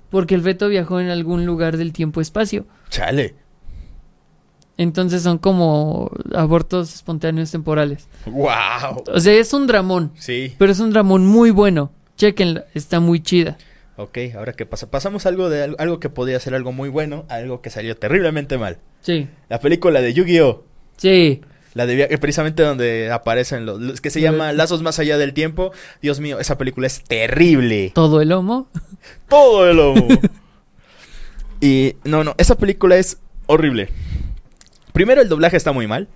[0.09, 2.67] Porque el feto viajó en algún lugar del tiempo-espacio.
[2.89, 3.35] Chale.
[4.77, 8.09] Entonces son como abortos espontáneos temporales.
[8.27, 9.05] Wow.
[9.13, 10.13] O sea, es un dramón.
[10.17, 10.55] Sí.
[10.59, 11.93] Pero es un dramón muy bueno.
[12.17, 13.59] Chequenla, está muy chida.
[13.97, 14.91] Ok, ahora qué pasa.
[14.91, 17.97] Pasamos algo de al- algo que podía ser algo muy bueno a algo que salió
[17.97, 18.79] terriblemente mal.
[19.01, 20.65] Sí, La película de Yu-Gi-Oh!
[20.97, 21.41] sí.
[21.75, 25.19] La de via- eh, precisamente donde aparecen los, los que se llama Lazos más allá
[25.19, 25.73] del tiempo.
[26.03, 27.93] Dios mío, esa película es terrible.
[27.95, 28.69] Todo el lomo.
[29.29, 30.09] Todo el lomo.
[31.61, 33.89] y no, no, esa película es horrible.
[34.93, 36.09] Primero, el doblaje está muy mal.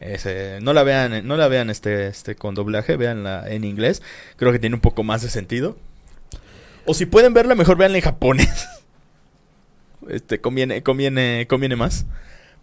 [0.00, 4.02] Ese, no la vean, no la vean este, este con doblaje, veanla en inglés.
[4.36, 5.78] Creo que tiene un poco más de sentido.
[6.84, 8.66] O si pueden verla, mejor veanla en japonés.
[10.08, 12.06] Este, conviene, conviene, conviene más.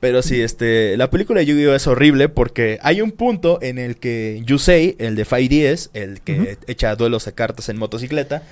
[0.03, 1.75] Pero sí, este, la película de Yu-Gi-Oh!
[1.75, 6.19] es horrible porque hay un punto en el que Yusei, el de Five Diez, el
[6.19, 8.43] que echa duelos a cartas en motocicleta,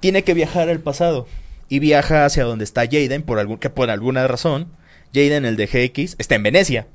[0.00, 1.28] tiene que viajar al pasado.
[1.68, 4.66] Y viaja hacia donde está Jaden, por algún, que por alguna razón,
[5.14, 6.88] Jaden, el de GX, está en Venecia.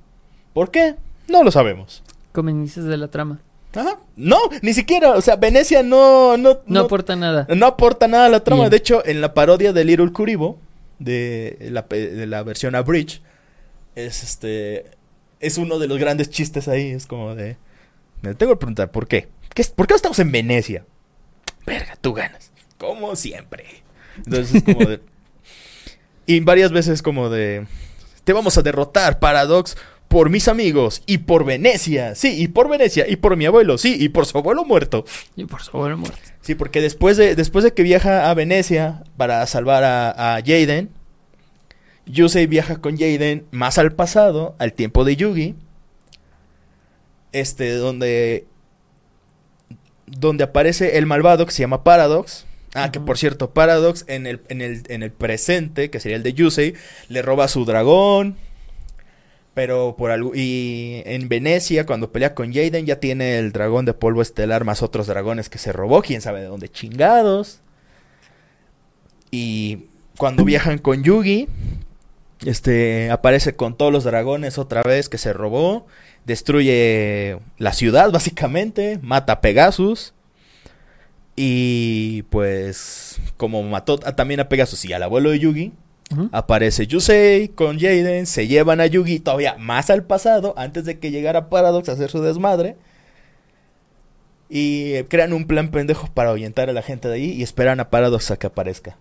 [0.51, 0.95] ¿Por qué?
[1.29, 2.03] No lo sabemos.
[2.33, 3.39] Conveniencias de la trama.
[3.73, 3.99] Ajá.
[4.17, 7.47] No, ni siquiera, o sea, Venecia no, no, No, aporta nada.
[7.55, 8.63] no aporta nada a la trama.
[8.63, 8.71] Bien.
[8.71, 10.59] De hecho, en la parodia de Little Kuribo,
[10.99, 13.21] de la, de la versión Abridge,
[13.95, 14.85] es este.
[15.39, 16.91] Es uno de los grandes chistes ahí.
[16.91, 17.57] Es como de.
[18.21, 19.27] Me tengo que preguntar, ¿por qué?
[19.53, 20.85] ¿Qué ¿Por qué estamos en Venecia?
[21.65, 22.51] Verga, tú ganas.
[22.77, 23.65] Como siempre.
[24.17, 25.01] Entonces es como de.
[26.25, 27.67] Y varias veces como de.
[28.23, 29.75] Te vamos a derrotar, Paradox,
[30.07, 32.15] por mis amigos y por Venecia.
[32.15, 33.77] Sí, y por Venecia y por mi abuelo.
[33.77, 35.03] Sí, y por su abuelo muerto.
[35.35, 36.17] Y por su abuelo muerto.
[36.39, 40.91] Sí, porque después de, después de que viaja a Venecia para salvar a, a Jaden,
[42.05, 45.55] Yusei viaja con Jaden más al pasado, al tiempo de Yugi.
[47.31, 48.45] Este, donde.
[50.05, 52.45] Donde aparece el malvado que se llama Paradox.
[52.75, 56.23] Ah, que por cierto, Paradox en el, en, el, en el presente, que sería el
[56.23, 56.73] de Yusei,
[57.07, 58.35] le roba su dragón.
[59.53, 60.31] Pero por algo.
[60.33, 64.81] Y en Venecia, cuando pelea con Jaden, ya tiene el dragón de polvo estelar más
[64.81, 66.01] otros dragones que se robó.
[66.01, 67.61] Quién sabe de dónde chingados.
[69.29, 69.85] Y
[70.17, 71.47] cuando viajan con Yugi,
[72.45, 75.85] este aparece con todos los dragones otra vez que se robó.
[76.25, 78.99] Destruye la ciudad, básicamente.
[79.01, 80.13] Mata a Pegasus.
[81.35, 85.73] Y pues, como mató a- también a Pegasus y al abuelo de Yugi.
[86.31, 91.09] Aparece Yusei con Jaden, se llevan a Yugi todavía más al pasado, antes de que
[91.09, 92.75] llegara Paradox a hacer su desmadre.
[94.47, 97.89] Y crean un plan pendejo para ahuyentar a la gente de ahí y esperan a
[97.89, 98.95] Paradox a que aparezca.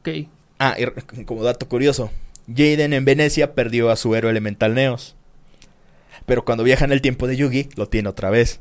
[0.00, 0.28] Ok.
[0.58, 2.10] Ah, y como dato curioso,
[2.48, 5.14] Jaden en Venecia perdió a su héroe elemental Neos.
[6.24, 8.60] Pero cuando viaja en el tiempo de Yugi, lo tiene otra vez.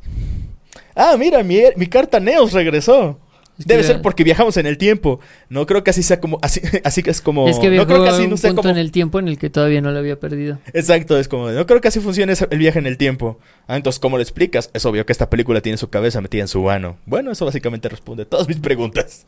[0.96, 3.20] Ah, mira, mi, carta Neos regresó.
[3.58, 5.22] Es que Debe era- ser porque viajamos en el tiempo.
[5.48, 6.40] No creo que así sea como.
[6.42, 7.48] Así, así que es como.
[7.48, 8.74] Es que no creo que a así un no sea punto como.
[8.74, 10.60] en el tiempo en el que todavía no lo había perdido.
[10.74, 11.50] Exacto, es como.
[11.52, 13.40] No creo que así funcione el viaje en el tiempo.
[13.68, 14.70] Ah, entonces, ¿cómo lo explicas?
[14.74, 16.98] Es obvio que esta película tiene su cabeza metida en su ano.
[17.06, 19.24] Bueno, eso básicamente responde todas mis preguntas.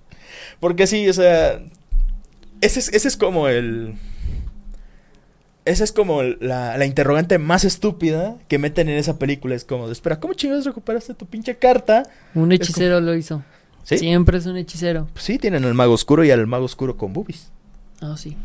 [0.60, 1.60] Porque sí, o sea.
[2.60, 3.94] Ese es, ese es como el.
[5.64, 9.54] Esa es como la, la interrogante más estúpida que meten en esa película.
[9.54, 12.04] Es como, espera, ¿cómo chingados recuperaste tu pinche carta?
[12.34, 13.44] Un hechicero lo hizo.
[13.84, 13.98] ¿Sí?
[13.98, 15.08] Siempre es un hechicero.
[15.12, 17.50] Pues sí, tienen al mago oscuro y al mago oscuro con boobies.
[18.00, 18.36] Ah, sí.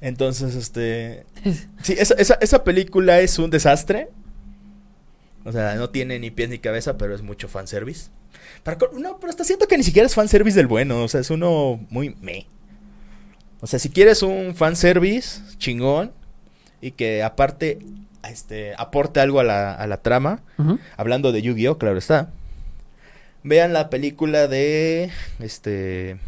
[0.00, 1.26] Entonces, este.
[1.82, 4.08] Sí, esa, esa, esa película es un desastre.
[5.44, 8.10] O sea, no tiene ni pies ni cabeza, pero es mucho fanservice.
[8.62, 11.02] Para no, pero hasta siento que ni siquiera es fanservice del bueno.
[11.02, 12.46] O sea, es uno muy me.
[13.64, 16.12] O sea, si quieres un fanservice chingón
[16.82, 17.78] y que aparte
[18.28, 20.42] este, aporte algo a la, a la trama,
[20.98, 22.28] hablando de Yu-Gi-Oh, claro está.
[23.42, 26.18] Vean la película de este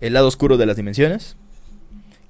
[0.00, 1.34] El lado oscuro de las dimensiones,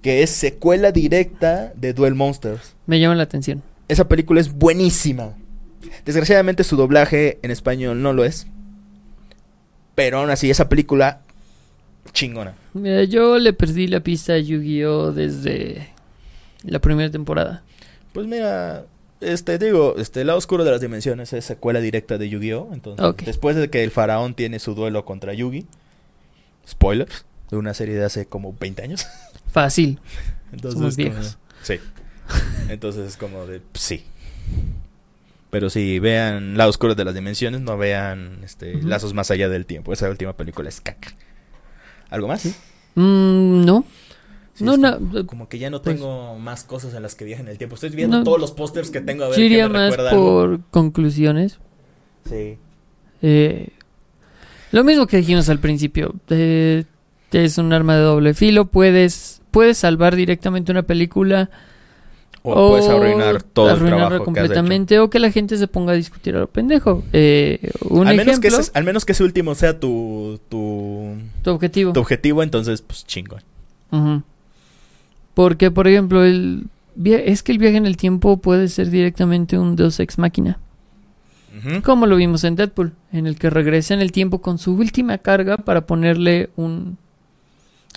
[0.01, 2.75] que es secuela directa de Duel Monsters.
[2.87, 3.63] Me llama la atención.
[3.89, 5.35] Esa película es buenísima.
[6.07, 8.47] Desgraciadamente su doblaje en español no lo es.
[9.95, 11.21] Pero aún así esa película
[12.13, 12.55] chingona.
[12.75, 15.89] Mira, yo le perdí la pista a Yu-Gi-Oh desde
[16.65, 17.63] la primera temporada.
[18.13, 18.85] Pues mira,
[19.21, 23.57] este digo, este lado oscuro de las dimensiones es secuela directa de Yu-Gi-Oh, entonces después
[23.57, 25.67] de que el faraón tiene su duelo contra Yugi,
[26.69, 29.07] spoilers, de una serie de hace como 20 años.
[29.53, 30.01] Fácil.
[30.53, 31.39] Entonces, Somos como- viejos.
[31.63, 31.75] Sí.
[32.69, 34.05] Entonces es como de sí.
[35.51, 38.83] Pero si vean Lado Oscuro de las Dimensiones, no vean este.
[38.83, 39.93] Lazos Más Allá del Tiempo.
[39.93, 41.13] Esa última película es caca.
[42.13, 42.45] ¿Algo más?
[42.95, 43.85] Mm, no.
[44.55, 44.99] Sí, no, no.
[44.99, 47.75] como, como que ya no pues- tengo más cosas en las que viajen el tiempo.
[47.75, 48.25] Estoy viendo No.
[48.25, 50.11] todos los pósters que tengo a ver Yo qué iría me más algo.
[50.11, 51.59] por conclusiones.
[52.29, 52.59] Sí.
[53.23, 53.71] Eh,
[54.73, 56.15] lo mismo que dijimos al principio.
[56.29, 56.85] eh,
[57.33, 58.67] es un arma de doble filo.
[58.67, 61.49] Puedes, puedes salvar directamente una película.
[62.45, 64.55] O, puedes arruinar todo el arruinarla trabajo que has hecho.
[64.55, 64.99] completamente.
[64.99, 67.05] O que la gente se ponga a discutir a lo pendejo.
[67.13, 71.51] Eh, un Al menos, que ese, al menos que ese último sea tu, tu, tu
[71.51, 71.93] objetivo.
[71.93, 73.43] tu objetivo, entonces, pues chingón.
[75.35, 76.67] Porque, por ejemplo, el
[77.05, 80.59] es que el viaje en el tiempo puede ser directamente un Deus Ex Máquina.
[81.85, 85.19] Como lo vimos en Deadpool, en el que regresa en el tiempo con su última
[85.19, 86.97] carga para ponerle un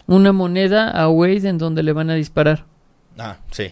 [0.07, 2.65] una moneda a Wade en donde le van a disparar.
[3.17, 3.71] Ah, sí.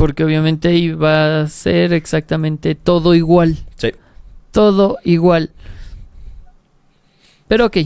[0.00, 3.58] Porque obviamente iba a ser exactamente todo igual.
[3.76, 3.92] Sí.
[4.50, 5.50] Todo igual.
[7.48, 7.76] Pero ok.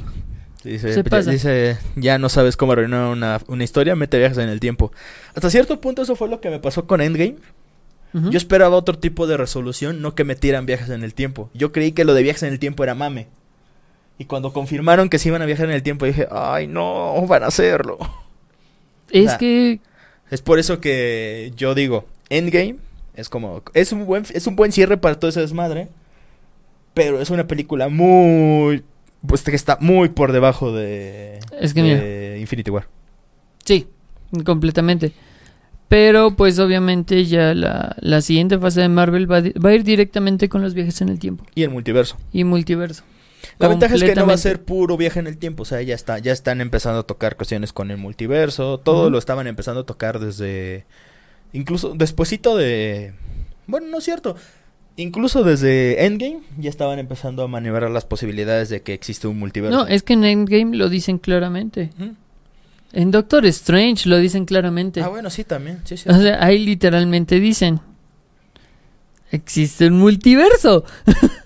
[0.62, 1.30] Dice, Se ya- pasa.
[1.32, 4.92] dice, ya no sabes cómo arruinar una, una historia, mete viajes en el tiempo.
[5.34, 7.36] Hasta cierto punto eso fue lo que me pasó con Endgame.
[8.30, 11.50] Yo esperaba otro tipo de resolución, no que metieran viajes en el tiempo.
[11.52, 13.26] Yo creí que lo de viajes en el tiempo era mame.
[14.18, 17.42] Y cuando confirmaron que se iban a viajar en el tiempo, dije, ay, no, van
[17.42, 17.98] a hacerlo.
[19.10, 19.80] es que
[20.34, 22.78] Es por eso que yo digo, Endgame
[23.14, 25.86] es como, es un buen, es un buen cierre para todo ese desmadre.
[26.92, 28.82] Pero es una película muy,
[29.24, 32.88] pues que está muy por debajo de, Es que de Infinity War.
[33.64, 33.86] sí,
[34.44, 35.12] completamente.
[35.86, 40.48] Pero pues obviamente ya la, la siguiente fase de Marvel va, va a ir directamente
[40.48, 42.16] con los viajes en el tiempo Y el multiverso.
[42.32, 43.04] y multiverso.
[43.58, 45.80] La ventaja es que no va a ser puro viaje en el tiempo, o sea,
[45.82, 49.82] ya está, ya están empezando a tocar cuestiones con el multiverso, todo lo estaban empezando
[49.82, 50.86] a tocar desde
[51.52, 53.14] incluso despuesito de
[53.66, 54.36] bueno, no es cierto.
[54.96, 59.76] Incluso desde Endgame ya estaban empezando a maniobrar las posibilidades de que existe un multiverso.
[59.76, 61.90] No, es que en Endgame lo dicen claramente.
[62.92, 65.02] En Doctor Strange lo dicen claramente.
[65.02, 66.08] Ah, bueno, sí también, sí, sí.
[66.08, 67.80] O sea, ahí literalmente dicen.
[69.32, 70.84] Existe un multiverso.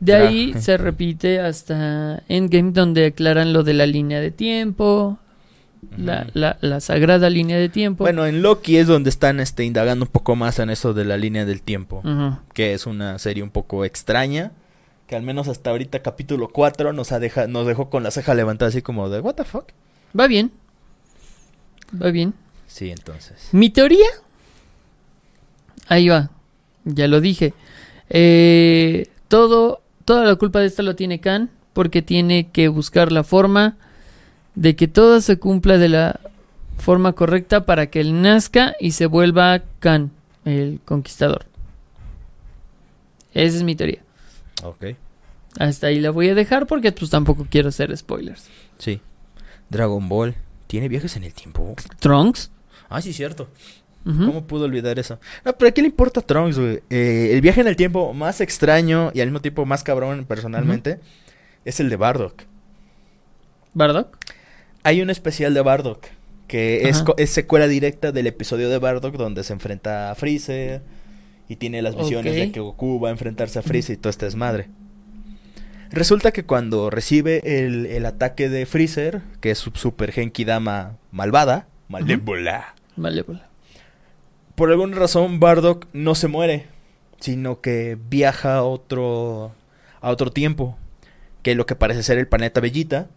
[0.00, 5.18] de ahí se repite hasta Endgame donde aclaran lo de la línea de tiempo.
[5.96, 8.04] La, la, la sagrada línea de tiempo.
[8.04, 11.16] Bueno, en Loki es donde están este indagando un poco más en eso de la
[11.16, 12.02] línea del tiempo,
[12.52, 14.52] que es una serie un poco extraña,
[15.06, 18.34] que al menos hasta ahorita capítulo 4 nos ha deja, nos dejó con la ceja
[18.34, 19.70] levantada así como de what the fuck.
[20.18, 20.52] Va bien.
[22.00, 22.34] Va bien.
[22.66, 23.48] Sí, entonces.
[23.52, 24.06] Mi teoría.
[25.88, 26.30] Ahí va.
[26.84, 27.54] Ya lo dije.
[28.10, 31.50] Eh, todo, toda la culpa de esto lo tiene Khan.
[31.72, 33.76] Porque tiene que buscar la forma
[34.56, 36.20] de que todo se cumpla de la
[36.78, 40.10] forma correcta para que él nazca y se vuelva Khan,
[40.44, 41.46] el conquistador.
[43.32, 44.02] Esa es mi teoría.
[44.64, 44.96] Ok.
[45.58, 48.48] Hasta ahí la voy a dejar porque pues tampoco quiero hacer spoilers.
[48.78, 49.00] Sí.
[49.68, 50.34] Dragon Ball.
[50.66, 51.74] ¿Tiene viajes en el tiempo?
[52.00, 52.50] Trunks.
[52.88, 53.48] Ah, sí, cierto.
[54.04, 55.20] ¿Cómo pudo olvidar eso?
[55.44, 56.80] No, pero ¿a qué le importa a Trunks, güey?
[56.88, 61.00] Eh, el viaje en el tiempo más extraño y al mismo tiempo más cabrón personalmente
[61.64, 62.44] es el de Bardock.
[63.74, 64.16] Bardock.
[64.82, 66.06] Hay un especial de Bardock
[66.50, 70.82] que es, secuela directa del episodio de Bardock donde se enfrenta a Freezer
[71.48, 74.24] y tiene las visiones de que Goku va a enfrentarse a Freezer y todo este
[74.24, 74.68] desmadre.
[75.90, 80.96] Resulta que cuando recibe el, el ataque de Freezer, que es su super Genki Dama
[81.12, 83.24] malvada, malévola, vale.
[84.60, 86.66] Por alguna razón Bardock no se muere,
[87.18, 89.52] sino que viaja a otro,
[90.02, 90.76] a otro tiempo,
[91.42, 93.08] que es lo que parece ser el planeta Bellita,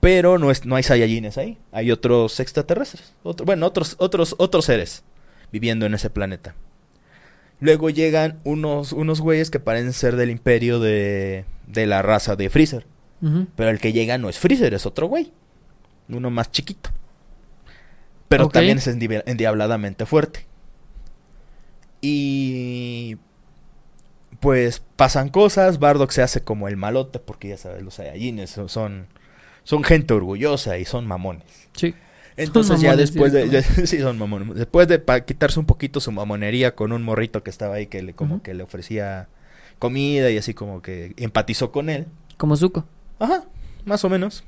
[0.00, 1.58] pero no, es, no hay Saiyajines ahí.
[1.70, 3.12] Hay otros extraterrestres.
[3.22, 5.04] Otro- bueno, otros, otros, otros seres
[5.52, 6.54] viviendo en ese planeta.
[7.60, 12.48] Luego llegan unos, unos güeyes que parecen ser del imperio de, de la raza de
[12.50, 12.86] Freezer.
[13.54, 15.30] Pero el que llega no es Freezer, es otro güey.
[16.08, 16.90] Uno más chiquito.
[18.36, 20.46] Pero también es endiabladamente fuerte.
[22.00, 23.16] Y...
[24.40, 28.68] Pues pasan cosas, Bardock se hace como el malote, porque ya sabes, los Saiyajines son,
[28.68, 29.06] son,
[29.62, 31.68] son gente orgullosa y son mamones.
[31.74, 31.94] Sí.
[32.36, 33.62] Entonces ya después de...
[33.86, 34.56] sí, son mamones.
[34.56, 38.02] Después de pa- quitarse un poquito su mamonería con un morrito que estaba ahí que
[38.02, 39.28] le, como que le ofrecía
[39.78, 42.06] comida y así como que empatizó con él.
[42.36, 42.84] Como Zuko.
[43.20, 43.44] Ajá,
[43.84, 44.42] más o menos.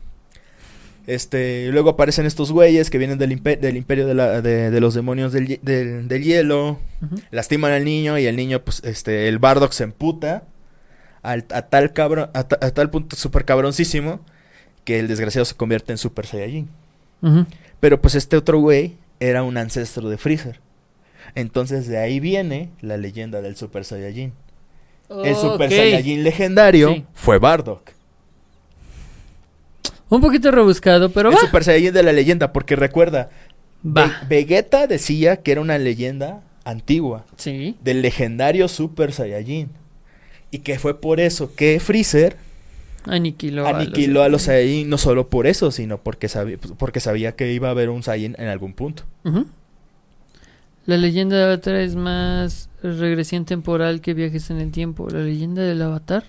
[1.07, 4.95] Este, luego aparecen estos güeyes que vienen del, del imperio de, la- de- de los
[4.95, 6.79] demonios del, del- del hielo.
[7.31, 10.45] Lastiman al niño y el niño, pues, este, el Bardock se emputa
[11.23, 14.21] al- a tal cabrón, a, ta- a tal punto súper cabroncísimo
[14.85, 16.69] que el desgraciado se convierte en Super Saiyajin.
[17.81, 20.61] Pero pues este otro güey era un ancestro de Freezer.
[21.35, 24.33] Entonces de ahí viene la leyenda del Super Saiyajin.
[25.25, 25.71] El Super.
[25.71, 27.05] Saiyajin legendario Sí.
[27.15, 27.91] fue Bardock.
[30.15, 31.41] Un poquito rebuscado, pero el va.
[31.41, 33.31] Super Saiyajin de la leyenda, porque recuerda,
[33.87, 34.07] Va.
[34.29, 37.77] Ve- Vegeta decía que era una leyenda antigua Sí.
[37.83, 39.69] del legendario Super Saiyajin.
[40.51, 42.37] Y que fue por eso que Freezer
[43.07, 43.67] Aniquiló.
[43.67, 47.33] a los- aniquiló a los Saiyajin, no solo por eso, sino porque sabía, porque sabía
[47.33, 49.03] que iba a haber un Saiyajin en algún punto.
[50.87, 55.09] La leyenda de Avatar es más regresión temporal que viajes en el tiempo.
[55.11, 56.25] La leyenda del Avatar.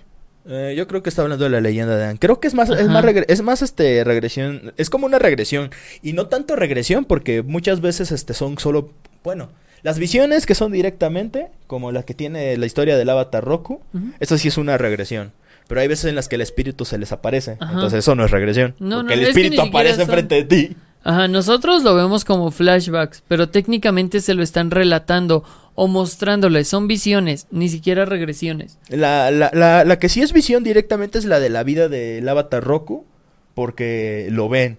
[0.48, 2.18] Eh, yo creo que está hablando de la leyenda de Aang.
[2.18, 5.70] Creo que es más, es más, regre- es más este regresión, es como una regresión
[6.02, 8.90] y no tanto regresión porque muchas veces este son solo,
[9.24, 9.48] bueno,
[9.82, 13.80] las visiones que son directamente, como la que tiene la historia del Avatar Roku,
[14.20, 15.32] eso sí es una regresión.
[15.68, 17.72] Pero hay veces en las que el espíritu se les aparece, Ajá.
[17.72, 20.02] entonces eso no es regresión, No, porque no, el es que ni espíritu aparece son-
[20.02, 20.76] enfrente de ti.
[21.02, 25.44] Ajá, nosotros lo vemos como flashbacks, pero técnicamente se lo están relatando
[25.76, 26.64] o mostrándole.
[26.64, 28.78] Son visiones, ni siquiera regresiones.
[28.88, 32.28] La, la, la, la que sí es visión directamente es la de la vida del
[32.28, 33.06] avatar Roku,
[33.54, 34.78] porque lo ven.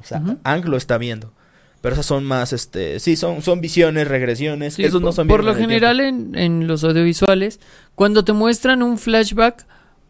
[0.00, 0.22] O sea.
[0.42, 1.32] Ang lo está viendo.
[1.80, 4.74] Pero esas son más, este, sí, son, son visiones, regresiones.
[4.74, 7.60] Sí, Esos no son Por lo general en, en los audiovisuales,
[7.94, 9.64] cuando te muestran un flashback,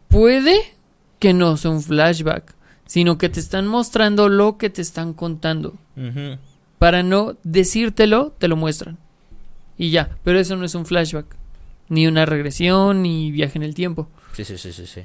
[0.07, 0.55] puede
[1.19, 2.55] que no sea un flashback,
[2.87, 5.75] sino que te están mostrando lo que te están contando.
[6.79, 8.97] Para no decírtelo, te lo muestran.
[9.79, 11.25] Y ya, pero eso no es un flashback.
[11.87, 14.07] Ni una regresión, ni viaje en el tiempo.
[14.33, 15.01] Sí, sí, sí, sí, sí.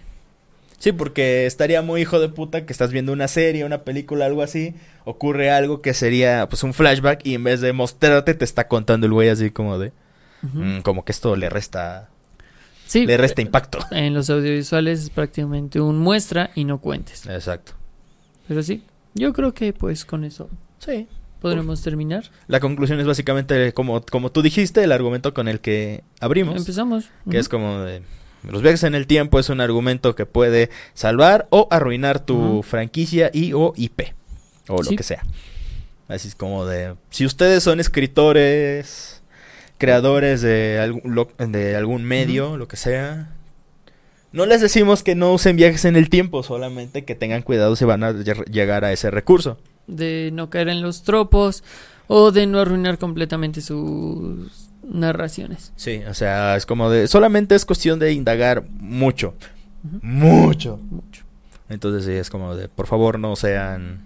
[0.79, 4.43] Sí, porque estaría muy hijo de puta que estás viendo una serie, una película, algo
[4.43, 4.75] así,
[5.05, 9.07] ocurre algo que sería pues un flashback y en vez de mostrarte te está contando
[9.07, 9.93] el güey así como de,
[10.43, 12.11] mm, como que esto le resta,
[12.87, 13.79] Sí, le resta impacto.
[13.93, 17.25] en los audiovisuales es prácticamente un muestra y no cuentes.
[17.27, 17.73] Exacto.
[18.47, 18.83] Pero sí,
[19.15, 21.07] yo creo que pues con eso Sí.
[21.51, 22.25] Podremos terminar.
[22.49, 27.05] La conclusión es básicamente como, como tú dijiste, el argumento con el que abrimos, Empezamos.
[27.31, 28.03] que es como de
[28.51, 33.31] los viajes en el tiempo es un argumento que puede salvar o arruinar tu franquicia
[33.33, 34.13] y o IP
[34.69, 34.97] o lo Sí.
[34.97, 35.23] que sea.
[36.09, 39.23] Así es como de si ustedes son escritores,
[39.79, 43.31] creadores de algún lo- de algún medio, lo que sea,
[44.33, 47.85] no les decimos que no usen viajes en el tiempo, solamente que tengan cuidado si
[47.85, 49.59] van a lle- llegar a ese recurso.
[49.87, 51.63] De no caer en los tropos
[52.07, 55.73] o de no arruinar completamente sus narraciones.
[55.77, 59.35] Sí, o sea, es como de solamente es cuestión de indagar mucho,
[60.03, 60.79] mucho.
[60.91, 61.23] Mucho.
[61.69, 64.01] Entonces sí, es como de, por favor, no sean,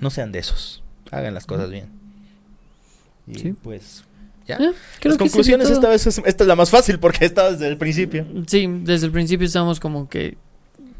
[0.00, 0.82] no sean de esos.
[1.10, 1.86] Hagan las cosas bien.
[3.26, 3.52] Y Sí.
[3.62, 4.04] pues,
[4.48, 4.56] ya.
[4.56, 7.68] Eh, creo las conclusiones esta vez, es- esta es la más fácil porque está desde
[7.68, 8.26] el principio.
[8.46, 10.36] Sí, desde el principio estamos como que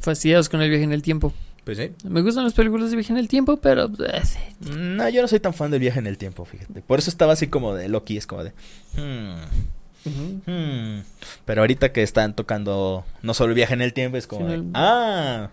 [0.01, 1.33] fastidiados con el viaje en el tiempo.
[1.65, 1.93] Pues sí.
[2.05, 4.39] Me gustan las películas de viaje en el tiempo, pero eh, sí.
[4.71, 6.83] No, yo no soy tan fan del viaje en el tiempo, fíjate.
[6.83, 8.53] Por eso estaba así como de Loki, es como de...
[8.97, 10.11] hmm,
[10.47, 11.03] hmm.
[11.45, 14.63] Pero ahorita que están tocando no solo el viaje en el tiempo, es como de,
[14.75, 15.51] Ah.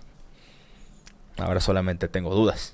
[1.37, 2.73] Ahora solamente tengo dudas.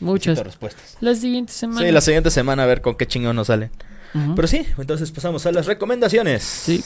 [0.00, 0.32] muchas.
[0.38, 0.96] Necesito respuestas.
[1.00, 1.80] La siguiente semana.
[1.86, 3.70] Sí, la siguiente semana a ver con qué chingón nos salen.
[4.36, 6.42] Pero sí, entonces pasamos a las recomendaciones.
[6.42, 6.84] Sí.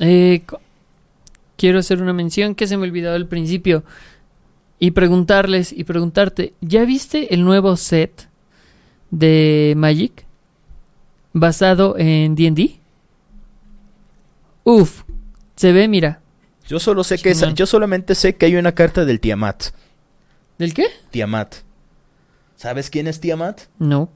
[0.00, 0.42] Eh,
[1.56, 3.84] quiero hacer una mención que se me olvidó al principio
[4.78, 8.28] y preguntarles y preguntarte, ¿ya viste el nuevo set
[9.10, 10.26] de Magic
[11.32, 12.78] basado en D&D?
[14.64, 15.02] Uf,
[15.56, 16.20] se ve, mira,
[16.68, 19.68] Yo solo sé que esa- yo solamente sé que hay una carta del Tiamat.
[20.58, 20.86] ¿del qué?
[21.10, 21.54] Tiamat.
[22.56, 23.62] ¿Sabes quién es Tiamat?
[23.78, 24.10] No,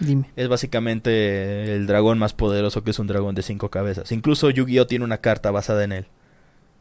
[0.00, 0.30] dime.
[0.36, 4.10] Es básicamente el dragón más poderoso que es un dragón de cinco cabezas.
[4.12, 6.06] Incluso Yu-Gi-Oh tiene una carta basada en él,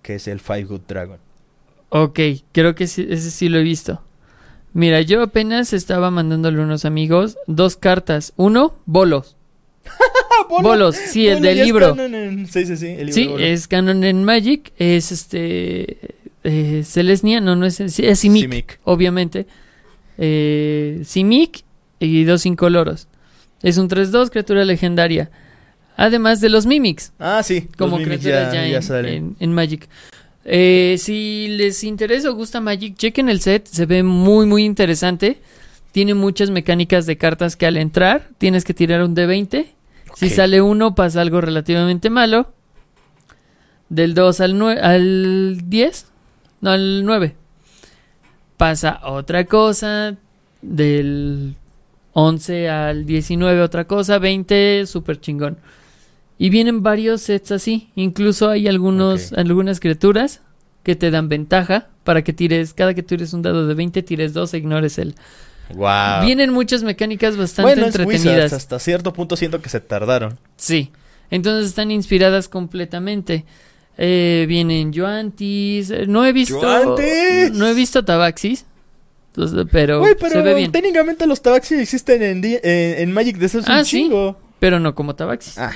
[0.03, 1.17] que es el Five Good Dragon.
[1.93, 2.19] Ok,
[2.53, 4.01] creo que sí- ese sí lo he visto.
[4.73, 8.31] Mira, yo apenas estaba mandándole a unos amigos dos cartas.
[8.37, 9.35] Uno, bolos.
[10.61, 11.95] Bolos, sí, el del ya libro.
[11.97, 12.87] en- Sí, sí, sí.
[12.87, 15.97] el libro Sí, es canon en Magic, es este
[16.43, 18.79] eh, Celestia, no, no es, es Simic, Simic.
[18.83, 19.47] obviamente.
[20.17, 21.63] Eh, Simic
[21.99, 23.07] y dos incoloros.
[23.63, 25.29] Es un 3-2, criatura legendaria.
[25.97, 27.67] Además de los Mimics, Ah, sí.
[27.77, 29.13] como criaturas ya, en, salen.
[29.13, 29.87] en- en Magic.
[30.43, 35.39] Eh, si les interesa o gusta Magic, chequen el set, se ve muy muy interesante.
[35.91, 39.67] Tiene muchas mecánicas de cartas que al entrar tienes que tirar un D20.
[40.15, 42.53] Si sale uno pasa algo relativamente malo.
[43.89, 46.05] Del 2 al, al 10,
[46.61, 47.35] no al 9.
[48.57, 50.15] Pasa otra cosa.
[50.61, 51.55] Del
[52.13, 54.17] 11 al 19 otra cosa.
[54.17, 55.57] 20, súper chingón.
[56.41, 57.91] Y vienen varios sets así.
[57.93, 60.41] Incluso hay algunos, algunas criaturas
[60.81, 64.33] que te dan ventaja para que tires, cada que tires un dado de 20, tires
[64.33, 65.13] 2 e ignores el.
[65.75, 66.25] Wow.
[66.25, 68.25] Vienen muchas mecánicas bastante bueno, entretenidas.
[68.25, 70.39] Wizards, hasta cierto punto siento que se tardaron.
[70.57, 70.89] Sí.
[71.29, 73.45] Entonces están inspiradas completamente.
[73.99, 75.91] Eh, vienen Yuantis.
[75.91, 76.59] eh, No he visto.
[76.59, 77.51] ¡Yuantis!
[77.53, 78.65] No he visto Tabaxis.
[79.35, 80.71] Entonces, pero, Güey, pero se ve bien.
[80.71, 83.91] técnicamente los tabaxis existen en, en, en Magic desde hace Ah, un sí.
[84.05, 84.37] chingo.
[84.59, 85.57] Pero no como Tabaxis.
[85.57, 85.71] Ah,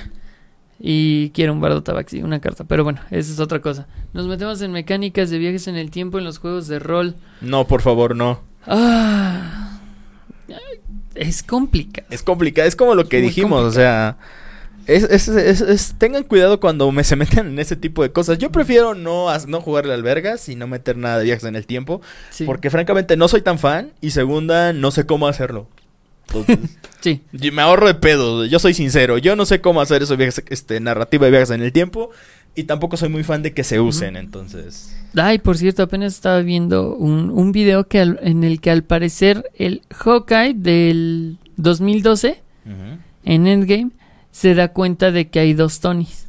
[0.79, 2.63] Y quiero un bardo Tabaxi, una carta.
[2.65, 3.87] Pero bueno, esa es otra cosa.
[4.13, 7.15] Nos metemos en mecánicas de viajes en el tiempo en los juegos de rol.
[7.41, 8.41] no, por favor, no.
[8.67, 9.79] Ah,
[11.15, 12.07] es complicado.
[12.09, 14.17] Es complicado, es como lo que dijimos, o sea,
[14.85, 18.37] es, es- es- es- tengan cuidado cuando me se meten en ese tipo de cosas.
[18.37, 22.01] Yo prefiero no, no jugarle albergas y no meter nada de viajes en el tiempo,
[22.31, 22.43] Sí.
[22.45, 25.67] porque francamente no soy tan fan y segunda, no sé cómo hacerlo.
[26.27, 26.59] Entonces,
[27.01, 27.21] Sí.
[27.33, 30.43] y me ahorro de pedos, yo soy sincero, yo no sé cómo hacer eso, viajes,
[30.49, 32.09] este, narrativa de viajes en el tiempo,
[32.57, 34.95] Y tampoco soy muy fan de que se usen, entonces.
[35.15, 38.81] Ay, por cierto, apenas estaba viendo un, un video que al- en el que al
[38.83, 42.97] parecer el Hawkeye del 2012 Ujú.
[43.25, 43.91] en Endgame
[44.31, 46.27] se da cuenta de que hay dos Tonys.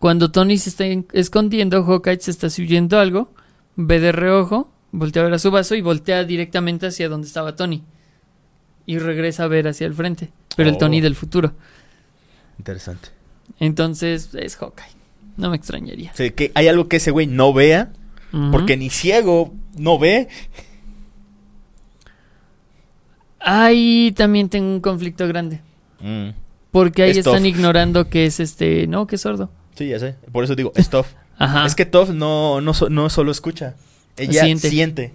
[0.00, 3.32] Cuando Tony se está en- escondiendo, Hawkeye se está huyendo algo,
[3.76, 7.54] ve de reojo, voltea a ver a su vaso y voltea directamente hacia donde estaba
[7.54, 7.82] Tony.
[8.86, 10.78] Y regresa a ver hacia el frente, pero el Oh.
[10.78, 11.52] Tony del futuro.
[12.58, 13.08] Interesante.
[13.60, 14.86] Entonces es Hawkeye.
[15.36, 16.10] No me extrañaría.
[16.12, 17.92] O sea, que hay algo que ese güey no vea,
[18.50, 20.28] porque ni ciego no ve.
[23.40, 25.60] Ahí también tengo un conflicto grande.
[26.00, 26.30] Mm.
[26.70, 27.46] Porque ahí Es están tough.
[27.46, 28.86] ignorando que es este.
[28.86, 29.50] No, que es sordo.
[29.74, 30.16] Sí, ya sé.
[30.30, 30.88] Por eso digo, es.
[31.38, 31.66] Ajá.
[31.66, 33.74] Es que Toph no, no, no solo escucha.
[34.16, 35.12] Ella Siente.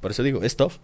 [0.00, 0.76] Por eso digo, es Toph.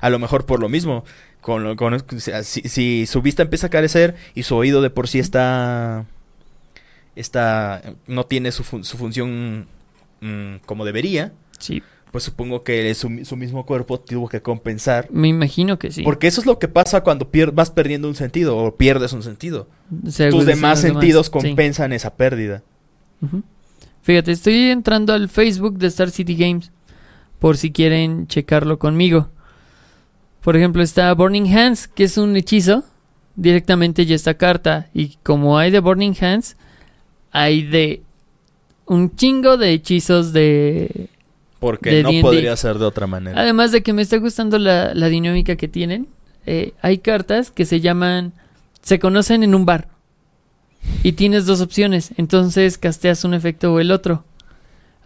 [0.00, 1.04] A lo mejor por lo mismo.
[1.40, 1.98] Con, lo- con-
[2.44, 6.06] si, si su vista empieza a carecer y su oído de por sí está.
[7.16, 9.66] está no tiene su, fun- su función
[10.20, 11.82] mm, como debería, Sí.
[12.10, 15.08] pues supongo que su, su mismo cuerpo tuvo que compensar.
[15.10, 16.02] Me imagino que sí.
[16.02, 19.22] Porque eso es lo que pasa cuando pier- vas perdiendo un sentido o pierdes un
[19.22, 19.68] sentido.
[20.08, 22.62] Se Tus demás sentidos compensan esa pérdida.
[24.02, 26.72] Fíjate, estoy entrando al Facebook de Star City Games
[27.38, 29.28] por si quieren checarlo conmigo.
[30.42, 32.84] Por ejemplo, está Burning Hands, que es un hechizo.
[33.36, 34.88] Directamente ya esta carta.
[34.92, 36.56] Y como hay de Burning Hands,
[37.30, 38.02] hay de
[38.86, 41.08] un chingo de hechizos de...
[41.60, 42.22] Porque De no D&D.
[42.22, 43.40] podría ser de otra manera.
[43.40, 46.08] Además de que me está gustando la, la dinámica que tienen.
[46.44, 48.32] eh, hay cartas que se llaman...
[48.82, 49.88] Se conocen en un bar.
[51.04, 52.10] Y tienes dos opciones.
[52.16, 54.24] Entonces casteas un efecto o el otro.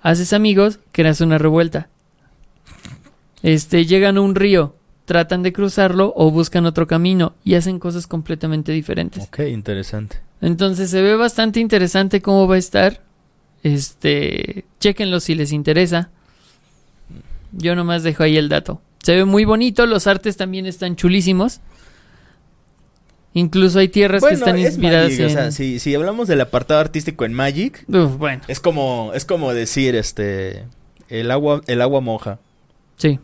[0.02, 1.88] Haces amigos, creas una revuelta.
[3.42, 4.74] Este, llegan a un río,
[5.06, 9.22] tratan de cruzarlo o buscan otro camino y hacen cosas completamente diferentes.
[9.22, 10.18] Ok, interesante.
[10.42, 13.00] Entonces se ve bastante interesante cómo va a estar.
[13.62, 16.10] Este, chequenlo si les interesa.
[17.52, 18.82] Yo nomás dejo ahí el dato.
[19.02, 21.60] Se ve muy bonito, los artes también están chulísimos.
[23.32, 25.26] Incluso hay tierras que están es inspiradas Magic, en...
[25.26, 29.24] o sea, si, si hablamos del apartado artístico en Magic, Uf, bueno, es como, es
[29.24, 30.64] como decir, este,
[31.08, 32.38] el agua, el agua moja.
[32.96, 33.20] sí.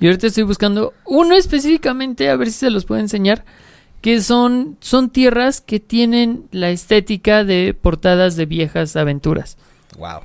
[0.00, 3.44] Y ahorita estoy buscando uno específicamente, a ver si se los puedo enseñar,
[4.00, 9.56] que son, son tierras que tienen la estética de portadas de viejas aventuras.
[9.98, 10.20] Wow.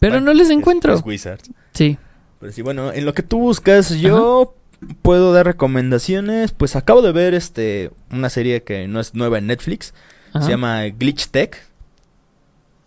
[0.00, 0.94] Pero no les encuentro.
[0.94, 1.50] Es, Wizards.
[1.72, 1.96] Sí.
[2.40, 4.54] Pero sí, bueno, en lo que tú buscas, yo
[5.00, 6.52] puedo dar recomendaciones.
[6.52, 9.94] Pues acabo de ver este una serie que no es nueva en Netflix.
[10.32, 10.44] Ajá.
[10.44, 11.56] Se llama Glitch Tech.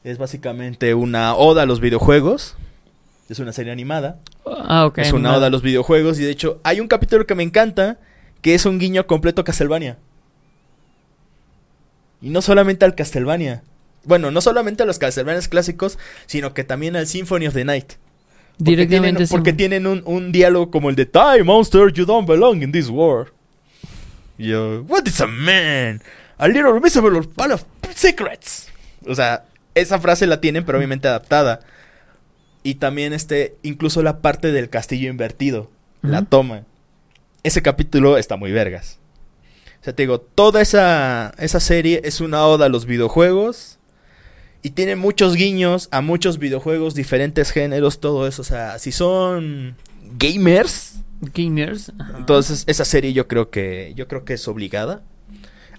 [0.03, 2.56] Es básicamente una oda a los videojuegos.
[3.29, 4.19] Es una serie animada.
[4.45, 4.99] Ah, ok.
[4.99, 6.19] es una oda a los videojuegos.
[6.19, 7.97] Y de hecho, hay un capítulo que me encanta.
[8.41, 9.97] Que es un guiño completo a Castlevania.
[12.21, 13.63] Y no solamente al Castlevania.
[14.03, 15.97] Bueno, no solamente a los Castlevanias clásicos,
[16.27, 17.93] sino que también al Symphony of the Night.
[18.57, 19.31] Porque Directamente tienen, sí.
[19.31, 22.89] porque tienen un, un diálogo como el de Die Monster, you don't belong in this
[22.89, 23.31] world.
[24.37, 26.01] Y yo, what is a man?
[26.37, 27.63] A little miserable full of
[27.93, 28.69] secrets.
[29.07, 29.45] O sea,
[29.75, 31.59] esa frase la tienen, pero obviamente adaptada.
[32.68, 35.72] Y también este, incluso la parte del castillo invertido,
[36.02, 36.65] la toma.
[37.41, 38.99] Ese capítulo está muy vergas.
[39.80, 43.80] O sea, te digo, toda esa, esa serie es una oda a los videojuegos.
[44.64, 48.41] Y tiene muchos guiños a muchos videojuegos, diferentes géneros, todo eso.
[48.41, 49.77] O sea, si son
[50.19, 51.94] gamers, Gamers.
[52.18, 55.03] entonces esa serie yo creo que yo creo que es obligada.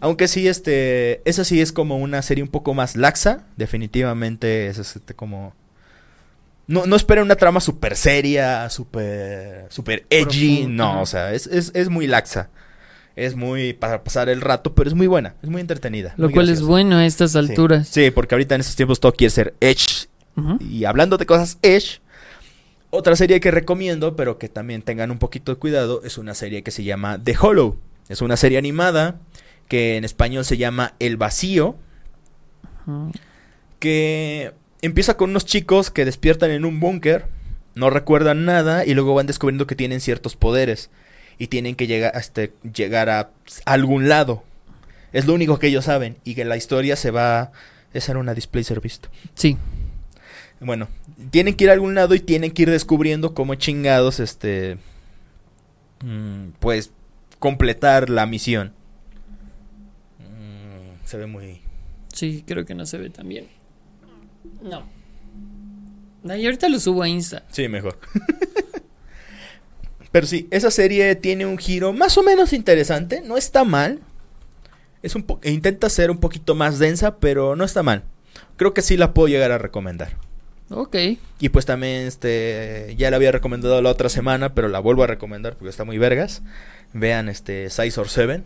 [0.01, 3.45] Aunque sí, este, esa sí es como una serie un poco más laxa.
[3.59, 5.53] Definitivamente es este como
[6.69, 10.67] no, no esperen una trama súper seria, súper super edgy.
[10.69, 12.51] No, o sea, es, es, es muy laxa.
[13.17, 16.15] Es muy para pasar el rato, pero es muy buena, es muy entretenida.
[16.17, 17.89] Lo muy cual es bueno a estas alturas.
[17.89, 20.09] Sí, porque ahorita en estos tiempos todo quiere ser edge.
[20.61, 22.01] Y hablando de cosas edge,
[22.91, 26.63] otra serie que recomiendo, pero que también tengan un poquito de cuidado, es una serie
[26.63, 27.77] que se llama The Hollow.
[28.09, 29.19] Es una serie animada
[29.67, 31.75] que en español se llama El Vacío,
[33.81, 37.27] que empieza con unos chicos que despiertan en un búnker,
[37.75, 40.91] no recuerdan nada y luego van descubriendo que tienen ciertos poderes
[41.39, 43.31] y tienen que llegar, este, llegar a
[43.65, 44.43] algún lado.
[45.13, 47.53] Es lo único que ellos saben y que la historia se va...
[47.95, 49.01] Esa era una display service.
[49.35, 49.57] Sí.
[50.61, 50.89] Bueno,
[51.31, 54.77] tienen que ir a algún lado y tienen que ir descubriendo cómo chingados, este,
[56.05, 56.91] mm, pues,
[57.39, 58.75] completar la misión.
[60.19, 61.63] Mm, se ve muy...
[62.13, 63.47] Sí, creo que no se ve tan bien.
[64.63, 64.85] No.
[66.29, 67.45] Ay, ahorita lo subo a Insta.
[67.51, 67.99] Sí, mejor.
[70.13, 74.01] Pero sí, esa serie tiene un giro más o menos interesante, no está mal.
[75.03, 78.03] Es un po- e intenta ser un poquito más densa, pero no está mal.
[78.57, 80.17] Creo que sí la puedo llegar a recomendar.
[80.71, 80.97] Ok.
[81.41, 85.07] Y pues también, este, ya la había recomendado la otra semana, pero la vuelvo a
[85.07, 86.43] recomendar porque está muy vergas.
[86.95, 88.45] Vean, este, Size or Seven,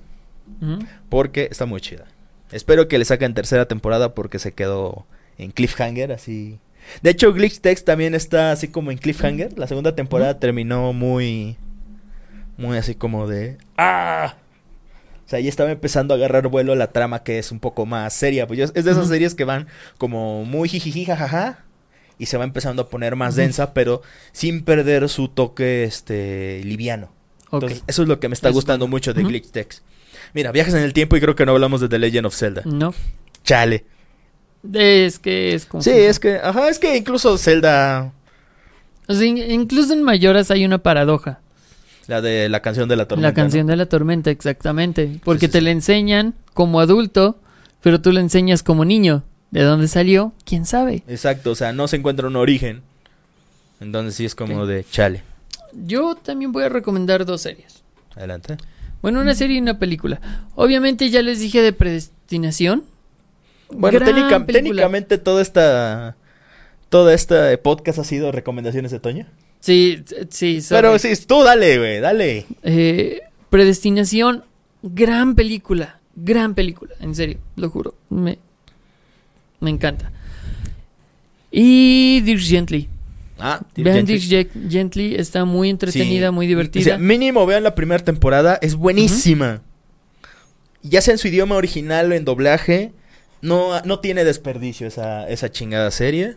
[1.09, 2.05] porque está muy chida.
[2.51, 5.07] Espero que le saquen tercera temporada porque se quedó
[5.43, 6.59] en cliffhanger, así.
[7.03, 9.57] De hecho, Glitch Text también está así como en cliffhanger.
[9.59, 11.57] La segunda temporada terminó muy,
[12.57, 14.35] muy así como de, ¡ah!
[15.25, 18.13] O sea, ya estaba empezando a agarrar vuelo la trama que es un poco más
[18.13, 18.47] seria.
[18.47, 19.67] Pues yo- es de esas series que van
[19.97, 21.65] como muy jijiji, jajaja.
[22.19, 24.03] Y se va empezando a poner más densa, pero
[24.33, 27.11] sin perder su toque este liviano.
[27.51, 28.97] Entonces, eso es lo que me está Es gustando bueno.
[28.97, 29.31] mucho de Ujú.
[29.31, 29.83] Glitch Text.
[30.35, 32.63] Mira, viajes en el tiempo y creo que no hablamos de The Legend of Zelda.
[32.65, 32.95] No.
[33.45, 33.85] Chale.
[34.73, 35.83] Es que es como.
[35.83, 38.13] Sí, es que, ajá, es que incluso Zelda,
[39.09, 41.41] O sea, in- incluso en Mayoras hay una paradoja.
[42.07, 43.29] la de la canción de la tormenta.
[43.29, 45.21] la canción de la tormenta, exactamente.
[45.25, 45.65] Porque sí, te sí.
[45.65, 47.39] la enseñan como adulto,
[47.83, 49.25] pero tú la enseñas como niño.
[49.51, 50.33] ¿De dónde salió?
[50.45, 51.03] ¿Quién sabe?
[51.09, 52.83] Exacto, o sea, no se encuentra un origen.
[53.81, 55.23] Entonces sí es como de chale.
[55.75, 57.83] Yo también voy a recomendar dos series.
[58.15, 58.57] Adelante.
[59.03, 60.21] Bueno, una serie y una película.
[60.55, 62.85] Obviamente ya les dije de predestinación.
[63.75, 64.53] Bueno, Gran técnica- película.
[64.53, 66.17] técnicamente toda esta
[66.89, 69.27] toda esta podcast ha sido recomendaciones de Toño.
[69.61, 70.83] Sí, sí, sorry.
[70.83, 72.47] Pero sí, tú dale, güey, dale.
[72.63, 73.21] Eh,
[73.51, 74.45] predestinación,
[74.83, 76.01] gran película.
[76.17, 77.95] Gran película, en serio, lo juro.
[78.11, 78.39] Me,
[79.61, 80.13] me encanta.
[81.51, 82.89] Y Dirk Gently.
[83.39, 84.19] Ah, Vean Gently.
[84.19, 86.33] Dirk Ge- Gently, está muy entretenida, Sí.
[86.35, 86.85] muy O divertida.
[86.85, 89.63] sea, mínimo vean la primera temporada, es buenísima.
[90.83, 92.93] Ya sea en su idioma original o en doblaje,
[93.43, 96.37] no, no tiene desperdicio esa, esa chingada serie.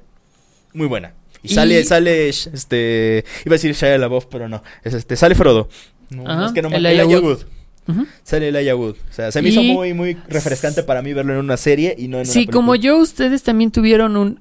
[0.74, 1.14] Muy buena.
[1.42, 5.36] Y, Y- sale, sale, este, iba a decir Shia LaBeouf, pero no, es este, sale
[5.36, 5.70] Frodo.
[6.10, 7.24] No, Ajá, es que no me Elijah Wood.
[7.24, 7.40] Wood.
[7.88, 8.08] Ujú.
[8.24, 8.96] Sale Elijah Wood.
[9.10, 11.96] O sea, se me Y- hizo muy, muy refrescante para mí verlo en una serie
[11.98, 14.40] y no en una Sí, como yo, ustedes también tuvieron un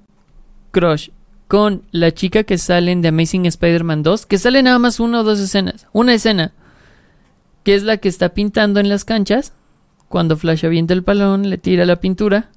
[0.71, 1.11] crush
[1.47, 5.21] con la chica que sale en The Amazing Spider-Man 2, que sale nada más una
[5.21, 5.87] o dos escenas.
[5.93, 6.53] Una escena,
[7.65, 9.53] que es la que está pintando en las canchas,
[10.09, 12.51] cuando Flash avienta el balón, le tira la pintura.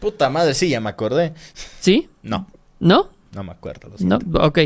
[0.00, 1.32] Puta madre, sí, ya me acordé.
[1.80, 2.08] ¿Sí?
[2.22, 2.48] No,
[2.80, 3.08] ¿No?
[3.32, 3.88] no me acuerdo.
[3.88, 4.58] lo No, ok.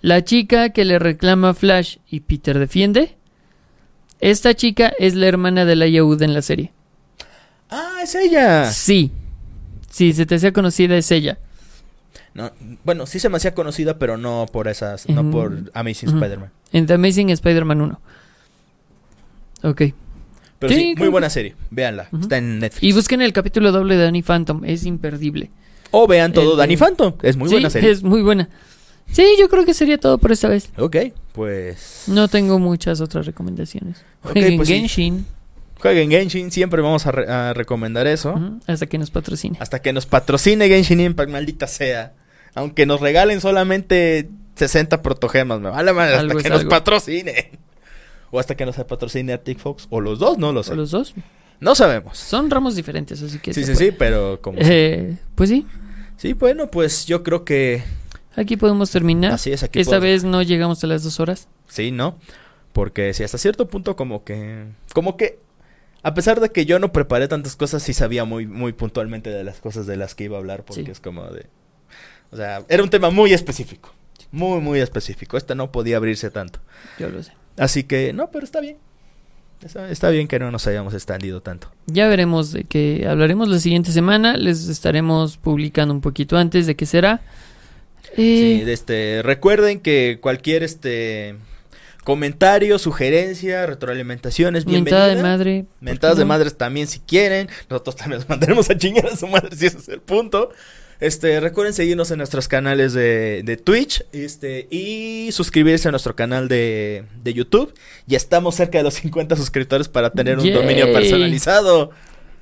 [0.00, 3.16] La chica que le reclama a Flash y Peter defiende.
[4.20, 6.72] Esta chica es la hermana de la Wood en la serie.
[7.70, 8.70] Ah, es ella.
[8.70, 9.12] Sí.
[9.90, 11.38] Sí, se te hacía conocida, es ella.
[12.34, 12.52] No,
[12.84, 16.18] bueno, sí se me hacía conocida, pero no por esas, no por Amazing Ujú.
[16.18, 16.50] Spider-Man.
[16.72, 18.00] En The Amazing Spider-Man 1.
[19.62, 19.82] Ok.
[20.58, 21.54] Pero Sí, sí, muy buena serie.
[21.70, 22.08] Véanla.
[22.12, 22.22] Ujú.
[22.22, 22.82] Está en Netflix.
[22.82, 24.64] Y busquen el capítulo doble de Danny Phantom.
[24.64, 25.50] Es imperdible.
[25.90, 27.14] o vean todo el Danny Phantom.
[27.22, 27.90] Es muy sí, buena serie.
[27.90, 28.48] es muy buena.
[29.10, 30.68] Sí, yo creo que sería todo por esta vez.
[30.76, 30.96] Ok,
[31.32, 32.04] pues.
[32.08, 33.98] No tengo muchas otras recomendaciones.
[34.22, 34.74] Ok, Jueguen pues sí.
[34.74, 35.26] Genshin.
[35.80, 36.50] Jueguen Genshin.
[36.50, 38.34] Siempre vamos a, re- a recomendar eso.
[38.66, 39.56] Hasta que nos patrocine.
[39.60, 42.12] Hasta que nos patrocine Genshin Impact, maldita sea.
[42.54, 46.16] Aunque nos regalen solamente 60 protogemas, me vale madre.
[46.16, 47.50] Hasta que nos patrocine.
[48.30, 49.86] O hasta que nos patrocine Arctic Fox.
[49.90, 50.72] O los dos, no lo sé.
[50.72, 51.14] O los dos.
[51.60, 52.18] No sabemos.
[52.18, 53.52] Son ramos diferentes, así que.
[53.54, 53.90] Sí, sí, puede.
[53.90, 54.58] sí, pero como.
[54.60, 55.66] Eh, pues sí,
[56.16, 57.82] Sí, bueno, pues yo creo que.
[58.36, 59.32] aquí podemos terminar.
[59.32, 61.48] Así es, aquí Esta podemos- vez no llegamos a las dos horas.
[61.68, 62.18] Sí, ¿no?
[62.72, 64.64] Porque si hasta cierto punto como que...
[64.94, 65.38] Como que...
[66.02, 69.42] A pesar de que yo no preparé tantas cosas, sí sabía muy, muy puntualmente de
[69.42, 70.64] las cosas de las que iba a hablar.
[70.64, 70.90] Porque Sí.
[70.90, 71.46] es como de...
[72.30, 73.92] O sea, era un tema muy específico.
[74.30, 75.36] Muy, muy específico.
[75.36, 76.60] Este no podía abrirse tanto.
[76.98, 77.32] Yo lo sé.
[77.58, 78.76] Así que, no, pero está bien.
[79.64, 81.68] Está, está bien que no nos hayamos extendido tanto.
[81.86, 84.36] Ya veremos de qué hablaremos la siguiente semana.
[84.36, 87.20] Les estaremos publicando un poquito antes de qué será.
[88.14, 91.34] Sí, Eh, este, recuerden que cualquier este
[92.04, 94.96] comentario, sugerencia, retroalimentación es bienvenida.
[95.08, 95.64] mentada de madre.
[95.64, 97.48] ¿por qué Mentadas de madres también si quieren.
[97.68, 100.50] Nosotros también los mandaremos a chingar a su madre si ese es el punto.
[101.00, 106.48] Este, recuerden seguirnos en nuestros canales de, de Twitch este, y suscribirse a nuestro canal
[106.48, 107.72] de, de YouTube.
[108.06, 111.90] Ya estamos cerca de los 50 suscriptores para tener un dominio personalizado.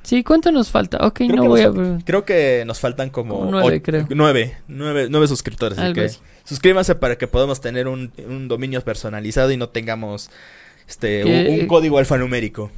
[0.03, 0.99] Sí, ¿cuánto nos falta?
[0.99, 1.73] Ok, Creo, no voy a...
[2.05, 4.07] creo que nos faltan como, Como nueve, creo.
[4.11, 5.77] nueve, nueve, nueve suscriptores.
[5.79, 6.11] Así que
[6.45, 10.31] suscríbanse para que podamos tener un, un dominio personalizado y no tengamos
[10.89, 12.71] este un, un código alfanumérico.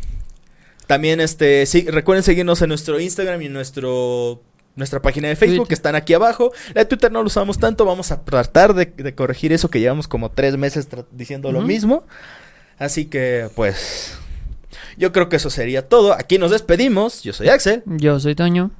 [0.86, 4.40] También este sí, recuerden seguirnos en nuestro Instagram y en nuestro
[4.78, 5.68] nuestra página de Facebook Twitter.
[5.68, 6.52] que están aquí abajo.
[6.74, 9.80] La de Twitter no lo usamos tanto, vamos a tratar de, de corregir eso que
[9.80, 12.04] llevamos como tres meses diciendo lo mismo.
[12.78, 14.16] Así que pues
[14.96, 16.12] yo creo que eso sería todo.
[16.12, 17.22] Aquí nos despedimos.
[17.22, 17.82] Yo soy Axel.
[17.86, 18.70] Yo soy Toño.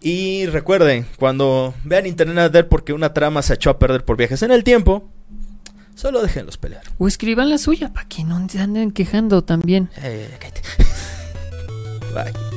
[0.00, 4.42] Y recuerden, cuando vean Internet Arder porque una trama se echó a perder por viajes
[4.42, 5.08] en el tiempo,
[5.94, 6.82] solo déjenlos pelear.
[6.98, 9.88] O escriban la suya para que no se anden quejando también.
[10.02, 10.60] Eh, cállate.
[12.14, 12.55] Bye.